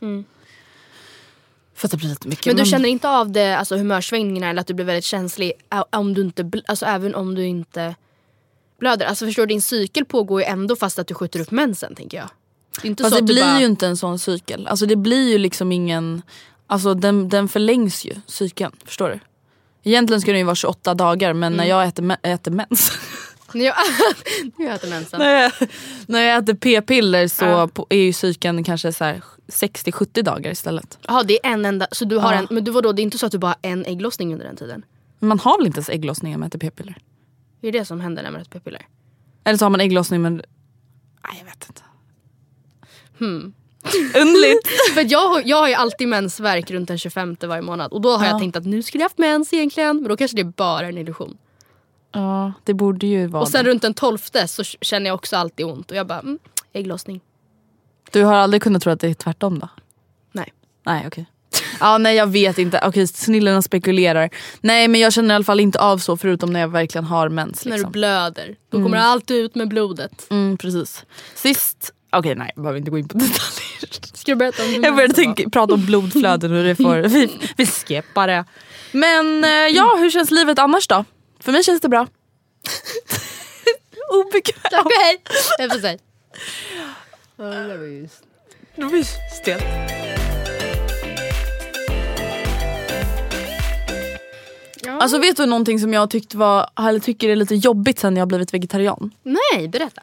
För 1.75 1.87
att 1.87 1.91
det 1.91 1.97
blir 1.97 2.09
lite 2.09 2.29
mycket. 2.29 2.47
Men 2.47 2.57
du 2.57 2.65
känner 2.65 2.89
inte 2.89 3.09
av 3.09 3.33
det, 3.33 3.57
alltså, 3.57 3.77
humörsvängningarna 3.77 4.51
eller 4.51 4.61
att 4.61 4.67
du 4.67 4.75
blir 4.75 4.87
väldigt 4.87 5.05
känslig 5.05 5.53
om 5.93 6.15
du 6.15 6.21
inte, 6.21 6.51
alltså, 6.67 6.87
även 6.87 7.15
om 7.15 7.35
du 7.35 7.47
inte 7.47 7.95
blöder? 8.79 9.07
Alltså 9.07 9.27
förstår 9.27 9.43
du, 9.43 9.47
din 9.47 9.63
cykel 9.63 10.05
pågår 10.05 10.41
ju 10.41 10.47
ändå 10.47 10.77
fast 10.77 10.99
att 10.99 11.07
du 11.07 11.15
skjuter 11.15 11.41
upp 11.41 11.51
mensen 11.51 11.95
tänker 11.95 12.19
jag. 12.19 12.29
Inte 12.83 13.03
Fast 13.03 13.17
det 13.17 13.23
blir 13.23 13.43
bara, 13.43 13.61
ju 13.61 13.67
inte 13.67 13.87
en 13.87 13.97
sån 13.97 14.19
cykel. 14.19 14.67
Alltså 14.67 14.87
det 14.87 14.97
blir 14.97 15.31
ju 15.31 15.39
liksom 15.39 15.73
ingen, 15.73 16.23
alltså 16.67 16.95
den, 16.95 17.29
den 17.29 17.49
förlängs 17.49 18.05
ju 18.05 18.15
cykeln. 18.27 18.73
Förstår 18.85 19.09
du? 19.09 19.21
Egentligen 19.91 20.21
ska 20.21 20.31
den 20.31 20.39
ju 20.39 20.45
vara 20.45 20.55
28 20.57 20.95
dagar 20.95 21.33
men 21.33 21.53
när 21.53 21.65
jag 21.65 21.87
äter, 21.89 22.17
äter 22.23 22.51
mens 22.51 22.93
När 23.55 23.65
jag, 23.65 23.75
äter 24.75 24.89
mensen. 24.91 25.19
när, 25.19 25.43
jag, 25.43 25.53
när 26.07 26.21
jag 26.23 26.39
äter 26.43 26.55
p-piller 26.55 27.29
så 27.29 27.45
Ja. 27.45 27.69
på, 27.69 27.87
är 27.91 27.97
ju 27.99 28.13
cykeln 28.13 28.65
kanske 28.65 28.93
så 28.93 29.05
här 29.05 29.23
60-70 29.49 30.23
dagar 30.23 30.51
istället. 30.51 30.99
Jaha 31.07 31.23
det 31.23 31.47
är 31.47 31.53
en 31.53 31.65
enda, 31.65 31.87
så 31.93 32.05
du 32.05 32.17
har 32.19 32.33
Ja. 32.33 32.39
en, 32.39 32.47
men 32.51 32.65
du, 32.65 32.71
vadå, 32.71 32.93
det 32.93 33.03
är 33.03 33.05
inte 33.05 33.19
så 33.19 33.27
att 33.27 33.33
du 33.33 33.39
bara 33.39 33.47
har 33.63 33.71
en 33.71 33.85
ägglossning 33.87 34.33
under 34.33 34.47
den 34.47 34.57
tiden? 34.57 34.85
Man 35.19 35.39
har 35.39 35.59
väl 35.59 35.67
inte 35.67 35.77
ens 35.79 35.89
ägglossning 35.89 36.33
när 36.33 36.39
man 36.39 36.47
äter 36.49 36.59
p-piller? 36.59 36.97
Det 37.61 37.69
är 37.69 37.73
det 37.73 37.85
som 37.85 38.01
händer 38.01 38.23
när 38.23 38.31
man 38.31 38.41
äter 38.41 38.51
p-piller. 38.51 38.87
Eller 39.45 39.59
så 39.59 39.65
har 39.65 39.71
man 39.71 39.81
ägglossning 39.81 40.23
men... 40.23 40.35
Nej 40.37 41.37
jag 41.39 41.45
vet 41.45 41.65
inte. 41.69 41.83
Hmm. 43.19 43.53
Underligt. 44.15 44.69
För 44.95 45.13
jag, 45.13 45.47
jag 45.47 45.57
har 45.57 45.69
ju 45.69 45.75
alltid 45.75 46.09
mensvärk 46.09 46.71
runt 46.71 46.89
den 46.89 46.99
25 46.99 47.37
varje 47.43 47.63
månad 47.63 47.93
och 47.93 48.01
då 48.01 48.11
har 48.17 48.25
Ja. 48.25 48.31
jag 48.31 48.41
tänkt 48.41 48.57
att 48.57 48.67
nu 48.67 48.83
skulle 48.83 49.03
jag 49.03 49.09
haft 49.09 49.19
mens 49.19 49.53
egentligen 49.53 49.97
men 49.97 50.09
då 50.09 50.17
kanske 50.17 50.37
det 50.37 50.43
är 50.43 50.53
bara 50.57 50.87
en 50.89 50.99
illusion. 50.99 51.37
ja 52.13 52.53
det 52.65 52.75
borde 52.75 53.07
ju 53.07 53.27
vara 53.27 53.43
Och 53.43 53.49
sen 53.49 53.65
det. 53.65 53.71
runt 53.71 53.83
den 53.83 53.95
12 53.95 54.19
så 54.47 54.65
känner 54.65 55.07
jag 55.11 55.15
också 55.15 55.37
alltid 55.37 55.67
ont 55.67 55.91
och 55.91 55.97
jag 55.97 56.07
bara 56.07 56.19
mm, 56.21 56.39
ägglossning. 56.73 57.21
Du 58.11 58.23
har 58.25 58.35
aldrig 58.35 58.63
kunnat 58.63 58.83
tro 58.83 58.93
att 58.93 59.01
det 59.01 59.09
är 59.09 59.15
tvärtom 59.15 59.59
då? 59.59 59.69
Nej. 60.33 60.53
Nej 60.87 61.05
okej. 61.07 61.27
Ja, 61.81 61.99
nej 61.99 62.17
jag 62.17 62.27
vet 62.27 62.59
inte. 62.59 62.81
Okej, 62.85 63.07
snillena 63.07 63.63
spekulerar. 63.63 64.31
Nej 64.61 64.89
men 64.89 65.01
jag 65.01 65.13
känner 65.13 65.35
i 65.35 65.37
alla 65.37 65.45
fall 65.45 65.61
inte 65.61 65.81
av 65.81 65.99
så 65.99 66.17
förutom 66.17 66.53
när 66.53 66.61
jag 66.61 66.69
verkligen 66.69 67.05
har 67.05 67.29
mens. 67.29 67.65
När 67.65 67.73
du 67.73 67.77
Liksom. 67.77 67.93
blöder. 67.93 68.57
Då 68.71 68.83
kommer 68.83 68.97
allt 68.97 69.31
ut 69.31 69.55
med 69.55 69.69
blodet. 69.69 70.27
Mm, 70.31 70.57
precis. 70.59 71.05
Sist, 71.35 71.93
okej 72.13 72.35
nej 72.35 72.53
jag 72.55 72.63
behöver 72.63 72.79
inte 72.79 72.91
gå 72.91 72.99
in 72.99 73.09
på 73.09 73.19
detaljer. 73.19 74.17
Ska 74.17 74.33
du 74.33 74.37
berätta 74.37 74.65
om 74.65 74.83
Jag 74.83 74.95
började 74.95 75.15
tänka, 75.15 75.51
prata 75.51 75.75
om 75.75 75.87
blodflöden 75.87 76.53
och 76.57 76.65
det 76.65 76.77
får, 76.77 76.97
vi, 77.09 77.39
vi 77.57 77.67
skippar 77.67 78.27
det. 78.29 78.45
Men 78.93 79.45
eh, 79.45 79.51
ja, 79.51 79.97
hur 79.99 80.11
känns 80.11 80.31
livet 80.31 80.59
annars 80.59 80.89
då? 80.89 81.05
För 81.41 81.53
mig 81.53 81.65
känns 81.65 81.81
det 81.81 81.89
bra. 81.89 82.07
Obekvämt. 84.27 84.85
Okej, 84.85 85.23
jag 85.59 85.73
får 85.73 85.79
säga. 85.79 85.99
Det 87.37 88.85
var 88.85 88.97
ju- 88.97 89.05
stelt. 89.41 89.65
Alltså 94.87 95.19
vet 95.19 95.37
du 95.37 95.47
någonting 95.47 95.79
som 95.79 95.93
jag 95.93 96.11
tyckte 96.11 96.37
var, 96.37 96.71
eller 96.89 97.01
tycker 97.01 97.29
är 97.29 97.37
lite 97.37 97.55
jobbigt 97.55 97.99
sen 97.99 98.17
jag 98.17 98.29
blivit 98.29 98.55
vegetarian? 98.55 99.11
Nej, 99.23 99.69
berätta. 99.69 100.03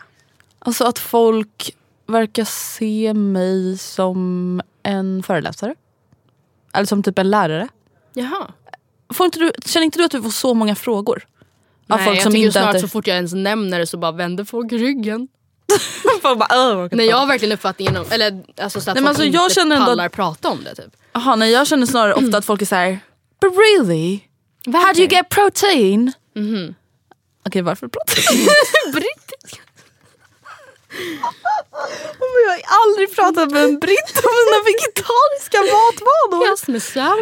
Alltså 0.59 0.83
att 0.85 0.99
folk 0.99 1.75
verkar 2.07 2.43
se 2.45 3.13
mig 3.13 3.77
som 3.77 4.61
en 4.83 5.23
föreläsare. 5.23 5.75
Eller 6.73 6.85
som 6.85 7.03
typ 7.03 7.19
en 7.19 7.29
lärare. 7.29 7.67
Jaha. 8.13 8.47
Får 9.13 9.25
inte 9.25 9.39
du, 9.39 9.51
känner 9.65 9.85
inte 9.85 9.99
du 9.99 10.05
att 10.05 10.11
du 10.11 10.21
får 10.21 10.29
så 10.29 10.53
många 10.53 10.75
frågor? 10.75 11.27
Av 11.89 11.97
Nej, 11.97 12.05
folk 12.05 12.17
jag 12.17 12.23
som 12.23 12.31
tycker 12.31 12.45
inte 12.45 12.59
snart 12.59 12.75
äter- 12.75 12.79
så 12.81 12.87
fort 12.87 13.07
jag 13.07 13.15
ens 13.15 13.33
nämner 13.33 13.79
det 13.79 13.87
så 13.87 13.97
bara 13.97 14.11
vänder 14.11 14.43
folk 14.43 14.71
ryggen. 14.71 15.27
Folk 16.21 16.39
bara, 16.39 16.47
"Åh, 16.51 16.57
jag 16.57 16.77
orkar 16.77 16.95
Nej 16.97 17.05
inte 17.05 17.11
jag 17.11 17.17
har 17.17 17.25
verkligen 17.27 17.51
uppfattningen 17.53 17.97
om, 17.97 18.05
eller 18.11 18.43
alltså 18.61 18.81
så 18.81 18.91
att 18.91 18.95
Nej, 18.95 19.01
folk 19.01 19.09
alltså, 19.09 19.23
inte 19.23 19.35
jag 19.37 19.51
känner 19.51 19.75
ändå 19.75 19.85
pallar 19.87 20.05
att- 20.05 20.11
prata 20.11 20.49
om 20.49 20.63
det 20.63 20.75
typ. 20.75 20.95
Jaha, 21.13 21.35
nej 21.35 21.51
jag 21.51 21.67
känner 21.67 21.85
snarare 21.85 22.13
ofta 22.13 22.37
att 22.37 22.45
folk 22.45 22.61
är 22.61 22.65
så 22.65 22.75
här. 22.75 22.99
But 23.41 23.51
really? 23.57 24.19
How 24.65 24.71
do 24.71 24.77
you 24.77 24.83
Verkligen. 24.85 25.09
get 25.09 25.29
protein? 25.29 26.11
Mhm. 26.35 26.75
Okej 27.45 27.61
varför 27.61 27.87
protein? 27.87 28.47
Brittisk. 28.93 29.61
Men 32.19 32.41
jag 32.45 32.51
har 32.51 32.84
aldrig 32.84 33.15
pratat 33.15 33.51
med 33.51 33.63
en 33.63 33.79
britt 33.79 34.15
om 34.23 34.31
mina 34.45 34.63
vegetariska 34.65 35.58
matvanor. 35.75 36.45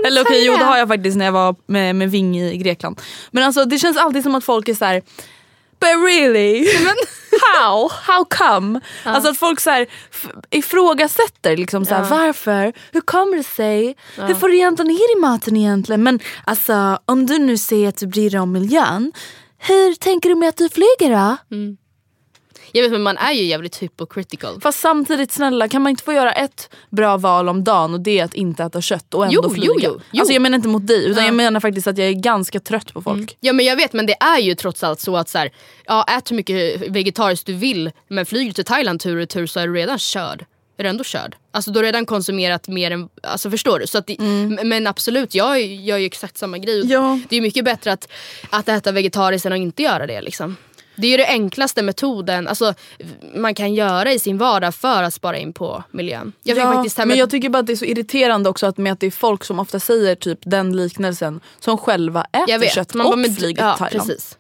Eller 0.08 0.22
okej, 0.22 0.34
säger 0.34 0.46
jo 0.52 0.58
det 0.58 0.64
har 0.66 0.78
jag 0.78 0.88
faktiskt 0.88 1.18
när 1.18 1.26
jag 1.26 1.32
var 1.32 1.56
med, 1.66 1.96
med 1.96 2.12
Ving 2.12 2.38
i 2.40 2.58
Grekland. 2.58 3.02
Men 3.32 3.44
alltså 3.44 3.66
det 3.66 3.80
känns 3.80 3.98
alltid 3.98 4.24
som 4.24 4.36
att 4.36 4.44
folk 4.44 4.68
är 4.70 4.74
så 4.74 4.86
här. 4.86 5.02
But 5.80 5.90
really? 6.10 6.68
How? 7.58 7.90
How 8.04 8.26
come? 8.30 8.82
Alltså 9.04 9.30
att 9.32 9.38
folk 9.38 9.60
så 9.60 9.70
här, 9.70 9.88
ifrågasätter 10.50 11.58
liksom 11.58 11.86
så 11.86 11.94
här, 11.96 12.02
Ja. 12.02 12.08
varför? 12.10 12.74
Hur 12.92 13.02
kommer 13.02 13.38
det 13.38 13.44
sig? 13.44 13.96
Hur 14.16 14.36
får 14.36 14.48
du 14.48 14.56
egentligen 14.56 14.88
ner 14.92 15.18
i 15.18 15.20
maten 15.20 15.58
egentligen? 15.58 16.04
Men 16.04 16.20
alltså 16.46 17.00
om 17.06 17.26
du 17.26 17.38
nu 17.40 17.58
säger 17.58 17.90
att 17.90 17.98
du 17.98 18.08
bryr 18.08 18.30
dig 18.30 18.40
om 18.40 18.52
miljön, 18.52 19.12
hur 19.58 19.96
tänker 19.96 20.30
du 20.30 20.36
med 20.36 20.50
att 20.50 20.58
du 20.58 20.70
flyger 20.70 21.10
då? 21.16 21.38
Jag 22.76 22.84
vet 22.84 22.92
men 22.92 23.02
man 23.02 23.18
är 23.18 23.32
ju 23.32 23.44
jävligt 23.44 23.78
hypocritical. 23.78 24.62
Fast 24.62 24.80
samtidigt 24.80 25.32
snälla 25.32 25.68
kan 25.68 25.82
man 25.82 25.90
inte 25.90 26.04
få 26.04 26.14
göra 26.14 26.32
ett 26.34 26.70
bra 26.90 27.18
val 27.18 27.50
om 27.50 27.64
dagen 27.64 27.94
och 27.94 28.00
det 28.00 28.20
är 28.20 28.24
att 28.24 28.34
inte 28.34 28.64
äta 28.64 28.82
kött 28.82 29.14
och 29.14 29.26
ändå 29.26 29.42
Jo, 29.44 29.50
flyga? 29.50 29.66
jo, 29.68 29.80
jo, 29.84 30.02
jo. 30.12 30.20
Alltså 30.22 30.34
jag 30.34 30.42
menar 30.42 30.56
inte 30.56 30.68
mot 30.68 30.88
dig 30.88 31.06
utan 31.06 31.24
Ja. 31.24 31.28
jag 31.28 31.36
menar 31.36 31.60
faktiskt 31.60 31.88
att 31.88 31.98
jag 31.98 32.08
är 32.08 32.12
ganska 32.14 32.60
trött 32.60 32.94
på 32.94 33.02
folk. 33.02 33.38
Ja 33.40 33.54
men 33.54 33.66
jag 33.66 33.76
vet 33.76 33.94
men 33.94 34.06
det 34.06 34.14
är 34.20 34.40
ju 34.40 34.56
trots 34.56 34.84
allt 34.84 35.00
så 35.00 35.18
att 35.18 35.30
så 35.30 35.38
här, 35.38 35.52
ja, 35.86 36.06
ät 36.18 36.32
hur 36.32 36.36
mycket 36.36 36.82
vegetariskt 36.90 37.46
du 37.46 37.54
vill 37.54 37.92
men 38.08 38.26
flyger 38.26 38.46
du 38.46 38.54
till 38.54 38.66
Thailand 38.66 39.00
tur 39.00 39.12
och 39.12 39.18
retur 39.20 39.46
så 39.48 39.60
är 39.60 39.68
du 39.68 39.74
redan 39.74 40.00
körd. 40.00 40.46
Är 40.78 40.84
du 40.84 40.90
ändå 40.90 41.04
körd? 41.04 41.36
Alltså 41.52 41.72
du 41.72 41.80
har 41.80 41.84
redan 41.84 42.06
konsumerat 42.06 42.68
mer 42.68 42.92
än, 42.92 43.10
alltså 43.24 43.50
förstår 43.50 43.80
du? 43.80 43.88
Så 43.88 43.98
att 43.98 44.08
det, 44.08 44.16
m- 44.20 44.60
Men 44.64 44.88
absolut, 44.88 45.36
jag 45.36 45.62
gör 45.62 45.98
ju 45.98 46.06
exakt 46.06 46.38
samma 46.38 46.58
grej. 46.58 46.86
Ja. 46.86 47.20
Det 47.30 47.36
är 47.38 47.42
mycket 47.42 47.66
bättre 47.66 47.92
att, 47.92 48.08
att 48.50 48.70
äta 48.70 48.92
vegetariskt 48.92 49.46
än 49.46 49.54
att 49.54 49.60
inte 49.60 49.84
göra 49.84 50.08
det 50.08 50.22
liksom. 50.22 50.58
Det 50.96 51.08
är 51.08 51.12
ju 51.12 51.18
den 51.18 51.26
enklaste 51.30 51.82
metoden 51.82 52.48
alltså, 52.48 52.74
man 53.36 53.56
kan 53.56 53.74
göra 53.74 54.12
i 54.14 54.20
sin 54.20 54.38
vardag 54.38 54.76
för 54.76 55.04
att 55.04 55.14
spara 55.14 55.38
in 55.38 55.54
på 55.54 55.84
miljön. 55.92 56.34
Jag 56.44 56.58
Ja, 56.58 56.74
faktiskt 56.74 56.98
men 56.98 57.18
jag 57.18 57.30
tycker 57.30 57.50
bara 57.50 57.60
att 57.60 57.68
det 57.68 57.74
är 57.74 57.78
så 57.78 57.86
irriterande 57.86 58.50
också 58.50 58.66
att, 58.66 58.78
med 58.78 58.94
att 58.94 59.00
det 59.00 59.08
är 59.08 59.12
folk 59.12 59.44
som 59.44 59.60
ofta 59.60 59.80
säger 59.80 60.16
typ 60.16 60.40
den 60.42 60.76
liknelsen 60.78 61.40
som 61.60 61.78
själva 61.78 62.26
äter 62.32 62.50
jag 62.50 62.60
vet. 62.60 62.74
kött 62.74 62.94
Man 62.94 63.06
och 63.08 63.18
men- 63.20 63.36
flyger 63.36 63.64
ja, 63.64 63.74
till 63.74 63.80
Thailand. 63.86 64.10
Precis. 64.10 64.38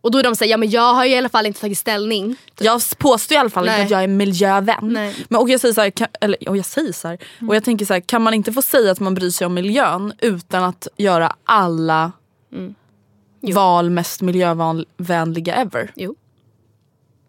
Och 0.00 0.10
då 0.10 0.18
är 0.18 0.22
de 0.22 0.36
säger 0.36 0.50
ja 0.50 0.56
men 0.56 0.70
jag 0.70 0.94
har 0.94 1.04
ju 1.04 1.12
i 1.12 1.16
alla 1.18 1.28
fall 1.28 1.46
inte 1.46 1.60
tagit 1.60 1.78
ställning. 1.78 2.36
Jag 2.60 2.82
påstår 2.98 3.34
i 3.34 3.38
alla 3.38 3.50
fall 3.50 3.68
inte 3.68 3.82
att 3.82 3.90
jag 3.90 4.02
är 4.02 4.08
miljövän. 4.08 4.76
Nej. 4.92 5.14
Men, 5.28 5.40
och 5.40 5.50
jag 5.50 5.60
säger 5.60 5.74
så 5.74 5.80
här, 5.80 5.90
kan, 5.90 6.08
eller, 6.20 6.48
och 6.48 6.56
jag 6.56 6.64
säger 6.66 6.92
så 6.92 7.08
här, 7.08 7.18
och 7.48 7.56
jag 7.56 7.64
tänker 7.64 7.86
så 7.86 7.92
här, 7.92 8.00
kan 8.00 8.22
man 8.22 8.34
inte 8.34 8.52
få 8.52 8.62
säga 8.62 8.92
att 8.92 9.00
man 9.00 9.14
bryr 9.14 9.30
sig 9.30 9.46
om 9.46 9.54
miljön 9.54 10.12
utan 10.18 10.64
att 10.64 10.88
göra 10.96 11.36
alla 11.44 12.12
Mm. 12.52 12.74
Jo. 13.42 13.54
val 13.54 13.90
mest 13.90 14.20
miljövänliga 14.20 15.54
ever? 15.54 15.92
Jo. 15.94 16.14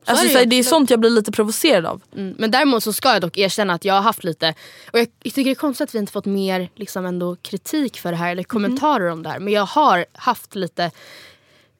Alltså, 0.05 0.25
är 0.25 0.27
det 0.27 0.39
så 0.39 0.45
det 0.49 0.55
är 0.55 0.63
sånt 0.63 0.89
jag 0.89 0.99
blir 0.99 1.09
lite 1.09 1.31
provocerad 1.31 1.85
av. 1.85 2.01
Mm. 2.15 2.35
Men 2.37 2.51
däremot 2.51 2.83
så 2.83 2.93
ska 2.93 3.13
jag 3.13 3.21
dock 3.21 3.37
erkänna 3.37 3.73
att 3.73 3.85
jag 3.85 3.93
har 3.93 4.01
haft 4.01 4.23
lite, 4.23 4.53
och 4.91 4.99
jag, 4.99 5.07
tycker 5.23 5.43
det 5.43 5.51
är 5.51 5.55
konstigt 5.55 5.89
att 5.89 5.95
vi 5.95 5.99
inte 5.99 6.11
fått 6.11 6.25
mer 6.25 6.69
liksom 6.75 7.05
ändå 7.05 7.35
kritik 7.35 7.99
för 7.99 8.11
det 8.11 8.17
här 8.17 8.31
eller 8.31 8.43
kommentarer 8.43 9.07
om 9.07 9.23
det 9.23 9.29
här. 9.29 9.39
Men 9.39 9.53
jag 9.53 9.65
har 9.65 10.05
haft 10.13 10.55
lite, 10.55 10.91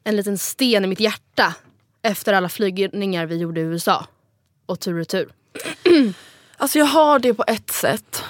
en 0.04 0.16
liten 0.16 0.38
sten 0.38 0.84
i 0.84 0.86
mitt 0.86 1.00
hjärta 1.00 1.54
efter 2.02 2.32
alla 2.32 2.48
flygningar 2.48 3.26
vi 3.26 3.36
gjorde 3.36 3.60
i 3.60 3.64
USA. 3.64 4.06
Och 4.66 4.80
tur 4.80 4.92
och 4.92 4.98
retur. 4.98 5.28
Alltså 6.56 6.78
jag 6.78 6.86
har 6.86 7.18
det 7.18 7.34
på 7.34 7.44
ett 7.46 7.70
sätt. 7.70 8.22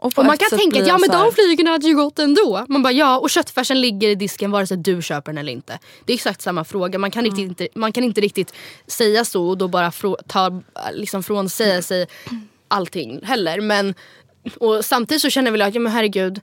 Och, 0.00 0.18
Och 0.18 0.24
man 0.24 0.38
kan 0.38 0.58
tänka 0.58 0.80
att 0.80 0.88
ja 0.88 0.98
men 0.98 1.10
de 1.10 1.32
flygningarna 1.32 1.70
hade 1.70 1.86
ju 1.86 1.94
gått 1.94 2.18
ändå. 2.18 2.64
Man 2.68 2.82
bara 2.82 2.92
ja 2.92 3.18
och 3.18 3.30
köttfärsen 3.30 3.80
ligger 3.80 4.08
i 4.08 4.14
disken 4.14 4.50
vare 4.50 4.66
sig 4.66 4.76
du 4.76 5.02
köper 5.02 5.32
den 5.32 5.38
eller 5.38 5.52
inte. 5.52 5.78
Det 6.04 6.12
är 6.12 6.14
exakt 6.14 6.42
samma 6.42 6.64
fråga. 6.64 6.98
Man 6.98 7.10
kan, 7.10 7.24
riktigt 7.24 7.48
inte, 7.48 7.68
man 7.74 7.92
kan 7.92 8.04
inte 8.04 8.20
riktigt 8.20 8.54
säga 8.86 9.24
så 9.24 9.48
och 9.48 9.58
då 9.58 9.68
bara 9.68 9.90
frå, 9.90 10.18
ta 10.26 10.62
liksom 10.92 11.22
från 11.22 11.48
säga 11.48 11.82
sig 11.82 12.06
allting 12.68 13.20
heller. 13.22 13.60
Men 13.60 13.94
och 14.60 14.84
samtidigt 14.84 15.22
så 15.22 15.30
känner 15.30 15.46
jag 15.46 15.52
väl 15.52 15.62
att 15.62 15.74
ja 15.74 15.80
men 15.80 15.92
herregud. 15.92 16.40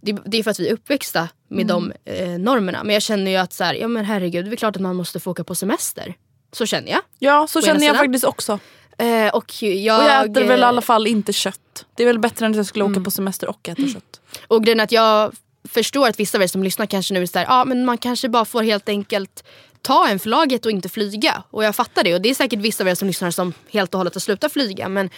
Det, 0.00 0.16
det 0.24 0.38
är 0.38 0.42
för 0.42 0.50
att 0.50 0.60
vi 0.60 0.68
är 0.68 0.72
uppväxta 0.72 1.28
med 1.48 1.66
de 1.66 1.92
eh, 2.04 2.28
normerna. 2.28 2.84
Men 2.84 2.92
jag 2.92 3.02
känner 3.02 3.30
ju 3.30 3.36
att 3.36 3.52
så 3.52 3.64
här, 3.64 3.74
ja 3.74 3.88
men 3.88 4.04
herregud 4.04 4.44
det 4.44 4.52
är 4.52 4.56
klart 4.56 4.76
att 4.76 4.82
man 4.82 4.96
måste 4.96 5.20
få 5.20 5.30
åka 5.30 5.44
på 5.44 5.54
semester. 5.54 6.14
Så 6.52 6.66
känner 6.66 6.90
jag. 6.90 7.00
Ja 7.18 7.46
så 7.46 7.60
känner 7.60 7.72
jag 7.74 7.80
sidan. 7.80 7.96
faktiskt 7.96 8.24
också. 8.24 8.58
Eh, 9.00 9.28
och 9.34 9.62
jag, 9.62 10.00
Och 10.00 10.08
jag 10.08 10.24
äter 10.30 10.44
väl 10.44 10.60
i 10.60 10.62
alla 10.62 10.80
fall 10.82 11.06
inte 11.06 11.32
kött. 11.32 11.86
Det 11.94 12.02
är 12.02 12.06
väl 12.06 12.18
bättre 12.18 12.46
än 12.46 12.52
att 12.52 12.56
jag 12.56 12.66
skulle 12.66 12.84
Mm. 12.84 12.96
åka 12.96 13.04
på 13.04 13.10
semester 13.10 13.48
och 13.48 13.68
äta 13.68 13.82
kött. 13.88 14.20
Och 14.48 14.64
grejen 14.64 14.80
är 14.80 14.84
att 14.84 14.92
jag 14.92 15.32
förstår 15.68 16.08
att 16.08 16.20
vissa 16.20 16.38
av 16.38 16.42
er 16.42 16.46
som 16.46 16.62
lyssnar 16.62 16.86
kanske 16.86 17.14
nu 17.14 17.22
är 17.22 17.26
såhär, 17.26 17.46
ja 17.46 17.64
men 17.64 17.84
man 17.84 17.98
kanske 17.98 18.28
bara 18.28 18.44
får 18.44 18.62
helt 18.62 18.88
enkelt 18.88 19.44
ta 19.82 20.08
en 20.08 20.18
för 20.18 20.28
laget 20.28 20.64
och 20.66 20.70
inte 20.72 20.88
flyga. 20.88 21.42
Och 21.50 21.64
jag 21.64 21.76
fattar 21.76 22.04
det 22.04 22.14
och 22.14 22.20
det 22.20 22.30
är 22.30 22.34
säkert 22.34 22.58
vissa 22.60 22.84
av 22.84 22.88
er 22.88 22.94
som 22.94 23.08
lyssnar 23.08 23.30
som 23.30 23.52
helt 23.70 23.94
och 23.94 23.98
hållet 23.98 24.14
har 24.14 24.20
slutat 24.20 24.52
flyga 24.52 24.88
men 24.88 25.10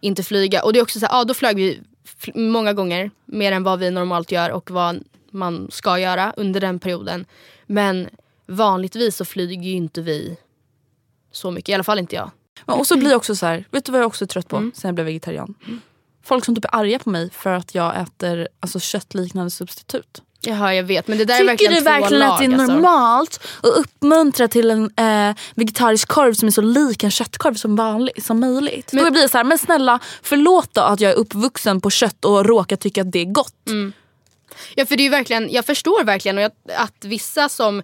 inte 0.00 0.22
flyga. 0.22 0.62
Och 0.64 0.72
det 0.72 0.78
är 0.78 0.82
också 0.82 1.00
såhär, 1.00 1.14
ja 1.14 1.24
då 1.24 1.34
flög 1.34 1.56
vi 1.56 1.80
många 2.34 2.72
gånger 2.72 3.10
mer 3.24 3.52
än 3.52 3.62
vad 3.62 3.78
vi 3.78 3.90
normalt 3.90 4.32
gör 4.32 4.50
och 4.50 4.70
vad 4.70 5.04
man 5.30 5.68
ska 5.70 5.98
göra 5.98 6.34
under 6.36 6.60
den 6.60 6.78
perioden. 6.78 7.24
Men 7.66 8.08
vanligtvis 8.46 9.16
så 9.16 9.24
flyger 9.24 9.62
ju 9.62 9.72
inte 9.76 10.00
vi 10.00 10.36
så 11.32 11.50
mycket, 11.50 11.68
i 11.68 11.74
alla 11.74 11.84
fall 11.84 11.98
inte 11.98 12.16
jag. 12.16 12.30
Och 12.64 12.86
så 12.86 12.96
blir 12.96 13.10
jag 13.10 13.16
också 13.16 13.36
så 13.36 13.46
här, 13.46 13.64
vet 13.70 13.84
du 13.84 13.92
vad 13.92 14.00
jag 14.00 14.06
också 14.06 14.24
är 14.24 14.26
trött 14.26 14.48
på 14.48 14.56
Mm. 14.56 14.72
sen 14.74 14.88
jag 14.88 14.94
blev 14.94 15.04
vegetarian? 15.06 15.54
Folk 16.24 16.44
som 16.44 16.54
typ 16.54 16.64
är 16.64 16.74
arga 16.74 16.98
på 16.98 17.10
mig 17.10 17.30
för 17.32 17.50
att 17.50 17.74
jag 17.74 18.00
äter 18.00 18.48
alltså, 18.60 18.80
köttliknande 18.80 19.50
substitut. 19.50 20.22
Jaha 20.42 20.74
jag 20.74 20.84
vet 20.84 21.08
men 21.08 21.18
det 21.18 21.24
där 21.24 21.34
är 21.34 21.38
Tycker 21.38 21.46
verkligen 21.50 21.72
du 21.74 21.78
två 21.80 21.84
verkligen 21.84 22.20
lag, 22.20 22.28
att 22.32 22.38
det 22.38 22.44
är 22.44 22.52
alltså. 22.52 22.72
normalt 22.74 23.40
att 23.62 23.70
uppmuntra 23.70 24.48
till 24.48 24.70
en 24.70 24.90
eh, 24.96 25.36
vegetarisk 25.54 26.08
korv 26.08 26.34
som 26.34 26.48
är 26.48 26.52
så 26.52 26.60
lik 26.62 27.04
en 27.04 27.10
köttkorv 27.10 27.54
som, 27.54 27.76
vanlig, 27.76 28.24
som 28.24 28.40
möjligt? 28.40 28.92
Men- 28.92 29.04
Då 29.04 29.10
blir 29.10 29.22
det 29.22 29.28
så 29.28 29.36
här, 29.36 29.44
men 29.44 29.58
snälla 29.58 29.98
förlåt 30.22 30.74
då 30.74 30.80
att 30.80 31.00
jag 31.00 31.12
är 31.12 31.16
uppvuxen 31.16 31.80
på 31.80 31.90
kött 31.90 32.24
och 32.24 32.46
råkar 32.46 32.76
tycka 32.76 33.00
att 33.02 33.12
det 33.12 33.18
är 33.18 33.24
gott. 33.24 33.68
Mm. 33.68 33.92
Ja 34.74 34.86
för 34.86 34.96
det 34.96 35.06
är 35.06 35.10
verkligen, 35.10 35.50
jag 35.52 35.66
förstår 35.66 36.04
verkligen 36.04 36.38
och 36.38 36.42
jag, 36.44 36.52
att 36.76 37.04
vissa 37.04 37.48
som 37.48 37.82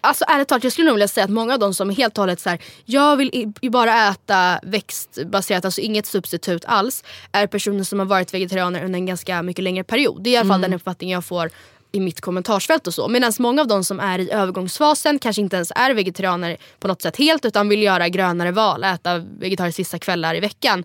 Alltså 0.00 0.24
ärligt 0.28 0.48
talat, 0.48 0.64
jag 0.64 0.72
skulle 0.72 0.86
nog 0.86 0.94
vilja 0.94 1.08
säga 1.08 1.24
att 1.24 1.30
många 1.30 1.52
av 1.52 1.58
de 1.58 1.74
som 1.74 1.90
är 1.90 1.94
helt 1.94 2.18
och 2.18 2.22
hållet 2.22 2.40
så 2.40 2.48
här, 2.48 2.62
jag 2.84 3.16
vill 3.16 3.52
i 3.60 3.70
bara 3.70 4.08
äta 4.08 4.60
växtbaserat, 4.62 5.64
alltså 5.64 5.80
inget 5.80 6.06
substitut 6.06 6.64
alls, 6.64 7.04
är 7.32 7.46
personer 7.46 7.84
som 7.84 7.98
har 7.98 8.06
varit 8.06 8.34
vegetarianer 8.34 8.84
under 8.84 8.98
en 8.98 9.06
ganska 9.06 9.42
mycket 9.42 9.64
längre 9.64 9.84
period. 9.84 10.22
Det 10.22 10.30
är 10.30 10.34
i 10.34 10.36
alla 10.36 10.48
fall 10.48 10.60
den 10.60 10.74
uppfattningen 10.74 11.14
jag 11.14 11.24
får 11.24 11.50
i 11.92 12.00
mitt 12.00 12.20
kommentarsfält 12.20 12.86
och 12.86 12.94
så. 12.94 13.08
Medan 13.08 13.32
många 13.38 13.60
av 13.60 13.68
de 13.68 13.84
som 13.84 14.00
är 14.00 14.18
i 14.18 14.30
övergångsfasen 14.30 15.18
kanske 15.18 15.42
inte 15.42 15.56
ens 15.56 15.72
är 15.76 15.94
vegetarianer 15.94 16.56
på 16.80 16.88
något 16.88 17.02
sätt 17.02 17.16
helt 17.16 17.44
utan 17.44 17.68
vill 17.68 17.82
göra 17.82 18.08
grönare 18.08 18.52
val, 18.52 18.84
äta 18.84 19.18
vegetariskt 19.18 19.78
vissa 19.78 19.98
kvällar 19.98 20.34
i 20.34 20.40
veckan. 20.40 20.84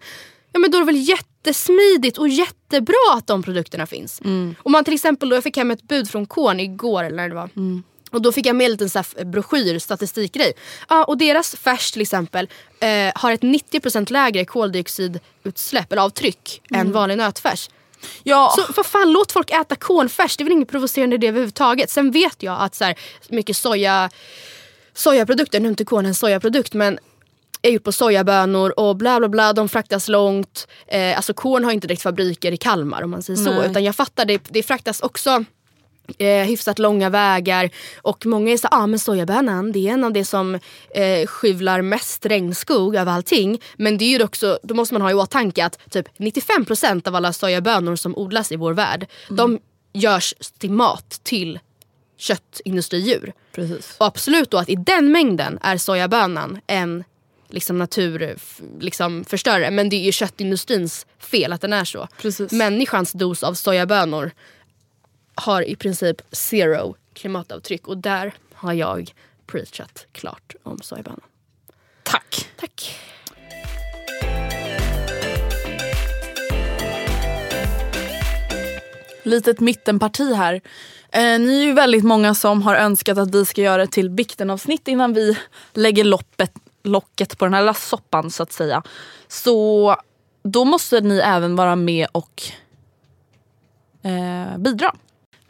Ja 0.51 0.59
men 0.59 0.72
då 0.72 0.78
är 0.78 0.82
det 0.82 0.86
väl 0.86 1.09
jättesmidigt 1.09 2.18
och 2.18 2.30
jättebra 2.30 3.14
att 3.18 3.28
de 3.28 3.43
produkterna 3.43 3.86
finns. 3.86 4.22
Om 4.57 4.72
man 4.72 4.84
till 4.84 4.93
exempel 4.93 5.30
då, 5.30 5.36
jag 5.36 5.43
fick 5.43 5.57
hem 5.57 5.72
ett 5.72 5.84
bud 5.84 6.09
från 6.09 6.26
Korn 6.26 6.59
igår 6.59 7.03
eller 7.03 7.18
när 7.18 7.30
det 7.30 7.36
var. 7.36 7.49
Och 8.14 8.22
då 8.22 8.32
fick 8.32 8.45
jag 8.45 8.55
med 8.55 8.66
en 8.66 8.72
liten 8.72 8.89
så 8.89 8.99
här 8.99 9.26
broschyr, 9.26 9.80
statistikgrej. 9.80 10.53
Ja, 10.89 11.03
och 11.03 11.18
deras 11.18 11.55
färs 11.55 11.91
till 11.91 12.01
exempel 12.01 12.49
eh, 12.80 13.11
har 13.16 13.32
ett 13.32 13.41
90% 13.41 14.11
lägre 14.11 14.45
koldioxidutsläpp 14.45 15.91
eller 15.91 16.01
avtryck 16.01 16.61
än 16.74 16.91
vanlig 16.91 17.18
nötfärs. 17.18 17.70
Ja, 18.24 18.53
Så 18.55 18.74
vad 18.76 18.86
fan, 18.86 19.11
låt 19.11 19.32
folk 19.32 19.51
äta 19.51 19.76
cornfärs. 19.76 20.38
Det 20.38 20.41
är 20.41 20.45
väl 20.45 20.53
inget 20.53 20.70
provocerande 20.70 21.16
i 21.16 21.20
det 21.20 21.28
överhuvudtaget. 21.28 21.89
Sen 21.89 22.11
vet 22.11 22.43
jag 22.43 22.61
att 22.61 22.76
så 22.76 22.84
här, 22.84 22.95
mycket 23.30 23.57
soja, 23.57 24.09
sojaprodukter, 24.93 25.59
nu 25.59 25.68
är 25.68 25.70
inte 25.70 25.86
korn 25.86 26.05
en 26.05 26.16
sojaprodukt 26.16 26.74
men 26.74 26.99
är 27.61 27.72
gjort 27.72 27.84
på 27.84 27.91
sojabönor 27.91 28.80
och 28.80 28.95
bla 28.95 29.20
bla 29.20 29.30
bla. 29.30 29.53
De 29.53 29.70
fraktas 29.70 30.07
långt. 30.07 30.68
Eh, 30.88 31.16
alltså 31.16 31.34
korn 31.34 31.64
har 31.64 31.72
inte 31.72 31.88
direkt 31.88 32.01
fabriker 32.01 32.51
i 32.51 32.57
Kalmar 32.57 33.01
om 33.01 33.11
man 33.11 33.24
säger 33.24 33.38
så. 33.38 33.51
Nej. 33.51 33.70
Utan 33.70 33.84
jag 33.84 33.95
fattar, 33.95 34.26
det, 34.26 34.41
det 34.49 34.64
fraktas 34.64 34.99
också 35.01 35.45
eh, 36.18 36.45
hyfsat 36.45 36.80
långa 36.80 37.10
vägar. 37.10 37.70
Och 38.01 38.26
många 38.26 38.51
är 38.51 38.58
så 38.58 38.68
ah, 38.72 38.88
men 38.88 38.99
sojabönan 38.99 39.72
det 39.72 39.88
är 39.88 39.93
en 39.93 40.04
av 40.04 40.14
det 40.14 40.26
som 40.26 40.60
eh, 40.95 41.28
skyvlar 41.28 41.82
mest 41.82 42.26
regnskog 42.26 42.97
av 42.97 43.10
allting. 43.10 43.62
Men 43.76 43.97
det 43.97 44.06
är 44.06 44.10
ju 44.18 44.24
också, 44.24 44.60
då 44.64 44.76
måste 44.76 44.93
man 44.93 45.01
ha 45.01 45.12
i 45.12 45.14
åtanke 45.14 45.66
att 45.66 45.91
typ 45.91 46.08
95% 46.18 47.08
av 47.08 47.16
alla 47.16 47.34
sojabönor 47.34 47.95
som 47.95 48.18
odlas 48.18 48.51
i 48.51 48.56
vår 48.56 48.74
värld, 48.74 49.08
de 49.30 49.60
görs 49.93 50.34
till 50.58 50.72
mat 50.72 51.20
till 51.24 51.60
köttindustridjur. 52.18 53.34
precis. 53.56 53.95
Och 53.97 54.06
absolut 54.06 54.49
då 54.51 54.58
att 54.58 54.70
i 54.70 54.76
den 54.76 55.12
mängden 55.12 55.60
är 55.62 55.78
sojabönan 55.78 56.60
en 56.68 57.04
liksom 57.49 57.78
natur 57.78 58.36
liksom 58.80 59.26
förstörare. 59.26 59.72
Men 59.72 59.89
det 59.89 59.95
är 59.95 60.06
ju 60.06 60.12
köttindustrins 60.12 61.06
fel 61.20 61.54
att 61.54 61.62
den 61.62 61.74
är 61.74 61.86
så. 61.86 62.08
Precis. 62.22 62.51
Människans 62.51 63.12
dos 63.12 63.43
av 63.43 63.54
sojabönor 63.54 64.32
har 65.36 65.61
i 65.61 65.75
princip 65.75 66.21
zero 66.31 66.95
klimatavtryck 67.13 67.88
och 67.88 67.97
där 67.97 68.34
har 68.53 68.73
jag 68.73 69.13
preachat 69.45 70.05
klart 70.11 70.55
om 70.63 70.79
sojabönan. 70.81 71.21
Tack. 72.03 72.49
Tack. 72.59 72.99
Litet 79.23 79.59
mittenparti 79.59 80.34
här. 80.34 80.61
Eh, 81.11 81.39
ni 81.39 81.61
är 81.61 81.65
ju 81.65 81.73
väldigt 81.73 82.03
många 82.03 82.36
som 82.36 82.61
har 82.61 82.75
önskat 82.75 83.17
att 83.17 83.36
vi 83.36 83.45
ska 83.45 83.61
göra 83.61 83.84
ett 83.84 83.91
till 83.91 84.09
biktenavsnitt 84.09 84.88
innan 84.88 85.13
vi 85.13 85.38
lägger 85.73 86.03
loppet, 86.03 86.53
locket 86.84 87.38
på 87.38 87.45
den 87.45 87.53
här 87.53 87.61
lilla 87.61 87.73
soppan 87.73 88.31
så 88.31 88.43
att 88.43 88.51
säga. 88.51 88.84
Så 89.27 89.95
då 90.43 90.65
måste 90.65 91.01
ni 91.01 91.17
även 91.17 91.55
vara 91.55 91.75
med 91.75 92.07
och 92.11 92.43
eh, 94.03 94.57
bidra. 94.57 94.95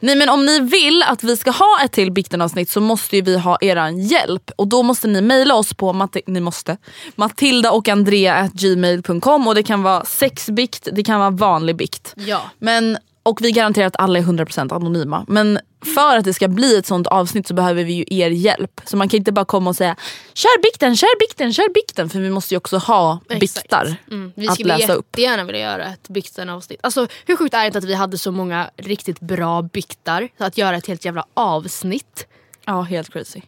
Nej 0.04 0.16
men 0.16 0.28
om 0.28 0.46
ni 0.46 0.60
vill 0.60 1.02
att 1.02 1.24
vi 1.24 1.36
ska 1.36 1.50
ha 1.50 1.78
ett 1.84 1.92
till 1.92 2.12
biktenavsnitt 2.12 2.70
så 2.70 2.80
måste 2.80 3.16
ju 3.16 3.22
vi 3.22 3.38
ha 3.38 3.58
eran 3.60 3.98
hjälp 3.98 4.50
och 4.56 4.68
då 4.68 4.82
måste 4.82 5.08
ni 5.08 5.20
mejla 5.20 5.54
oss 5.54 5.74
på 5.74 5.92
Mati- 5.92 6.22
ni 6.26 6.40
måste, 6.40 6.76
matilda 7.16 7.70
och 7.70 7.88
andrea 7.88 8.50
gmail.com 8.52 9.48
och 9.48 9.54
det 9.54 9.62
kan 9.62 9.82
vara 9.82 10.04
sexbikt, 10.04 10.88
det 10.92 11.02
kan 11.02 11.18
vara 11.20 11.30
vanlig 11.30 11.76
bikt. 11.76 12.14
Ja. 12.16 12.42
Men, 12.58 12.98
och 13.22 13.38
vi 13.42 13.52
garanterar 13.52 13.86
att 13.86 13.96
alla 14.00 14.18
är 14.18 14.22
100% 14.22 14.74
anonyma. 14.74 15.24
Men 15.28 15.58
för 15.84 16.18
att 16.18 16.24
det 16.24 16.34
ska 16.34 16.48
bli 16.48 16.76
ett 16.76 16.86
sånt 16.86 17.06
avsnitt 17.06 17.46
så 17.46 17.54
behöver 17.54 17.84
vi 17.84 17.92
ju 17.92 18.04
er 18.08 18.30
hjälp. 18.30 18.80
Så 18.84 18.96
man 18.96 19.08
kan 19.08 19.18
inte 19.18 19.32
bara 19.32 19.44
komma 19.44 19.70
och 19.70 19.76
säga 19.76 19.96
kör 20.34 20.62
bikten, 20.62 20.96
kör 20.96 21.18
bikten, 21.20 21.52
kör 21.52 21.72
bikten. 21.72 22.08
För 22.08 22.20
vi 22.20 22.30
måste 22.30 22.54
ju 22.54 22.58
också 22.58 22.76
ha 22.76 23.20
Exakt. 23.28 23.40
biktar 23.40 23.96
Mm. 24.10 24.32
Vi 24.36 24.48
att 24.48 24.54
skulle 24.54 24.78
läsa 24.78 24.92
upp. 24.94 25.06
jättegärna 25.06 25.44
vilja 25.44 25.60
göra 25.60 25.84
ett 25.84 26.08
bikten-avsnitt. 26.08 26.80
Alltså, 26.82 27.06
hur 27.26 27.36
sjukt 27.36 27.54
är 27.54 27.60
det 27.60 27.66
inte 27.66 27.78
att 27.78 27.84
vi 27.84 27.94
hade 27.94 28.18
så 28.18 28.30
många 28.32 28.70
riktigt 28.76 29.20
bra 29.20 29.62
biktar? 29.62 30.28
Så 30.38 30.44
att 30.44 30.58
göra 30.58 30.76
ett 30.76 30.86
helt 30.86 31.04
jävla 31.04 31.26
avsnitt. 31.34 32.26
Ja, 32.64 32.82
helt 32.82 33.12
crazy. 33.12 33.40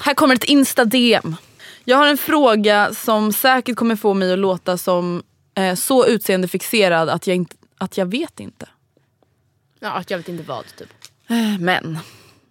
Här 0.00 0.14
kommer 0.14 0.34
ett 0.34 0.44
Insta-DM. 0.44 1.36
Jag 1.84 1.96
har 1.96 2.06
en 2.06 2.18
fråga 2.18 2.94
som 2.94 3.32
säkert 3.32 3.76
kommer 3.76 3.96
få 3.96 4.14
mig 4.14 4.32
att 4.32 4.38
låta 4.38 4.78
som 4.78 5.22
eh, 5.54 5.74
så 5.74 6.06
utseendefixerad 6.06 7.08
att 7.08 7.26
jag, 7.26 7.36
inte, 7.36 7.56
att 7.78 7.96
jag 7.96 8.06
vet 8.06 8.40
inte. 8.40 8.68
Ja, 9.80 9.90
att 9.90 10.10
jag 10.10 10.18
vet 10.18 10.28
inte 10.28 10.42
vad 10.42 10.64
typ. 10.76 10.88
Men. 11.60 11.98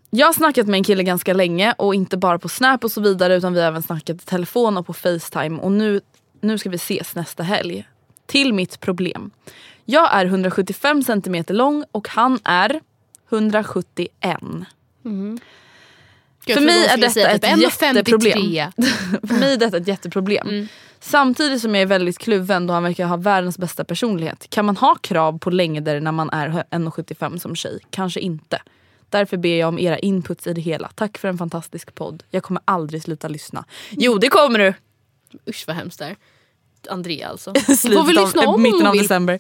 Jag 0.10 0.28
har 0.28 0.34
snackat 0.34 0.68
med 0.68 0.78
en 0.78 0.84
kille 0.84 1.04
ganska 1.04 1.34
länge 1.34 1.74
och 1.78 1.96
inte 1.96 2.18
bara 2.18 2.40
på 2.40 2.50
Snap 2.50 2.84
och 2.84 2.92
så 2.92 3.02
vidare 3.02 3.36
utan 3.36 3.54
vi 3.54 3.60
har 3.60 3.68
även 3.68 3.84
snackat 3.84 4.22
i 4.22 4.26
telefon 4.26 4.78
och 4.78 4.86
på 4.86 4.94
Facetime 4.94 5.60
och 5.60 5.72
nu, 5.72 6.02
nu 6.42 6.58
ska 6.58 6.70
vi 6.70 6.76
ses 6.76 7.16
nästa 7.16 7.44
helg. 7.44 7.88
Till 8.26 8.54
mitt 8.54 8.80
problem. 8.80 9.32
Jag 9.86 10.14
är 10.14 10.26
175 10.26 11.04
cm 11.04 11.44
lång 11.48 11.84
och 11.92 12.08
han 12.08 12.40
är 12.44 12.82
171. 13.30 14.40
Jag 16.46 16.58
För 16.58 16.66
mig 16.66 16.86
är 16.86 16.98
detta 16.98 17.10
säga 17.14 17.30
ett 17.30 17.42
typ 17.42 17.58
jätteproblem. 17.62 18.38
1,53. 18.38 18.72
För 19.28 19.36
mig 19.36 19.54
är 19.54 19.58
detta 19.58 19.78
ett 19.78 19.88
jätteproblem. 19.88 20.68
Samtidigt 21.00 21.62
som 21.62 21.76
jag 21.76 21.82
är 21.82 21.86
väldigt 21.86 22.18
kluven 22.18 22.68
då 22.68 22.74
han 22.74 22.84
verkar 22.84 23.06
ha 23.06 23.18
världens 23.18 23.58
bästa 23.58 23.84
personlighet. 23.84 24.48
Kan 24.50 24.66
man 24.66 24.78
ha 24.78 24.96
krav 24.96 25.40
på 25.40 25.50
längder 25.50 26.00
när 26.00 26.12
man 26.12 26.30
är 26.30 26.50
1,75 26.50 27.38
som 27.38 27.56
tjej? 27.56 27.80
Kanske 27.90 28.20
inte. 28.20 28.62
Därför 29.10 29.38
ber 29.38 29.56
jag 29.56 29.68
om 29.68 29.80
era 29.80 30.00
inputs 30.00 30.48
i 30.48 30.54
det 30.54 30.62
hela. 30.62 30.90
Tack 30.96 31.18
för 31.18 31.28
en 31.28 31.38
fantastisk 31.38 31.96
podd. 31.96 32.24
Jag 32.30 32.44
kommer 32.44 32.62
aldrig 32.66 33.04
sluta 33.04 33.28
lyssna. 33.28 33.66
Jo 33.90 34.18
det 34.18 34.28
kommer 34.28 34.60
du! 34.60 34.74
Usch 35.50 35.64
vad 35.68 35.76
hemskt 35.76 36.00
det 36.00 36.06
är. 36.06 36.16
Andrea 36.90 37.28
alltså. 37.28 37.54
Slutet 37.78 38.00
av- 38.00 38.10
lyssna 38.10 38.48
om 38.48 38.62
mitten 38.62 38.88
av 38.88 38.96
december. 38.96 39.40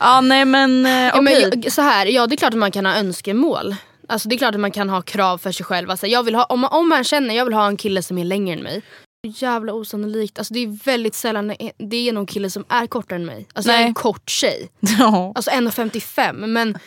ja 0.00 0.20
nej 0.20 0.44
men 0.44 0.86
eh, 0.86 0.92
Ja, 0.92 1.20
men 1.20 1.70
så 1.70 1.82
här, 1.82 2.06
ja 2.06 2.26
det 2.26 2.34
är 2.34 2.36
klart 2.36 2.52
att 2.52 2.58
man 2.58 2.70
kan 2.72 2.86
ha 2.86 2.94
önskemål. 2.96 3.76
Alltså 4.08 4.28
det 4.28 4.34
är 4.34 4.38
klart 4.38 4.54
att 4.54 4.60
man 4.60 4.70
kan 4.70 4.88
ha 4.88 5.02
krav 5.02 5.38
för 5.38 5.52
sig 5.52 5.66
själv. 5.66 5.90
Alltså, 5.90 6.06
jag 6.06 6.22
vill 6.22 6.34
ha, 6.34 6.44
om, 6.44 6.60
man- 6.60 6.72
om 6.72 6.88
man 6.88 7.04
känner 7.04 7.34
jag 7.34 7.44
vill 7.44 7.54
ha 7.54 7.66
en 7.66 7.76
kille 7.76 8.02
som 8.02 8.18
är 8.18 8.24
längre 8.24 8.56
än 8.56 8.62
mig. 8.62 8.82
Jävla 9.22 9.72
osannolikt. 9.72 10.38
Alltså, 10.38 10.54
det 10.54 10.60
är 10.60 10.84
väldigt 10.84 11.14
sällan 11.14 11.54
det 11.78 12.08
är 12.08 12.12
någon 12.12 12.26
kille 12.26 12.50
som 12.50 12.64
är 12.68 12.86
kortare 12.86 13.16
än 13.18 13.26
mig. 13.26 13.46
Alltså 13.52 13.72
jag 13.72 13.78
Nej. 13.78 13.86
en 13.88 13.94
kort 13.94 14.30
tjej. 14.30 14.68
Ja. 14.98 15.32
Alltså 15.34 15.50
1,55. 15.50 16.46
Men 16.46 16.78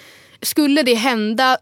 skulle 0.41 0.83
det 0.83 0.93
hända... 0.95 1.57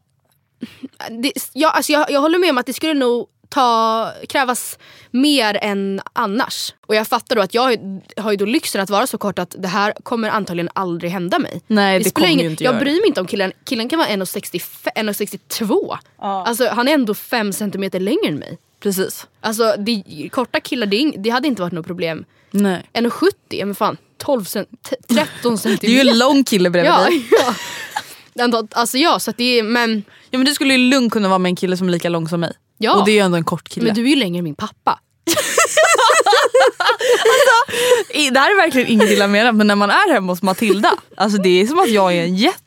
Det, 1.09 1.31
ja, 1.53 1.69
alltså 1.71 1.91
jag, 1.91 2.11
jag 2.11 2.21
håller 2.21 2.37
med 2.39 2.49
om 2.49 2.57
att 2.57 2.65
det 2.65 2.73
skulle 2.73 2.93
nog 2.93 3.27
ta, 3.49 4.11
krävas 4.29 4.77
mer 5.11 5.57
än 5.61 6.01
annars. 6.13 6.73
Och 6.85 6.95
jag 6.95 7.07
fattar 7.07 7.35
då 7.35 7.41
att 7.41 7.53
jag 7.53 7.61
har- 8.17 8.31
ju 8.31 8.37
då 8.37 8.45
lyxen 8.45 8.81
att 8.81 8.89
vara 8.89 9.07
så 9.07 9.17
kort 9.17 9.39
att 9.39 9.55
det 9.59 9.67
här 9.67 9.93
kommer 10.03 10.29
antagligen 10.29 10.69
aldrig 10.75 11.11
hända 11.11 11.39
mig. 11.39 11.61
Nej, 11.67 11.99
det 11.99 12.09
spelar 12.09 12.13
kommer 12.13 12.27
ju 12.27 12.33
ingen- 12.33 12.51
inte 12.51 12.63
Jag 12.63 12.71
göra 12.73 12.79
bryr 12.81 12.93
mig 12.93 13.07
inte 13.07 13.21
om 13.21 13.27
killen. 13.27 13.51
Killen 13.65 13.89
kan 13.89 13.99
vara 13.99 14.09
1,65 14.09 14.91
1,62. 14.95 15.97
Alltså, 16.19 16.67
han 16.69 16.87
är 16.87 16.93
ändå 16.93 17.13
5 17.13 17.53
centimeter 17.53 17.99
längre 17.99 18.27
än 18.27 18.35
mig. 18.35 18.57
Precis. 18.79 19.27
Alltså, 19.41 19.75
det, 19.77 20.03
korta 20.31 20.59
killar, 20.59 20.87
det, 20.87 21.11
det 21.17 21.29
hade 21.29 21.47
inte 21.47 21.61
varit 21.61 21.73
något 21.73 21.87
problem. 21.87 22.25
Nej. 22.51 22.89
1,70, 22.93 23.31
ja, 23.49 23.65
men 23.65 23.75
fan 23.75 23.97
12 24.17 24.43
cent, 24.43 24.69
13 25.07 25.57
Det 25.81 25.83
är 25.87 26.03
ju 26.03 26.09
en 26.09 26.17
lång 26.19 26.43
kille 26.43 26.69
bredvid 26.69 26.91
Ja, 26.91 27.01
dig. 27.05 27.27
ja. 28.35 28.63
Alltså 28.71 28.97
ja, 28.97 29.19
så 29.19 29.29
att 29.31 29.37
det 29.37 29.59
är, 29.59 29.63
men, 29.63 30.03
Ja, 30.29 30.37
men 30.37 30.45
du 30.45 30.53
skulle 30.53 30.73
ju 30.73 30.89
lugnt 30.89 31.13
kunna 31.13 31.27
vara 31.27 31.39
med 31.39 31.49
en 31.49 31.55
kille 31.55 31.77
som 31.77 31.87
är 31.87 31.91
lika 31.91 32.09
lång 32.09 32.27
som 32.29 32.39
mig. 32.39 32.53
Ja. 32.81 32.93
Och 32.99 33.05
det 33.05 33.11
är 33.11 33.13
ju 33.13 33.19
ändå 33.19 33.37
en 33.37 33.43
kort 33.43 33.69
kille. 33.69 33.85
men 33.85 33.95
du 33.95 34.03
är 34.05 34.07
ju 34.09 34.15
längre 34.15 34.37
än 34.37 34.43
min 34.43 34.55
pappa. 34.55 34.99
I- 38.13 38.29
Det 38.29 38.39
här 38.39 38.51
är 38.51 38.55
verkligen 38.55 38.87
inget 38.87 39.09
illa 39.09 39.27
menat 39.27 39.55
men 39.55 39.67
när 39.67 39.75
man 39.75 39.89
är 39.89 40.13
hemma 40.13 40.31
hos 40.31 40.41
Matilda, 40.41 40.93
alltså 41.17 41.41
det 41.41 41.61
är 41.61 41.67
som 41.67 41.79
att 41.79 41.89
jag 41.89 42.13
är 42.15 42.23
en 42.23 42.35
jätte. 42.35 42.57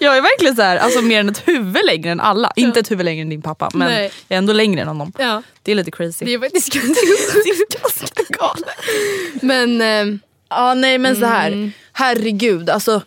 Jag 0.00 0.16
är 0.16 0.22
verkligen 0.22 0.56
så 0.56 0.62
här, 0.62 0.76
alltså 0.76 1.02
mer 1.02 1.20
än 1.20 1.28
ett 1.28 1.48
huvud 1.48 1.84
längre 1.84 2.10
än 2.10 2.20
alla. 2.20 2.52
Inte 2.56 2.80
ett 2.80 2.90
huvud 2.90 3.04
längre 3.04 3.22
än 3.22 3.28
din 3.28 3.42
pappa 3.42 3.70
men 3.74 3.88
Nej. 3.88 4.12
jag 4.28 4.34
är 4.34 4.38
ändå 4.38 4.52
längre 4.52 4.80
än 4.82 4.88
honom. 4.88 5.12
Ja. 5.18 5.42
Det 5.62 5.72
är 5.72 5.76
lite 5.76 5.90
crazy. 5.90 6.24
Det 6.24 6.34
är 6.34 6.38
faktiskt 6.38 6.72
ganska 6.72 8.22
galet. 8.38 8.76
Men, 9.42 9.80
eh, 9.80 10.18
Ja 10.50 10.74
nej 10.74 10.98
men 10.98 11.16
så 11.20 11.26
här. 11.26 11.46
Mm. 11.48 11.72
herregud 11.92 12.70
alltså. 12.70 13.02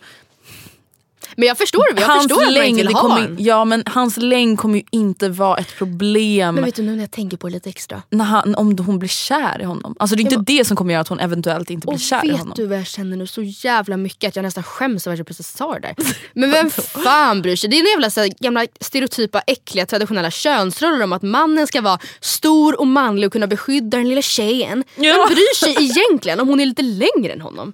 Men 1.36 1.48
jag 1.48 1.58
förstår, 1.58 1.84
jag 1.96 2.06
hans 2.06 2.22
förstår 2.22 2.36
att 2.36 2.46
man 2.46 2.54
längd, 2.54 2.68
inte 2.68 2.86
vill 2.86 2.94
ha 2.94 3.00
kommer, 3.02 3.36
ja 3.38 3.64
men 3.64 3.82
hans 3.86 4.16
längd 4.16 4.58
kommer 4.58 4.78
ju 4.78 4.84
inte 4.90 5.28
vara 5.28 5.58
ett 5.58 5.76
problem 5.78 6.54
Men 6.54 6.64
vet 6.64 6.74
du 6.74 6.82
nu 6.82 6.92
när 6.92 7.00
jag 7.02 7.10
tänker 7.10 7.36
på 7.36 7.48
det 7.48 7.54
lite 7.54 7.70
extra. 7.70 8.02
när 8.10 8.24
han, 8.24 8.54
om 8.54 8.78
hon 8.78 8.98
blir 8.98 9.08
kär 9.08 9.60
i 9.60 9.64
honom. 9.64 9.96
Alltså 9.98 10.16
det 10.16 10.22
är 10.22 10.32
inte 10.32 10.52
det 10.52 10.64
som 10.64 10.76
kommer 10.76 10.92
göra 10.92 11.00
att 11.00 11.08
hon 11.08 11.20
eventuellt 11.20 11.70
inte 11.70 11.86
blir 11.86 11.98
kär 11.98 12.24
i 12.24 12.28
vet 12.28 12.38
honom. 12.38 12.54
du 12.56 12.66
vad 12.66 12.78
jag 12.78 12.86
känner 12.86 13.16
nu 13.16 13.26
så 13.26 13.42
jävla 13.42 13.96
mycket 13.96 14.28
att 14.28 14.36
jag 14.36 14.42
nästan 14.42 14.64
skäms 14.64 15.06
över 15.06 15.14
att 15.14 15.18
jag 15.18 15.26
precis 15.26 15.56
sa 15.56 15.72
det 15.74 15.80
där. 15.80 15.94
Men 16.32 16.50
vem 16.50 16.70
fan 17.04 17.42
bryr 17.42 17.56
sig? 17.56 17.70
Det 17.70 17.76
är 17.76 17.80
en 17.80 17.86
jävla 17.86 18.10
så 18.10 18.20
här, 18.20 18.30
gamla 18.40 18.66
stereotypa 18.80 19.40
äckliga 19.40 19.86
traditionella 19.86 20.30
könsroller 20.30 21.04
om 21.04 21.12
att 21.12 21.22
mannen 21.22 21.66
ska 21.66 21.80
vara 21.80 21.98
stor 22.20 22.80
och 22.80 22.86
manlig 22.86 23.26
och 23.26 23.32
kunna 23.32 23.46
beskydda 23.46 23.98
den 23.98 24.08
lilla 24.08 24.22
tjejen. 24.22 24.84
Ja. 24.96 25.02
Vem 25.02 25.34
bryr 25.34 25.56
sig 25.56 25.84
egentligen 25.84 26.40
om 26.40 26.48
hon 26.48 26.60
är 26.60 26.66
lite 26.66 26.82
längre 26.82 27.32
än 27.32 27.40
honom? 27.40 27.72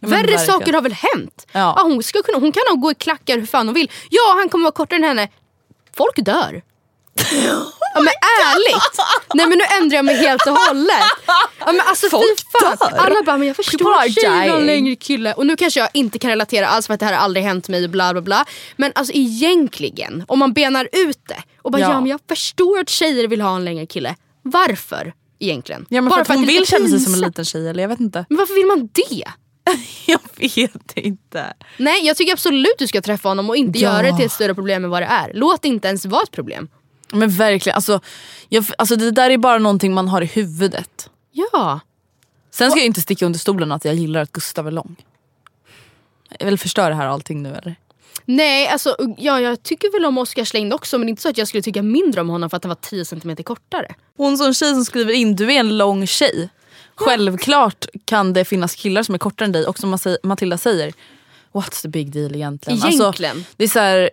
men 0.00 0.10
Värre 0.10 0.20
verkligen. 0.20 0.46
saker 0.46 0.72
har 0.72 0.82
väl 0.82 0.92
hänt? 0.92 1.46
Ja. 1.52 1.80
hon, 1.82 2.02
ska 2.02 2.22
kunna, 2.22 2.38
hon 2.38 2.52
kan 2.52 2.62
nog 2.70 2.80
gå 2.80 2.90
i 2.90 2.94
klackar 2.98 3.38
hur 3.38 3.46
fan 3.46 3.68
hon 3.68 3.74
vill. 3.74 3.90
Ja 4.10 4.34
han 4.38 4.48
kommer 4.48 4.62
vara 4.64 4.72
kortare 4.72 4.96
än 4.96 5.04
henne. 5.04 5.28
Folk 5.96 6.16
dör. 6.16 6.62
Ja 7.94 8.00
men 8.00 8.12
ärligt! 8.46 8.98
Nej 9.34 9.46
men 9.46 9.58
nu 9.58 9.64
ändrar 9.80 9.96
jag 9.96 10.04
mig 10.04 10.16
helt 10.16 10.46
och 10.46 10.52
hållet. 10.56 10.94
Ja, 11.58 11.66
men 11.72 11.80
alltså, 11.80 12.08
Folk 12.10 12.24
fy 12.38 12.66
fan. 12.76 12.76
dör. 12.90 12.98
Alla 12.98 13.22
bara, 13.22 13.36
men 13.36 13.46
jag 13.48 13.56
förstår 13.56 13.94
att 13.98 14.12
tjejer 14.14 14.52
dying. 14.52 14.66
längre 14.66 14.96
kille. 14.96 15.32
Och 15.34 15.46
nu 15.46 15.56
kanske 15.56 15.80
jag 15.80 15.88
inte 15.94 16.18
kan 16.18 16.30
relatera 16.30 16.66
alls 16.68 16.86
för 16.86 16.94
att 16.94 17.00
det 17.00 17.06
här 17.06 17.12
har 17.12 17.20
aldrig 17.20 17.44
hänt 17.44 17.68
mig 17.68 17.88
bla 17.88 18.12
bla 18.12 18.20
bla. 18.22 18.44
Men 18.76 18.92
alltså 18.94 19.12
egentligen, 19.16 20.24
om 20.28 20.38
man 20.38 20.52
benar 20.52 20.88
ut 20.92 21.20
det 21.28 21.42
och 21.62 21.72
bara 21.72 21.80
Ja. 21.82 21.88
ja, 21.90 22.00
men 22.00 22.10
jag 22.10 22.20
förstår 22.28 22.78
att 22.80 22.88
tjejer 22.88 23.28
vill 23.28 23.40
ha 23.40 23.56
en 23.56 23.64
längre 23.64 23.86
kille. 23.86 24.14
Varför 24.42 25.12
egentligen? 25.38 25.86
Ja 25.88 26.00
men 26.00 26.08
Bara 26.10 26.14
för 26.24 26.32
att 26.32 26.38
hon 26.38 26.46
det 26.46 26.52
vill 26.52 26.66
ska 26.66 26.76
känna 26.76 26.88
sig 26.88 27.00
som 27.00 27.14
en 27.14 27.20
liten 27.20 27.44
tjej 27.44 27.68
eller 27.68 27.82
jag 27.82 27.88
vet 27.88 28.00
inte. 28.00 28.26
Men 28.28 28.38
varför 28.38 28.54
vill 28.54 28.66
man 28.66 28.88
det? 28.92 29.24
Jag 30.06 30.20
vet 30.36 30.92
inte. 30.96 31.54
Nej 31.76 32.06
jag 32.06 32.16
tycker 32.16 32.32
absolut 32.32 32.74
du 32.78 32.86
ska 32.86 33.00
träffa 33.02 33.28
honom 33.28 33.50
och 33.50 33.56
inte 33.56 33.78
Ja. 33.78 33.90
göra 33.92 34.02
det 34.10 34.16
till 34.16 34.26
ett 34.26 34.32
större 34.32 34.54
problem 34.54 34.84
än 34.84 34.90
vad 34.90 35.02
det 35.02 35.06
är. 35.06 35.30
Låt 35.34 35.62
det 35.62 35.68
inte 35.68 35.88
ens 35.88 36.06
vara 36.06 36.22
ett 36.22 36.30
problem. 36.30 36.68
Men 37.12 37.28
verkligen, 37.30 37.74
alltså, 37.76 38.00
jag, 38.48 38.64
alltså 38.78 38.96
det 38.96 39.10
där 39.10 39.30
är 39.30 39.38
bara 39.38 39.58
någonting 39.58 39.94
man 39.94 40.08
har 40.08 40.22
i 40.22 40.26
huvudet. 40.26 41.10
Ja. 41.32 41.80
Sen 42.50 42.70
ska 42.70 42.80
jag 42.80 42.86
inte 42.86 43.00
sticka 43.00 43.26
under 43.26 43.38
stolen 43.38 43.72
att 43.72 43.84
jag 43.84 43.94
gillar 43.94 44.20
att 44.22 44.32
Gustav 44.32 44.66
är 44.66 44.70
lång. 44.70 44.96
Jag 46.38 46.46
vill 46.46 46.58
förstöra 46.58 46.94
här 46.94 47.06
allting 47.06 47.42
nu 47.42 47.48
eller? 47.54 47.76
Nej 48.24 48.68
alltså 48.68 48.96
ja, 49.18 49.40
jag 49.40 49.62
tycker 49.62 49.92
väl 49.92 50.04
om 50.04 50.18
Oskars 50.18 50.54
längd 50.54 50.72
också 50.74 50.98
men 50.98 51.06
det 51.06 51.08
är 51.08 51.10
inte 51.10 51.22
så 51.22 51.28
att 51.28 51.38
jag 51.38 51.48
skulle 51.48 51.62
tycka 51.62 51.82
mindre 51.82 52.20
om 52.20 52.28
honom 52.28 52.50
för 52.50 52.56
att 52.56 52.64
han 52.64 52.68
var 52.68 52.74
10 52.76 53.04
cm 53.04 53.36
kortare. 53.36 53.94
Hon 54.16 54.38
som 54.38 54.54
tjej 54.54 54.74
som 54.74 54.84
skriver 54.84 55.12
in, 55.12 55.36
du 55.36 55.52
är 55.52 55.60
en 55.60 55.78
lång 55.78 56.06
tjej. 56.06 56.48
Självklart 56.98 57.86
kan 58.04 58.32
det 58.32 58.44
finnas 58.44 58.74
killar 58.74 59.02
som 59.02 59.14
är 59.14 59.18
kortare 59.18 59.46
än 59.46 59.52
dig 59.52 59.66
och 59.66 59.78
som 59.78 59.98
Matilda 60.22 60.58
säger, 60.58 60.92
what's 61.52 61.82
the 61.82 61.88
big 61.88 62.12
deal 62.12 62.34
egentligen? 62.34 62.82
Alltså, 62.82 63.02
Egentligen. 63.02 63.44
det 63.56 63.64
är 63.64 63.68
så 63.68 63.78
här, 63.78 64.10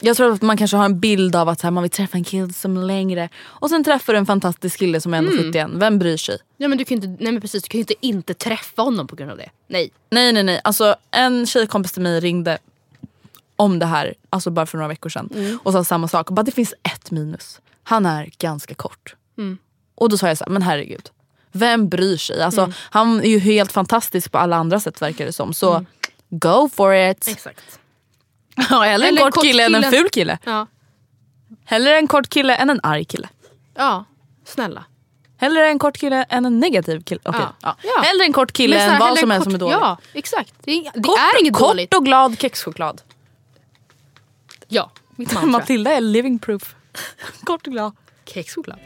jag 0.00 0.16
tror 0.16 0.32
att 0.32 0.42
man 0.42 0.56
kanske 0.56 0.76
har 0.76 0.84
en 0.84 1.00
bild 1.00 1.36
av 1.36 1.48
att 1.48 1.60
så 1.60 1.66
här, 1.66 1.70
man 1.70 1.82
vill 1.82 1.90
träffa 1.90 2.16
en 2.18 2.24
kille 2.24 2.52
som 2.52 2.76
är 2.76 2.82
längre 2.82 3.28
och 3.44 3.70
sen 3.70 3.84
träffar 3.84 4.12
du 4.12 4.18
en 4.18 4.26
fantastisk 4.26 4.78
kille 4.78 5.00
som 5.00 5.14
är 5.14 5.22
1,71. 5.22 5.78
Vem 5.80 5.98
bryr 5.98 6.16
sig? 6.16 6.38
Ja, 6.56 6.68
men 6.68 6.78
du 6.78 6.84
kan 6.84 6.98
ju 7.00 7.06
inte, 7.08 7.24
nej 7.24 7.32
men 7.32 7.40
precis, 7.40 7.62
du 7.62 7.68
kan 7.68 7.78
ju 7.78 7.82
inte 7.82 7.94
inte 8.00 8.34
träffa 8.34 8.82
honom 8.82 9.06
på 9.06 9.16
grund 9.16 9.30
av 9.30 9.36
det. 9.36 9.50
Nej. 9.68 9.90
Nej 10.10 10.32
nej 10.32 10.42
nej, 10.42 10.60
alltså 10.64 10.96
en 11.10 11.46
tjejkompis 11.46 11.92
till 11.92 12.02
mig 12.02 12.20
ringde 12.20 12.58
om 13.56 13.78
det 13.78 13.86
här, 13.86 14.14
alltså 14.30 14.50
bara 14.50 14.66
för 14.66 14.78
några 14.78 14.88
veckor 14.88 15.10
sedan 15.10 15.58
och 15.62 15.72
sa 15.72 15.84
samma 15.84 16.08
sak. 16.08 16.30
Bara 16.30 16.42
det 16.42 16.52
finns 16.52 16.74
ett 16.82 17.10
minus. 17.10 17.60
Han 17.82 18.06
är 18.06 18.30
ganska 18.38 18.74
kort. 18.74 19.14
Och 19.94 20.08
då 20.08 20.18
sa 20.18 20.28
jag 20.28 20.38
så 20.38 20.44
här, 20.44 20.50
men 20.50 20.62
herregud. 20.62 21.10
Vem 21.58 21.88
bryr 21.88 22.16
sig? 22.16 22.42
Alltså, 22.42 22.72
Han 22.90 23.20
är 23.20 23.28
ju 23.28 23.38
helt 23.38 23.72
fantastisk 23.72 24.32
på 24.32 24.38
alla 24.38 24.56
andra 24.56 24.80
sätt 24.80 25.02
verkar 25.02 25.26
det 25.26 25.32
som. 25.32 25.54
Så 25.54 25.84
go 26.30 26.68
for 26.74 26.94
it. 26.94 27.28
Exakt. 27.28 27.78
Ja, 28.70 28.80
hellre 28.82 29.08
en 29.08 29.12
Eller 29.14 29.22
kort, 29.26 29.34
kort 29.34 29.44
kille 29.44 29.64
än 29.66 29.74
en 29.74 29.82
kille. 29.82 29.96
ful 29.98 30.08
kille. 30.10 30.38
Ja. 30.44 30.66
Hellre 31.64 31.96
en 31.98 32.08
kort 32.08 32.28
kille 32.28 32.56
än 32.56 32.70
en 32.70 32.80
arg 32.82 33.04
kille. 33.04 33.28
Ja, 33.74 34.04
snälla. 34.44 34.84
Hellre 35.38 35.68
en 35.68 35.78
kort 35.78 35.96
kille 35.98 36.22
än 36.28 36.44
en 36.46 36.60
negativ 36.60 37.02
kille. 37.02 37.20
Okej, 37.24 37.40
Ja. 37.40 37.54
ja. 37.62 37.76
Ja. 37.96 38.02
Hellre 38.02 38.24
en 38.24 38.32
kort 38.32 38.52
kille 38.52 38.78
än 38.80 38.98
vad 38.98 39.18
som 39.18 39.28
kort- 39.28 39.32
helst 39.32 39.44
som 39.44 39.54
är 39.54 39.58
dåligt. 39.58 39.76
Ja, 39.80 39.98
exakt. 40.12 40.54
Det 40.64 40.72
är, 40.72 40.82
det 40.94 41.02
kort, 41.02 41.18
är 41.18 41.40
inget 41.40 41.54
kort 41.54 41.68
dåligt. 41.68 41.94
och 41.94 42.04
glad 42.04 42.38
kexchoklad. 42.40 43.02
Ja, 44.68 44.90
mitt 45.16 45.32
mantra. 45.32 45.50
Matilda 45.50 45.92
är 45.92 46.00
living 46.00 46.38
proof. 46.38 46.74
kort 47.44 47.66
och 47.66 47.72
glad. 47.72 47.92
Kexchoklad. 48.24 48.78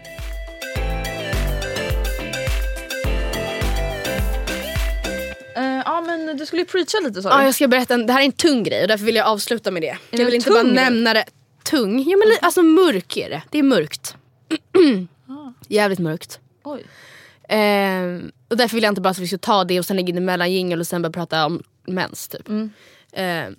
Ja 6.01 6.17
men 6.17 6.37
du 6.37 6.47
skulle 6.47 6.63
ju 6.63 6.67
preacha 6.67 6.99
lite 7.03 7.23
sa 7.23 7.29
Ja, 7.31 7.39
du. 7.39 7.45
jag 7.45 7.55
ska 7.55 7.69
berätta, 7.69 7.95
en, 7.95 8.07
det 8.07 8.13
här 8.13 8.21
är 8.21 8.25
en 8.25 8.33
tung 8.33 8.63
grej 8.63 8.83
och 8.83 8.89
därför 8.89 9.05
vill 9.05 9.17
jag 9.17 9.27
avsluta 9.27 9.71
med 9.71 9.83
det. 9.83 9.87
jag 10.11 10.21
det 10.21 10.25
vill 10.25 10.35
inte 10.35 10.51
bara 10.51 10.63
grej? 10.63 10.73
nämna 10.73 11.15
det. 11.15 11.25
Tung? 11.63 11.99
Ja 12.11 12.17
men 12.17 12.29
li- 12.29 12.39
alltså 12.43 12.63
mörk 12.63 13.17
är 13.17 13.31
det. 13.31 13.43
Det 13.51 13.59
är 13.59 13.63
mörkt. 13.63 14.17
Jävligt 15.69 15.99
mörkt. 15.99 16.41
Oj. 16.65 16.85
Ehm, 17.49 18.31
och 18.49 18.57
därför 18.57 18.75
vill 18.75 18.83
jag 18.85 18.91
inte 18.91 19.01
bara 19.01 19.09
att 19.11 19.19
vi 19.19 19.27
ska 19.29 19.39
ta 19.39 19.65
det 19.65 19.79
och 19.79 19.85
sen 19.87 19.97
lägga 19.97 20.09
in 20.09 20.17
en 20.17 20.25
mellanjingel 20.25 20.81
och 20.81 20.87
sen 20.87 21.03
börja 21.03 21.13
prata 21.13 21.47
om 21.47 21.63
mens 21.87 22.29
typ. 22.29 22.49
Ehm, 23.13 23.57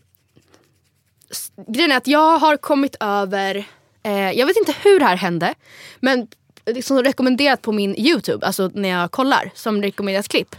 s- 1.32 1.52
grejen 1.68 1.92
är 1.92 1.98
att 1.98 2.08
jag 2.08 2.38
har 2.38 2.58
kommit 2.58 2.96
över, 3.00 3.56
eh, 4.04 4.32
jag 4.32 4.46
vet 4.46 4.58
inte 4.58 4.76
hur 4.84 5.00
det 5.00 5.06
här 5.06 5.16
hände, 5.16 5.54
men 6.00 6.28
liksom 6.66 7.04
rekommenderat 7.04 7.62
på 7.62 7.72
min 7.72 7.96
youtube, 8.00 8.46
alltså 8.46 8.72
när 8.74 8.90
jag 8.90 9.12
kollar 9.12 9.52
som 9.56 9.82
rekommenderat 9.82 10.28
klipp. 10.28 10.56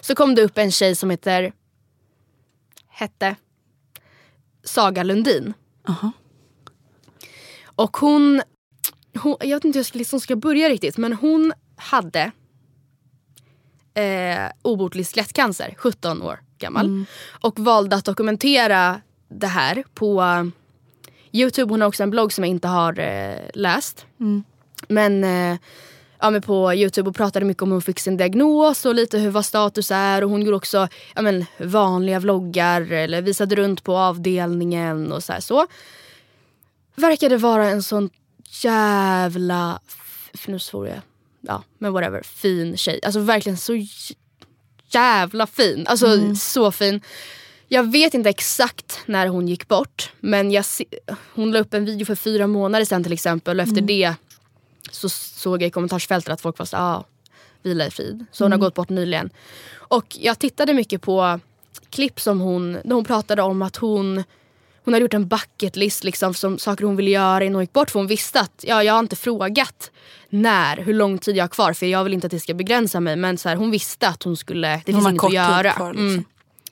Så 0.00 0.14
kom 0.14 0.34
det 0.34 0.42
upp 0.42 0.58
en 0.58 0.70
tjej 0.70 0.94
som 0.94 1.10
heter, 1.10 1.52
hette 2.88 3.36
Saga 4.64 5.02
Lundin. 5.02 5.54
Aha. 5.88 6.12
Och 7.64 7.96
hon, 7.96 8.42
hon, 9.18 9.36
jag 9.40 9.56
vet 9.56 9.64
inte 9.64 9.76
hur 9.76 9.80
jag 9.80 9.86
ska, 9.86 9.98
liksom 9.98 10.20
ska 10.20 10.36
börja 10.36 10.68
riktigt 10.68 10.96
men 10.96 11.12
hon 11.12 11.52
hade 11.76 12.32
eh, 13.94 14.50
obotlig 14.62 15.06
skelettcancer, 15.06 15.74
17 15.78 16.22
år 16.22 16.40
gammal. 16.58 17.04
Och 17.40 17.58
valde 17.58 17.96
att 17.96 18.04
dokumentera 18.04 19.00
det 19.28 19.46
här 19.46 19.84
på 19.94 20.22
eh, 20.22 20.44
Youtube. 21.32 21.72
Hon 21.72 21.80
har 21.80 21.88
också 21.88 22.02
en 22.02 22.10
blogg 22.10 22.32
som 22.32 22.44
jag 22.44 22.50
inte 22.50 22.68
har 22.68 22.98
eh, 22.98 23.50
läst. 23.54 24.06
Men, 24.88 25.24
eh, 25.24 25.58
ja, 26.20 26.30
men 26.30 26.42
på 26.42 26.74
Youtube 26.74 27.10
och 27.10 27.16
pratade 27.16 27.46
mycket 27.46 27.62
om 27.62 27.68
hur 27.68 27.74
hon 27.74 27.82
fick 27.82 28.00
sin 28.00 28.16
diagnos 28.16 28.86
och 28.86 28.94
lite 28.94 29.18
hur 29.18 29.30
vad 29.30 29.44
status 29.46 29.90
är. 29.90 30.24
Och 30.24 30.30
hon 30.30 30.42
gjorde 30.42 30.56
också 30.56 30.88
ja, 31.14 31.22
men, 31.22 31.44
vanliga 31.58 32.20
vloggar 32.20 32.92
eller 32.92 33.22
visade 33.22 33.56
runt 33.56 33.84
på 33.84 33.96
avdelningen 33.96 35.12
och 35.12 35.24
så. 35.24 35.32
Här, 35.32 35.40
så. 35.40 35.66
Verkade 36.94 37.36
vara 37.36 37.68
en 37.68 37.82
sån 37.82 38.10
jävla, 38.62 39.80
nu 40.46 40.58
svor 40.58 40.88
jag, 40.88 41.00
ja 41.40 41.62
men 41.78 41.92
whatever, 41.92 42.22
fin 42.22 42.76
tjej. 42.76 43.00
Alltså 43.02 43.20
verkligen 43.20 43.58
så 43.58 43.86
jävla 44.90 45.46
fin. 45.46 45.86
Alltså 45.86 46.34
så 46.34 46.72
fin. 46.72 47.00
Jag 47.68 47.92
vet 47.92 48.14
inte 48.14 48.28
exakt 48.28 49.00
när 49.06 49.26
hon 49.26 49.48
gick 49.48 49.68
bort 49.68 50.12
men 50.20 50.50
jag 50.50 50.64
hon 51.34 51.52
la 51.52 51.58
upp 51.58 51.74
en 51.74 51.84
video 51.84 52.06
för 52.06 52.14
fyra 52.14 52.46
månader 52.46 52.84
sedan 52.84 53.02
till 53.02 53.12
exempel 53.12 53.60
och 53.60 53.62
efter 53.62 53.80
det 53.80 54.14
så 54.90 55.08
såg 55.08 55.62
jag 55.62 55.66
i 55.68 55.70
kommentarsfältet 55.70 56.32
att 56.32 56.40
folk 56.40 56.58
var 56.58 56.66
såhär, 56.66 56.84
ah, 56.84 57.04
vila 57.62 57.86
i 57.86 57.90
frid. 57.90 58.24
Så 58.32 58.44
hon 58.44 58.52
har 58.52 58.58
gått 58.58 58.74
bort 58.74 58.88
nyligen. 58.88 59.30
Och 59.74 60.16
jag 60.20 60.38
tittade 60.38 60.74
mycket 60.74 61.02
på 61.02 61.40
klipp 61.90 62.20
som 62.20 62.40
hon, 62.40 62.72
där 62.72 62.94
hon 62.94 63.04
pratade 63.04 63.42
om 63.42 63.62
att 63.62 63.76
hon 63.76 64.24
hon 64.84 64.94
hade 64.94 65.02
gjort 65.02 65.14
en 65.14 65.28
bucket 65.28 65.76
list 65.76 66.04
liksom, 66.04 66.34
som 66.34 66.58
saker 66.58 66.84
hon 66.84 66.96
ville 66.96 67.10
göra 67.10 67.44
innan 67.44 67.54
hon 67.54 67.62
gick 67.62 67.72
bort. 67.72 67.90
För 67.90 67.98
hon 67.98 68.06
visste 68.06 68.40
att, 68.40 68.64
ja 68.66 68.82
jag 68.82 68.92
har 68.92 69.00
inte 69.00 69.16
frågat 69.16 69.90
när, 70.28 70.76
hur 70.76 70.94
lång 70.94 71.18
tid 71.18 71.36
jag 71.36 71.44
har 71.44 71.48
kvar 71.48 71.72
för 71.72 71.86
jag 71.86 72.04
vill 72.04 72.14
inte 72.14 72.26
att 72.26 72.30
det 72.30 72.40
ska 72.40 72.54
begränsa 72.54 73.00
mig. 73.00 73.16
Men 73.16 73.38
så 73.38 73.48
här, 73.48 73.56
hon 73.56 73.70
visste 73.70 74.08
att 74.08 74.22
hon 74.22 74.36
skulle, 74.36 74.82
det 74.86 74.92
Hon 74.92 75.02
finns 75.02 75.08
inget 75.08 75.24
att 75.24 75.32
göra. 75.32 75.72
kvar, 75.72 75.92
liksom. 75.92 76.08
mm. 76.08 76.24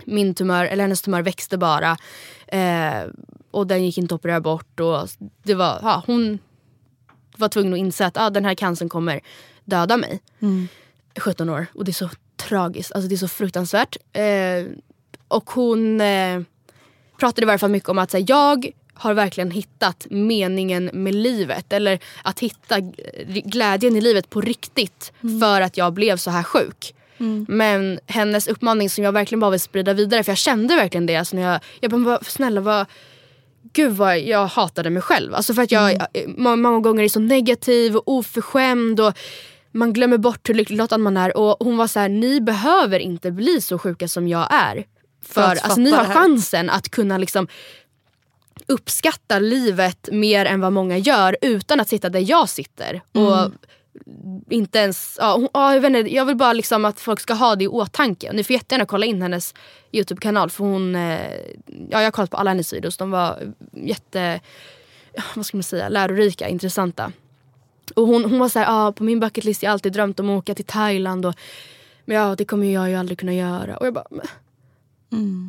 Min 0.04 0.34
tumör, 0.34 0.64
eller 0.64 0.84
hennes 0.84 1.02
tumör 1.02 1.22
växte 1.22 1.58
bara. 1.58 1.96
Eh, 2.46 3.02
och 3.50 3.66
den 3.66 3.84
gick 3.84 3.98
inte 3.98 4.14
att 4.14 4.20
operera 4.20 4.40
bort. 4.40 4.80
Och 4.80 5.08
det 5.42 5.54
var, 5.54 5.78
ja, 5.82 6.02
hon 6.06 6.38
var 7.36 7.48
tvungen 7.48 7.72
att 7.72 7.78
inse 7.78 8.06
att 8.06 8.16
ah, 8.16 8.30
den 8.30 8.44
här 8.44 8.54
cancern 8.54 8.88
kommer 8.88 9.20
döda 9.64 9.96
mig. 9.96 10.20
17 11.20 11.48
år 11.48 11.66
och 11.74 11.84
det 11.84 11.90
är 11.90 11.92
så 11.92 12.10
tragiskt, 12.36 12.92
alltså 12.92 13.08
det 13.08 13.14
är 13.14 13.16
så 13.16 13.28
fruktansvärt. 13.28 13.96
Eh, 14.12 14.66
och 15.28 15.50
hon 15.50 16.00
eh, 16.00 16.40
pratade 17.18 17.42
i 17.42 17.46
varje 17.46 17.58
fall 17.58 17.70
mycket 17.70 17.88
om 17.88 17.98
att 17.98 18.12
här, 18.12 18.24
jag 18.28 18.70
har 18.94 19.14
verkligen 19.14 19.50
hittat 19.50 20.06
meningen 20.10 20.90
med 20.92 21.14
livet. 21.14 21.72
Eller 21.72 21.98
att 22.24 22.40
hitta 22.40 22.80
glädjen 23.44 23.96
i 23.96 24.00
livet 24.00 24.30
på 24.30 24.40
riktigt 24.40 25.12
för 25.40 25.60
att 25.60 25.76
jag 25.76 25.92
blev 25.92 26.16
så 26.16 26.30
här 26.30 26.42
sjuk. 26.42 26.94
Men 27.48 28.00
hennes 28.06 28.48
uppmaning 28.48 28.90
som 28.90 29.04
jag 29.04 29.12
verkligen 29.12 29.40
bara 29.40 29.50
vill 29.50 29.60
sprida 29.60 29.92
vidare 29.92 30.24
för 30.24 30.30
jag 30.32 30.38
kände 30.38 30.76
verkligen 30.76 31.06
det. 31.06 31.16
Alltså 31.16 31.36
när 31.36 31.42
jag, 31.42 31.60
jag 31.80 31.90
bara, 31.90 32.00
"Vad- 32.04 32.26
snälla 32.26 32.60
vad 32.60 32.86
Gud 33.76 33.92
vad 33.92 34.18
jag 34.20 34.46
hatade 34.46 34.90
mig 34.90 35.02
själv. 35.02 35.34
Alltså 35.34 35.54
för 35.54 35.62
att 35.62 35.72
jag 35.72 35.92
eh, 35.92 36.28
må- 36.36 36.56
många 36.56 36.80
gånger 36.80 37.04
är 37.04 37.08
så 37.08 37.20
negativ 37.20 37.96
och 37.96 38.02
oförskämd. 38.06 39.00
Och 39.00 39.12
man 39.72 39.92
glömmer 39.92 40.18
bort 40.18 40.48
hur 40.48 40.54
lyckligt 40.54 40.78
lottad 40.78 40.98
man 40.98 41.16
är. 41.16 41.36
Och 41.36 41.56
hon 41.60 41.76
var 41.76 41.86
så 41.86 42.00
här: 42.00 42.08
ni 42.08 42.40
behöver 42.40 42.98
inte 42.98 43.30
bli 43.30 43.60
så 43.60 43.78
sjuka 43.78 44.08
som 44.08 44.28
jag 44.28 44.46
är. 44.50 44.84
För, 45.24 45.42
alltså, 45.42 45.80
ni 45.80 45.90
har 45.90 45.98
det 45.98 46.04
här." 46.04 46.14
chansen 46.14 46.70
att 46.70 46.88
kunna 46.88 47.18
liksom 47.18 47.48
uppskatta 48.66 49.38
livet 49.38 50.08
mer 50.12 50.44
än 50.46 50.60
vad 50.60 50.72
många 50.72 50.98
gör 50.98 51.36
utan 51.40 51.80
att 51.80 51.88
sitta 51.88 52.08
där 52.08 52.30
jag 52.30 52.48
sitter. 52.48 53.00
Och 53.12 53.52
inte 54.50 54.78
ens, 54.78 55.16
ja, 55.20 55.34
hon, 55.34 55.48
ja, 55.52 55.74
jag, 55.74 55.80
vet 55.80 55.88
inte, 55.88 56.14
jag 56.14 56.24
vill 56.24 56.36
bara 56.36 56.52
liksom 56.52 56.84
att 56.84 57.00
folk 57.00 57.20
ska 57.20 57.34
ha 57.34 57.56
det 57.56 57.64
i 57.64 57.68
åtanke. 57.68 58.32
Ni 58.32 58.44
får 58.44 58.54
jättegärna 58.54 58.86
kolla 58.86 59.06
in 59.06 59.22
hennes 59.22 59.54
Youtube-kanal 59.92 60.50
för 60.50 60.64
hon, 60.64 60.96
eh, 60.96 61.30
ja, 61.66 62.00
jag 62.00 62.02
har 62.02 62.10
kollat 62.10 62.30
på 62.30 62.36
alla 62.36 62.50
hennes 62.50 62.72
videos. 62.72 62.96
De 62.96 63.10
var 63.10 63.54
jätte, 63.72 64.40
vad 65.34 65.46
ska 65.46 65.56
man 65.56 65.62
säga, 65.62 65.88
lärorika, 65.88 66.48
intressanta. 66.48 67.12
Och 67.94 68.06
hon, 68.06 68.24
hon 68.24 68.38
var 68.38 68.48
såhär, 68.48 68.66
ah, 68.68 68.92
på 68.92 69.04
min 69.04 69.20
bucket 69.20 69.44
list 69.44 69.62
jag 69.62 69.70
har 69.70 69.72
alltid 69.72 69.92
drömt 69.92 70.20
om 70.20 70.30
att 70.30 70.38
åka 70.38 70.54
till 70.54 70.64
Thailand. 70.64 71.26
Och, 71.26 71.34
men 72.04 72.16
ja, 72.16 72.34
det 72.38 72.44
kommer 72.44 72.66
jag 72.72 72.90
ju 72.90 72.96
aldrig 72.96 73.18
kunna 73.18 73.34
göra. 73.34 73.76
Och 73.76 73.86
jag 73.86 73.94
bara, 73.94 74.06
men, 74.10 74.26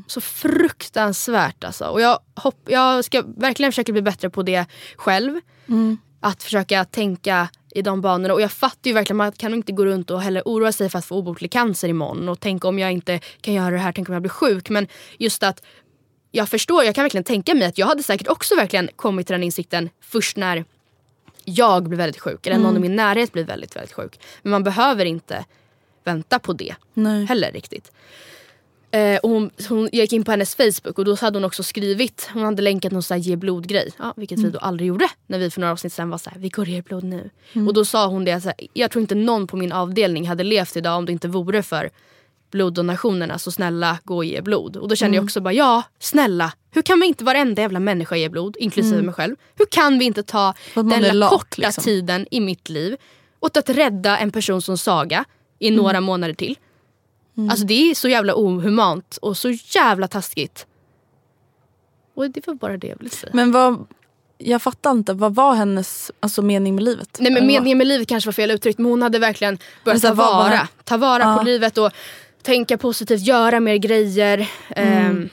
så 0.08 0.22
fruktansvärt 0.22 1.64
alltså. 1.64 1.86
Och 1.86 2.02
jag, 2.02 2.20
hopp, 2.36 2.60
jag 2.66 3.06
ska 3.06 3.24
verkligen 3.38 3.72
försöka 3.72 3.92
bli 3.92 4.02
bättre 4.02 4.30
på 4.30 4.44
det 4.44 4.66
själv. 4.96 5.40
Att 6.20 6.44
försöka 6.44 6.86
tänka 6.86 7.50
i 7.78 7.82
de 7.82 8.02
banorna. 8.02 8.34
Och 8.34 8.42
jag 8.42 8.52
fattar 8.52 8.90
ju 8.90 8.94
verkligen, 8.94 9.18
man 9.18 9.32
kan 9.32 9.54
inte 9.54 9.72
gå 9.72 9.86
runt 9.86 10.12
och 10.12 10.22
heller 10.22 10.42
oroa 10.46 10.72
sig 10.72 10.90
för 10.90 11.00
att 11.00 11.06
få 11.06 11.16
obotlig 11.16 11.52
cancer 11.52 11.90
imorgon. 11.90 12.30
Och 12.30 12.40
tänka 12.40 12.68
om 12.68 12.80
jag 12.80 12.92
inte 12.92 13.20
kan 13.42 13.54
göra 13.54 13.70
det 13.70 13.78
här, 13.78 13.92
tänk 13.92 14.10
om 14.10 14.14
jag 14.14 14.22
blir 14.22 14.30
sjuk. 14.30 14.70
Men 14.70 14.88
just 15.18 15.44
att 15.44 15.64
jag 16.32 16.50
förstår, 16.50 16.84
jag 16.84 16.96
kan 16.96 17.04
verkligen 17.04 17.24
tänka 17.24 17.54
mig 17.54 17.68
att 17.68 17.78
jag 17.78 17.88
hade 17.88 18.04
säkert 18.04 18.28
också 18.28 18.56
verkligen 18.56 18.90
kommit 18.96 19.28
till 19.28 19.34
den 19.34 19.44
insikten 19.44 19.90
först 20.02 20.38
när 20.38 20.66
jag 21.46 21.84
blir 21.84 21.98
väldigt 21.98 22.22
sjuk. 22.22 22.48
Eller 22.48 22.58
någon 22.58 22.78
i 22.78 22.80
min 22.80 22.96
närhet 22.96 23.34
blir 23.34 23.44
väldigt, 23.44 23.76
väldigt 23.76 23.94
sjuk. 23.94 24.20
Men 24.42 24.52
man 24.52 24.64
behöver 24.64 25.06
inte 25.06 25.46
vänta 26.04 26.40
på 26.40 26.54
det 26.54 26.76
Nej. 26.94 27.26
heller 27.26 27.52
riktigt. 27.52 27.92
Eh, 28.92 29.18
och 29.18 29.30
hon, 29.30 29.50
hon, 29.70 29.90
jag 29.92 30.02
gick 30.02 30.14
in 30.14 30.24
på 30.24 30.32
hennes 30.32 30.56
Facebook 30.56 31.00
och 31.00 31.06
då 31.06 31.16
hade 31.16 31.38
hon 31.38 31.46
också 31.46 31.64
skrivit, 31.64 32.30
hon 32.34 32.44
hade 32.44 32.62
länkat 32.62 32.92
någon 32.92 33.04
sån 33.04 33.16
här 33.16 33.22
ge 33.24 33.36
blod-grej. 33.36 33.92
Ja, 34.00 34.14
vilket 34.18 34.40
vi 34.40 34.50
då 34.50 34.60
aldrig 34.60 34.88
gjorde 34.88 35.10
när 35.28 35.40
vi 35.40 35.52
för 35.52 35.62
några 35.62 35.72
avsnitt 35.74 35.94
sen 35.94 36.10
var 36.10 36.18
så 36.18 36.30
här, 36.30 36.40
vi 36.40 36.50
går 36.50 36.64
och 36.64 36.70
ger 36.70 36.82
blod 36.82 37.04
nu. 37.04 37.30
Och 37.68 37.74
då 37.74 37.86
sa 37.86 38.08
hon 38.08 38.26
det, 38.26 38.42
så 38.42 38.48
här, 38.48 38.56
jag 38.74 38.92
tror 38.92 39.02
inte 39.02 39.16
någon 39.16 39.48
på 39.48 39.58
min 39.58 39.72
avdelning 39.72 40.28
hade 40.28 40.44
levt 40.44 40.78
idag 40.78 40.98
om 40.98 41.06
det 41.06 41.12
inte 41.12 41.28
vore 41.28 41.64
för 41.64 41.90
bloddonationerna. 42.52 43.40
Så 43.40 43.52
snälla 43.52 43.98
gå 44.04 44.16
och 44.16 44.26
ge 44.26 44.42
blod. 44.42 44.78
Och 44.78 44.88
då 44.88 44.96
kände 44.96 45.18
jag 45.18 45.24
också 45.24 45.42
bara, 45.42 45.54
ja 45.54 45.84
snälla. 46.00 46.54
Hur 46.72 46.82
kan 46.82 47.00
vi 47.00 47.06
inte 47.08 47.24
varenda 47.24 47.62
jävla 47.62 47.80
människa 47.80 48.16
ge 48.16 48.30
blod, 48.30 48.58
inklusive 48.60 49.02
mig 49.02 49.14
själv? 49.14 49.36
Hur 49.56 49.66
kan 49.66 50.00
vi 50.00 50.06
inte 50.06 50.24
ta 50.24 50.54
den 50.76 51.02
lilla 51.02 51.30
korta 51.30 51.62
liksom. 51.62 51.84
tiden 51.84 52.28
i 52.32 52.40
mitt 52.40 52.70
liv 52.70 52.96
åt 53.40 53.58
att 53.58 53.70
rädda 53.70 54.18
en 54.18 54.32
person 54.32 54.62
som 54.62 54.78
Saga 54.78 55.26
i 55.60 55.68
Mm. 55.68 55.78
några 55.78 56.02
månader 56.02 56.34
till? 56.34 56.56
Alltså 57.50 57.66
det 57.66 57.92
är 57.92 57.96
så 57.96 58.10
jävla 58.10 58.34
ohumant 58.36 59.18
och 59.22 59.38
så 59.38 59.50
jävla 59.50 60.08
taskigt. 60.08 60.66
Och 62.16 62.30
det 62.32 62.48
var 62.48 62.54
bara 62.56 62.78
det 62.78 62.88
jag 62.88 62.98
ville 62.98 63.10
säga. 63.10 63.32
Men 63.34 63.52
vad, 63.52 63.86
jag 64.38 64.62
fattar 64.62 64.92
inte, 64.92 65.14
vad 65.14 65.36
var 65.36 65.56
hennes 65.56 66.12
alltså, 66.20 66.42
mening 66.42 66.76
med 66.76 66.84
livet? 66.84 67.18
Nej 67.20 67.32
men 67.32 67.48
meningen 67.48 67.78
med 67.78 67.88
livet 67.88 68.08
kanske 68.08 68.28
var 68.28 68.34
fel 68.34 68.52
uttryckt 68.52 68.80
men 68.80 68.92
hon 68.92 69.02
hade 69.02 69.20
verkligen 69.20 69.58
börjat 69.86 70.02
ta 70.02 70.14
vara, 70.14 70.68
ta 70.84 70.98
vara 70.98 71.24
Ja. 71.24 71.38
på 71.38 71.44
livet 71.44 71.78
och 71.78 71.92
tänka 72.44 72.78
positivt, 72.78 73.22
göra 73.22 73.60
mer 73.60 73.76
grejer. 73.78 74.50
ehm, 74.70 75.30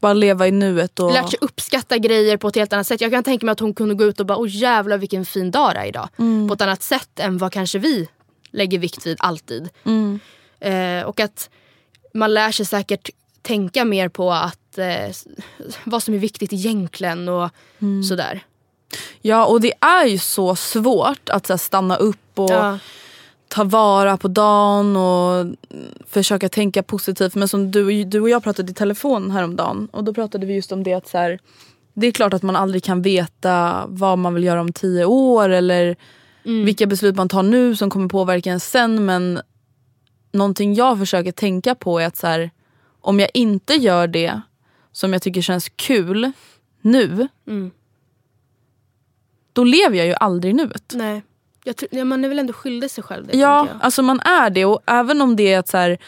Bara 0.00 0.12
leva 0.12 0.46
i 0.48 0.50
nuet 0.50 1.00
och... 1.00 1.12
Lärt 1.12 1.30
sig 1.30 1.38
uppskatta 1.40 1.98
grejer 1.98 2.36
på 2.36 2.48
ett 2.48 2.54
helt 2.56 2.72
annat 2.72 2.86
sätt. 2.86 3.00
Jag 3.00 3.10
kan 3.12 3.24
tänka 3.24 3.46
mig 3.46 3.52
att 3.52 3.60
hon 3.60 3.74
kunde 3.74 3.94
gå 3.94 4.04
ut 4.04 4.20
och 4.20 4.26
bara 4.26 4.38
åh 4.38 4.48
jävlar 4.50 4.98
vilken 4.98 5.24
fin 5.24 5.50
dag 5.50 5.74
det 5.74 5.80
är 5.80 5.86
idag. 5.86 6.08
Mm. 6.18 6.48
På 6.48 6.54
ett 6.54 6.60
annat 6.62 6.82
sätt 6.82 7.20
än 7.20 7.38
vad 7.38 7.52
kanske 7.52 7.78
vi 7.78 8.08
lägger 8.50 8.78
vikt 8.78 9.06
vid 9.06 9.16
alltid. 9.20 9.68
Mm. 9.84 10.20
Eh, 10.60 11.02
och 11.02 11.20
att 11.20 11.50
man 12.14 12.34
lär 12.34 12.50
sig 12.52 12.66
säkert 12.66 13.10
tänka 13.42 13.84
mer 13.84 14.08
på 14.08 14.32
att 14.32 14.78
eh, 14.78 15.10
vad 15.84 16.02
som 16.02 16.14
är 16.14 16.18
viktigt 16.18 16.52
egentligen 16.52 17.28
och 17.28 17.50
Mm. 17.82 18.02
sådär. 18.02 18.40
Ja 19.22 19.46
och 19.46 19.60
det 19.60 19.72
är 19.80 20.06
ju 20.06 20.18
så 20.18 20.56
svårt 20.56 21.28
att 21.28 21.46
så 21.46 21.58
stanna 21.58 21.96
upp 21.96 22.38
och 22.38 22.50
Ja. 22.50 22.78
ta 23.48 23.64
vara 23.64 24.16
på 24.16 24.28
dagen 24.28 24.96
och 24.96 25.40
mm, 25.40 25.56
försöka 26.06 26.48
tänka 26.48 26.82
positivt. 26.82 27.34
Men 27.34 27.48
som 27.48 27.70
du, 27.70 28.04
du 28.04 28.20
och 28.20 28.28
jag 28.30 28.42
pratade 28.42 28.70
i 28.70 28.74
telefon 28.74 29.30
häromdagen 29.30 29.88
och 29.92 30.04
då 30.04 30.14
pratade 30.14 30.46
vi 30.46 30.54
just 30.54 30.72
om 30.72 30.82
det 30.82 30.94
att 30.94 31.08
så 31.08 31.18
här, 31.18 31.38
det 31.94 32.06
är 32.06 32.12
klart 32.12 32.34
att 32.34 32.42
man 32.42 32.56
aldrig 32.56 32.84
kan 32.84 33.02
veta 33.02 33.84
vad 33.88 34.18
man 34.18 34.34
vill 34.34 34.44
göra 34.44 34.60
om 34.60 34.72
tio 34.72 35.04
år 35.04 35.48
eller 35.48 35.96
vilka 36.42 36.86
beslut 36.86 37.16
man 37.16 37.28
tar 37.28 37.42
nu 37.42 37.76
som 37.76 37.90
kommer 37.90 38.08
påverka 38.08 38.50
en 38.50 38.60
sen. 38.60 39.04
Men 39.06 39.40
någonting 40.32 40.74
jag 40.74 40.98
försöker 40.98 41.32
tänka 41.32 41.74
på 41.74 41.98
är 41.98 42.06
att 42.06 42.16
så 42.16 42.26
här, 42.26 42.50
om 43.00 43.20
jag 43.20 43.30
inte 43.34 43.74
gör 43.74 44.06
det 44.06 44.40
som 44.92 45.12
jag 45.12 45.22
tycker 45.22 45.40
känns 45.40 45.68
kul 45.68 46.32
nu 46.80 47.28
Mm. 47.46 47.70
då 49.52 49.64
lever 49.64 49.96
jag 49.96 50.06
ju 50.06 50.14
aldrig 50.14 50.54
nuet. 50.54 50.92
Nej. 50.94 51.22
Jag 51.64 51.76
tror, 51.76 52.04
man 52.04 52.24
är 52.24 52.28
väl 52.28 52.38
ändå 52.38 52.52
skyldig 52.52 52.90
sig 52.90 53.04
själv 53.04 53.26
det. 53.26 53.36
Ja, 53.38 53.68
alltså 53.80 54.02
man 54.02 54.20
är 54.20 54.50
det 54.50 54.64
och 54.64 54.80
även 54.86 55.20
om 55.20 55.36
det 55.36 55.52
är 55.52 55.58
att 55.58 55.68
så 55.68 55.76
här, 55.76 55.98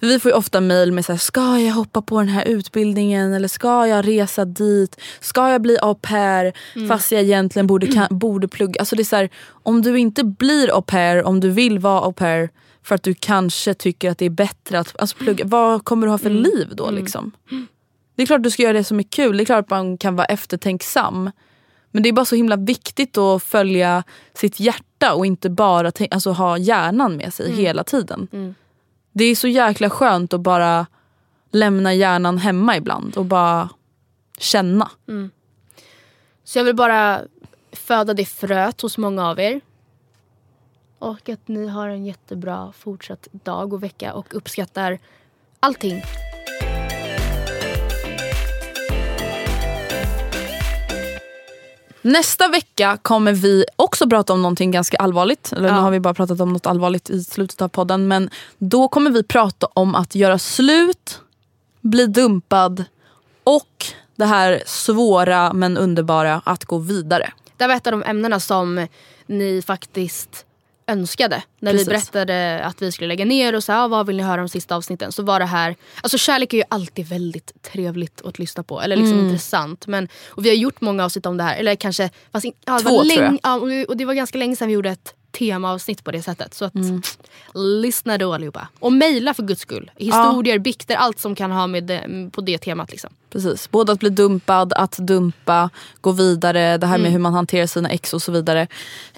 vi 0.00 0.20
får 0.20 0.30
ju 0.30 0.36
ofta 0.36 0.60
mail 0.60 0.92
med 0.92 1.04
så 1.04 1.12
här, 1.12 1.18
ska 1.18 1.58
jag 1.58 1.72
hoppa 1.74 2.02
på 2.02 2.18
den 2.18 2.28
här 2.28 2.44
utbildningen 2.44 3.32
eller 3.32 3.48
ska 3.48 3.86
jag 3.86 4.06
resa 4.08 4.44
dit? 4.44 5.00
Ska 5.20 5.50
jag 5.50 5.62
bli 5.62 5.78
au 5.82 5.94
pair 5.94 6.52
Mm. 6.76 6.88
fast 6.88 7.12
jag 7.12 7.22
egentligen 7.22 7.66
borde, 7.66 7.86
kan, 7.86 8.06
borde 8.10 8.48
plugga? 8.48 8.80
Alltså 8.80 8.96
det 8.96 9.02
är 9.02 9.04
så 9.04 9.16
här, 9.16 9.30
om 9.48 9.82
du 9.82 9.98
inte 9.98 10.24
blir 10.24 10.68
au 10.74 10.82
pair, 10.82 11.24
om 11.24 11.40
du 11.40 11.50
vill 11.50 11.78
vara 11.78 12.00
au 12.00 12.12
pair 12.12 12.50
för 12.86 12.94
att 12.94 13.02
du 13.02 13.14
kanske 13.14 13.74
tycker 13.74 14.10
att 14.10 14.18
det 14.18 14.24
är 14.24 14.30
bättre 14.30 14.78
att 14.78 15.00
alltså 15.00 15.16
plugga, 15.16 15.44
vad 15.44 15.84
kommer 15.84 16.06
du 16.06 16.10
ha 16.10 16.18
för 16.18 16.30
Mm. 16.30 16.42
liv 16.42 16.72
då 16.74 16.90
liksom? 16.90 17.32
Det 18.14 18.22
är 18.22 18.26
klart 18.26 18.42
du 18.42 18.50
ska 18.50 18.62
göra 18.62 18.72
det 18.72 18.84
som 18.84 18.98
är 18.98 19.02
kul, 19.02 19.36
det 19.36 19.42
är 19.42 19.44
klart 19.44 19.64
att 19.64 19.70
man 19.70 19.98
kan 19.98 20.16
vara 20.16 20.26
eftertänksam. 20.26 21.30
Men 21.90 22.02
det 22.02 22.08
är 22.08 22.12
bara 22.12 22.24
så 22.24 22.36
himla 22.36 22.56
viktigt 22.56 23.18
att 23.18 23.42
följa 23.42 24.04
sitt 24.34 24.60
hjärta 24.60 25.14
och 25.14 25.26
inte 25.26 25.50
bara 25.50 25.92
alltså, 26.10 26.30
ha 26.30 26.58
hjärnan 26.58 27.16
med 27.16 27.34
sig 27.34 27.52
hela 27.52 27.84
tiden. 27.84 28.28
Mm. 28.32 28.54
Det 29.12 29.24
är 29.24 29.34
så 29.36 29.48
jäkla 29.48 29.90
skönt 29.90 30.32
att 30.32 30.40
bara 30.40 30.86
lämna 31.50 31.94
hjärnan 31.94 32.38
hemma 32.38 32.76
ibland 32.76 33.16
och 33.16 33.24
bara 33.24 33.68
känna. 34.38 34.90
Så 36.44 36.58
jag 36.58 36.64
vill 36.64 36.76
bara 36.76 37.20
föda 37.72 38.14
det 38.14 38.24
fröet 38.24 38.80
hos 38.80 38.98
många 38.98 39.28
av 39.30 39.40
er. 39.40 39.60
Och 40.98 41.28
att 41.28 41.48
ni 41.48 41.68
har 41.68 41.88
en 41.88 42.06
jättebra 42.06 42.72
fortsatt 42.78 43.28
dag 43.32 43.72
och 43.72 43.82
vecka 43.82 44.12
och 44.14 44.34
uppskattar 44.34 44.98
allting. 45.60 46.02
Nästa 52.02 52.48
vecka 52.48 52.98
kommer 53.02 53.32
vi 53.32 53.64
också 53.76 54.08
prata 54.08 54.32
om 54.32 54.42
någonting 54.42 54.70
ganska 54.70 54.96
allvarligt. 54.96 55.52
Eller 55.52 55.62
nu 55.62 55.68
Ja. 55.68 55.74
har 55.74 55.90
vi 55.90 56.00
bara 56.00 56.14
pratat 56.14 56.40
om 56.40 56.52
något 56.52 56.66
allvarligt 56.66 57.10
i 57.10 57.24
slutet 57.24 57.62
av 57.62 57.68
podden. 57.68 58.08
Men 58.08 58.30
då 58.58 58.88
kommer 58.88 59.10
vi 59.10 59.22
prata 59.22 59.66
om 59.74 59.94
att 59.94 60.14
göra 60.14 60.38
slut, 60.38 61.20
bli 61.80 62.06
dumpad 62.06 62.84
och 63.44 63.86
det 64.16 64.24
här 64.24 64.62
svåra 64.66 65.52
men 65.52 65.76
underbara 65.78 66.42
att 66.44 66.64
gå 66.64 66.78
vidare. 66.78 67.32
Det 67.56 67.66
var 67.66 67.74
ett 67.74 67.86
av 67.86 67.90
de 67.90 68.02
ämnena 68.02 68.40
som 68.40 68.86
ni 69.26 69.62
faktiskt 69.66 70.45
önskade. 70.86 71.42
När 71.60 71.72
Precis. 71.72 71.88
vi 71.88 71.90
berättade 71.90 72.60
att 72.64 72.82
vi 72.82 72.92
skulle 72.92 73.08
lägga 73.08 73.24
ner 73.24 73.54
och 73.54 73.64
sa 73.64 73.84
ah, 73.84 73.88
vad 73.88 74.06
vill 74.06 74.16
ni 74.16 74.22
höra 74.22 74.42
om 74.42 74.48
sista 74.48 74.76
avsnitten. 74.76 75.12
Så 75.12 75.22
var 75.22 75.38
det 75.40 75.46
här, 75.46 75.76
alltså 76.02 76.18
kärlek 76.18 76.52
är 76.52 76.56
ju 76.58 76.64
alltid 76.68 77.06
väldigt 77.08 77.62
trevligt 77.62 78.22
att 78.24 78.38
lyssna 78.38 78.62
på. 78.62 78.80
Eller 78.80 78.96
liksom 78.96 79.12
Mm. 79.18 79.26
intressant. 79.26 79.86
Men, 79.86 80.08
och 80.28 80.44
vi 80.44 80.48
har 80.48 80.56
gjort 80.56 80.80
många 80.80 81.04
avsnitt 81.04 81.26
om 81.26 81.36
det 81.36 81.42
här. 81.44 81.56
Eller 81.56 81.74
kanske, 81.74 82.10
fast 82.32 82.44
in, 82.44 82.52
ja, 82.64 82.78
Två, 82.78 82.90
var 82.90 83.04
tror 83.04 83.12
jag. 83.12 83.22
länge, 83.22 83.38
ja, 83.42 83.84
och 83.88 83.96
det 83.96 84.04
var 84.04 84.14
ganska 84.14 84.38
länge 84.38 84.56
sedan 84.56 84.68
vi 84.68 84.74
gjorde 84.74 84.90
ett 84.90 85.14
temaavsnitt 85.38 86.04
på 86.04 86.10
det 86.10 86.22
sättet. 86.22 86.54
Så 86.54 86.64
att, 86.64 86.74
Mm. 86.74 87.02
lyssna 87.54 88.18
då 88.18 88.34
allihopa. 88.34 88.68
Och 88.80 88.92
mejla 88.92 89.34
för 89.34 89.42
guds 89.42 89.60
skull. 89.60 89.90
Historier, 89.96 90.58
bikter, 90.58 90.96
allt 90.96 91.18
som 91.18 91.34
kan 91.34 91.50
ha 91.50 91.66
med 91.66 91.84
det, 91.84 92.30
på 92.32 92.40
det 92.40 92.58
temat. 92.58 92.90
Liksom. 92.90 93.10
Precis. 93.30 93.70
Både 93.70 93.92
att 93.92 94.00
bli 94.00 94.10
dumpad, 94.10 94.72
att 94.72 94.96
dumpa, 94.96 95.70
gå 96.00 96.12
vidare, 96.12 96.78
det 96.78 96.86
här 96.86 96.98
med 96.98 97.12
hur 97.12 97.18
man 97.18 97.34
hanterar 97.34 97.66
sina 97.66 97.90
ex 97.90 98.14
och 98.14 98.22
så 98.22 98.32
vidare. 98.32 98.66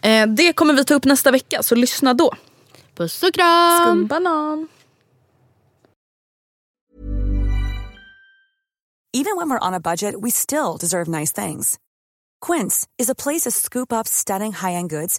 Eh, 0.02 0.26
det 0.26 0.52
kommer 0.52 0.74
vi 0.74 0.84
ta 0.84 0.94
upp 0.94 1.04
nästa 1.04 1.30
vecka, 1.30 1.62
så 1.62 1.74
lyssna 1.74 2.14
då. 2.14 2.34
Puss 2.94 3.22
och 3.22 3.34
kram! 3.34 3.84
Skumbanan. 3.86 4.68
Even 9.14 9.36
when 9.36 9.48
we're 9.50 9.68
on 9.68 9.74
a 9.74 9.80
budget, 9.80 10.14
we 10.24 10.30
still 10.30 10.76
deserve 10.80 11.08
nice 11.20 11.32
things. 11.32 11.78
Quince 12.46 12.86
is 12.98 13.10
a 13.10 13.14
place 13.14 13.44
to 13.44 13.50
scoop 13.50 13.92
up 13.92 14.06
stunning 14.06 14.52
high-end 14.52 14.90
goods 14.90 15.18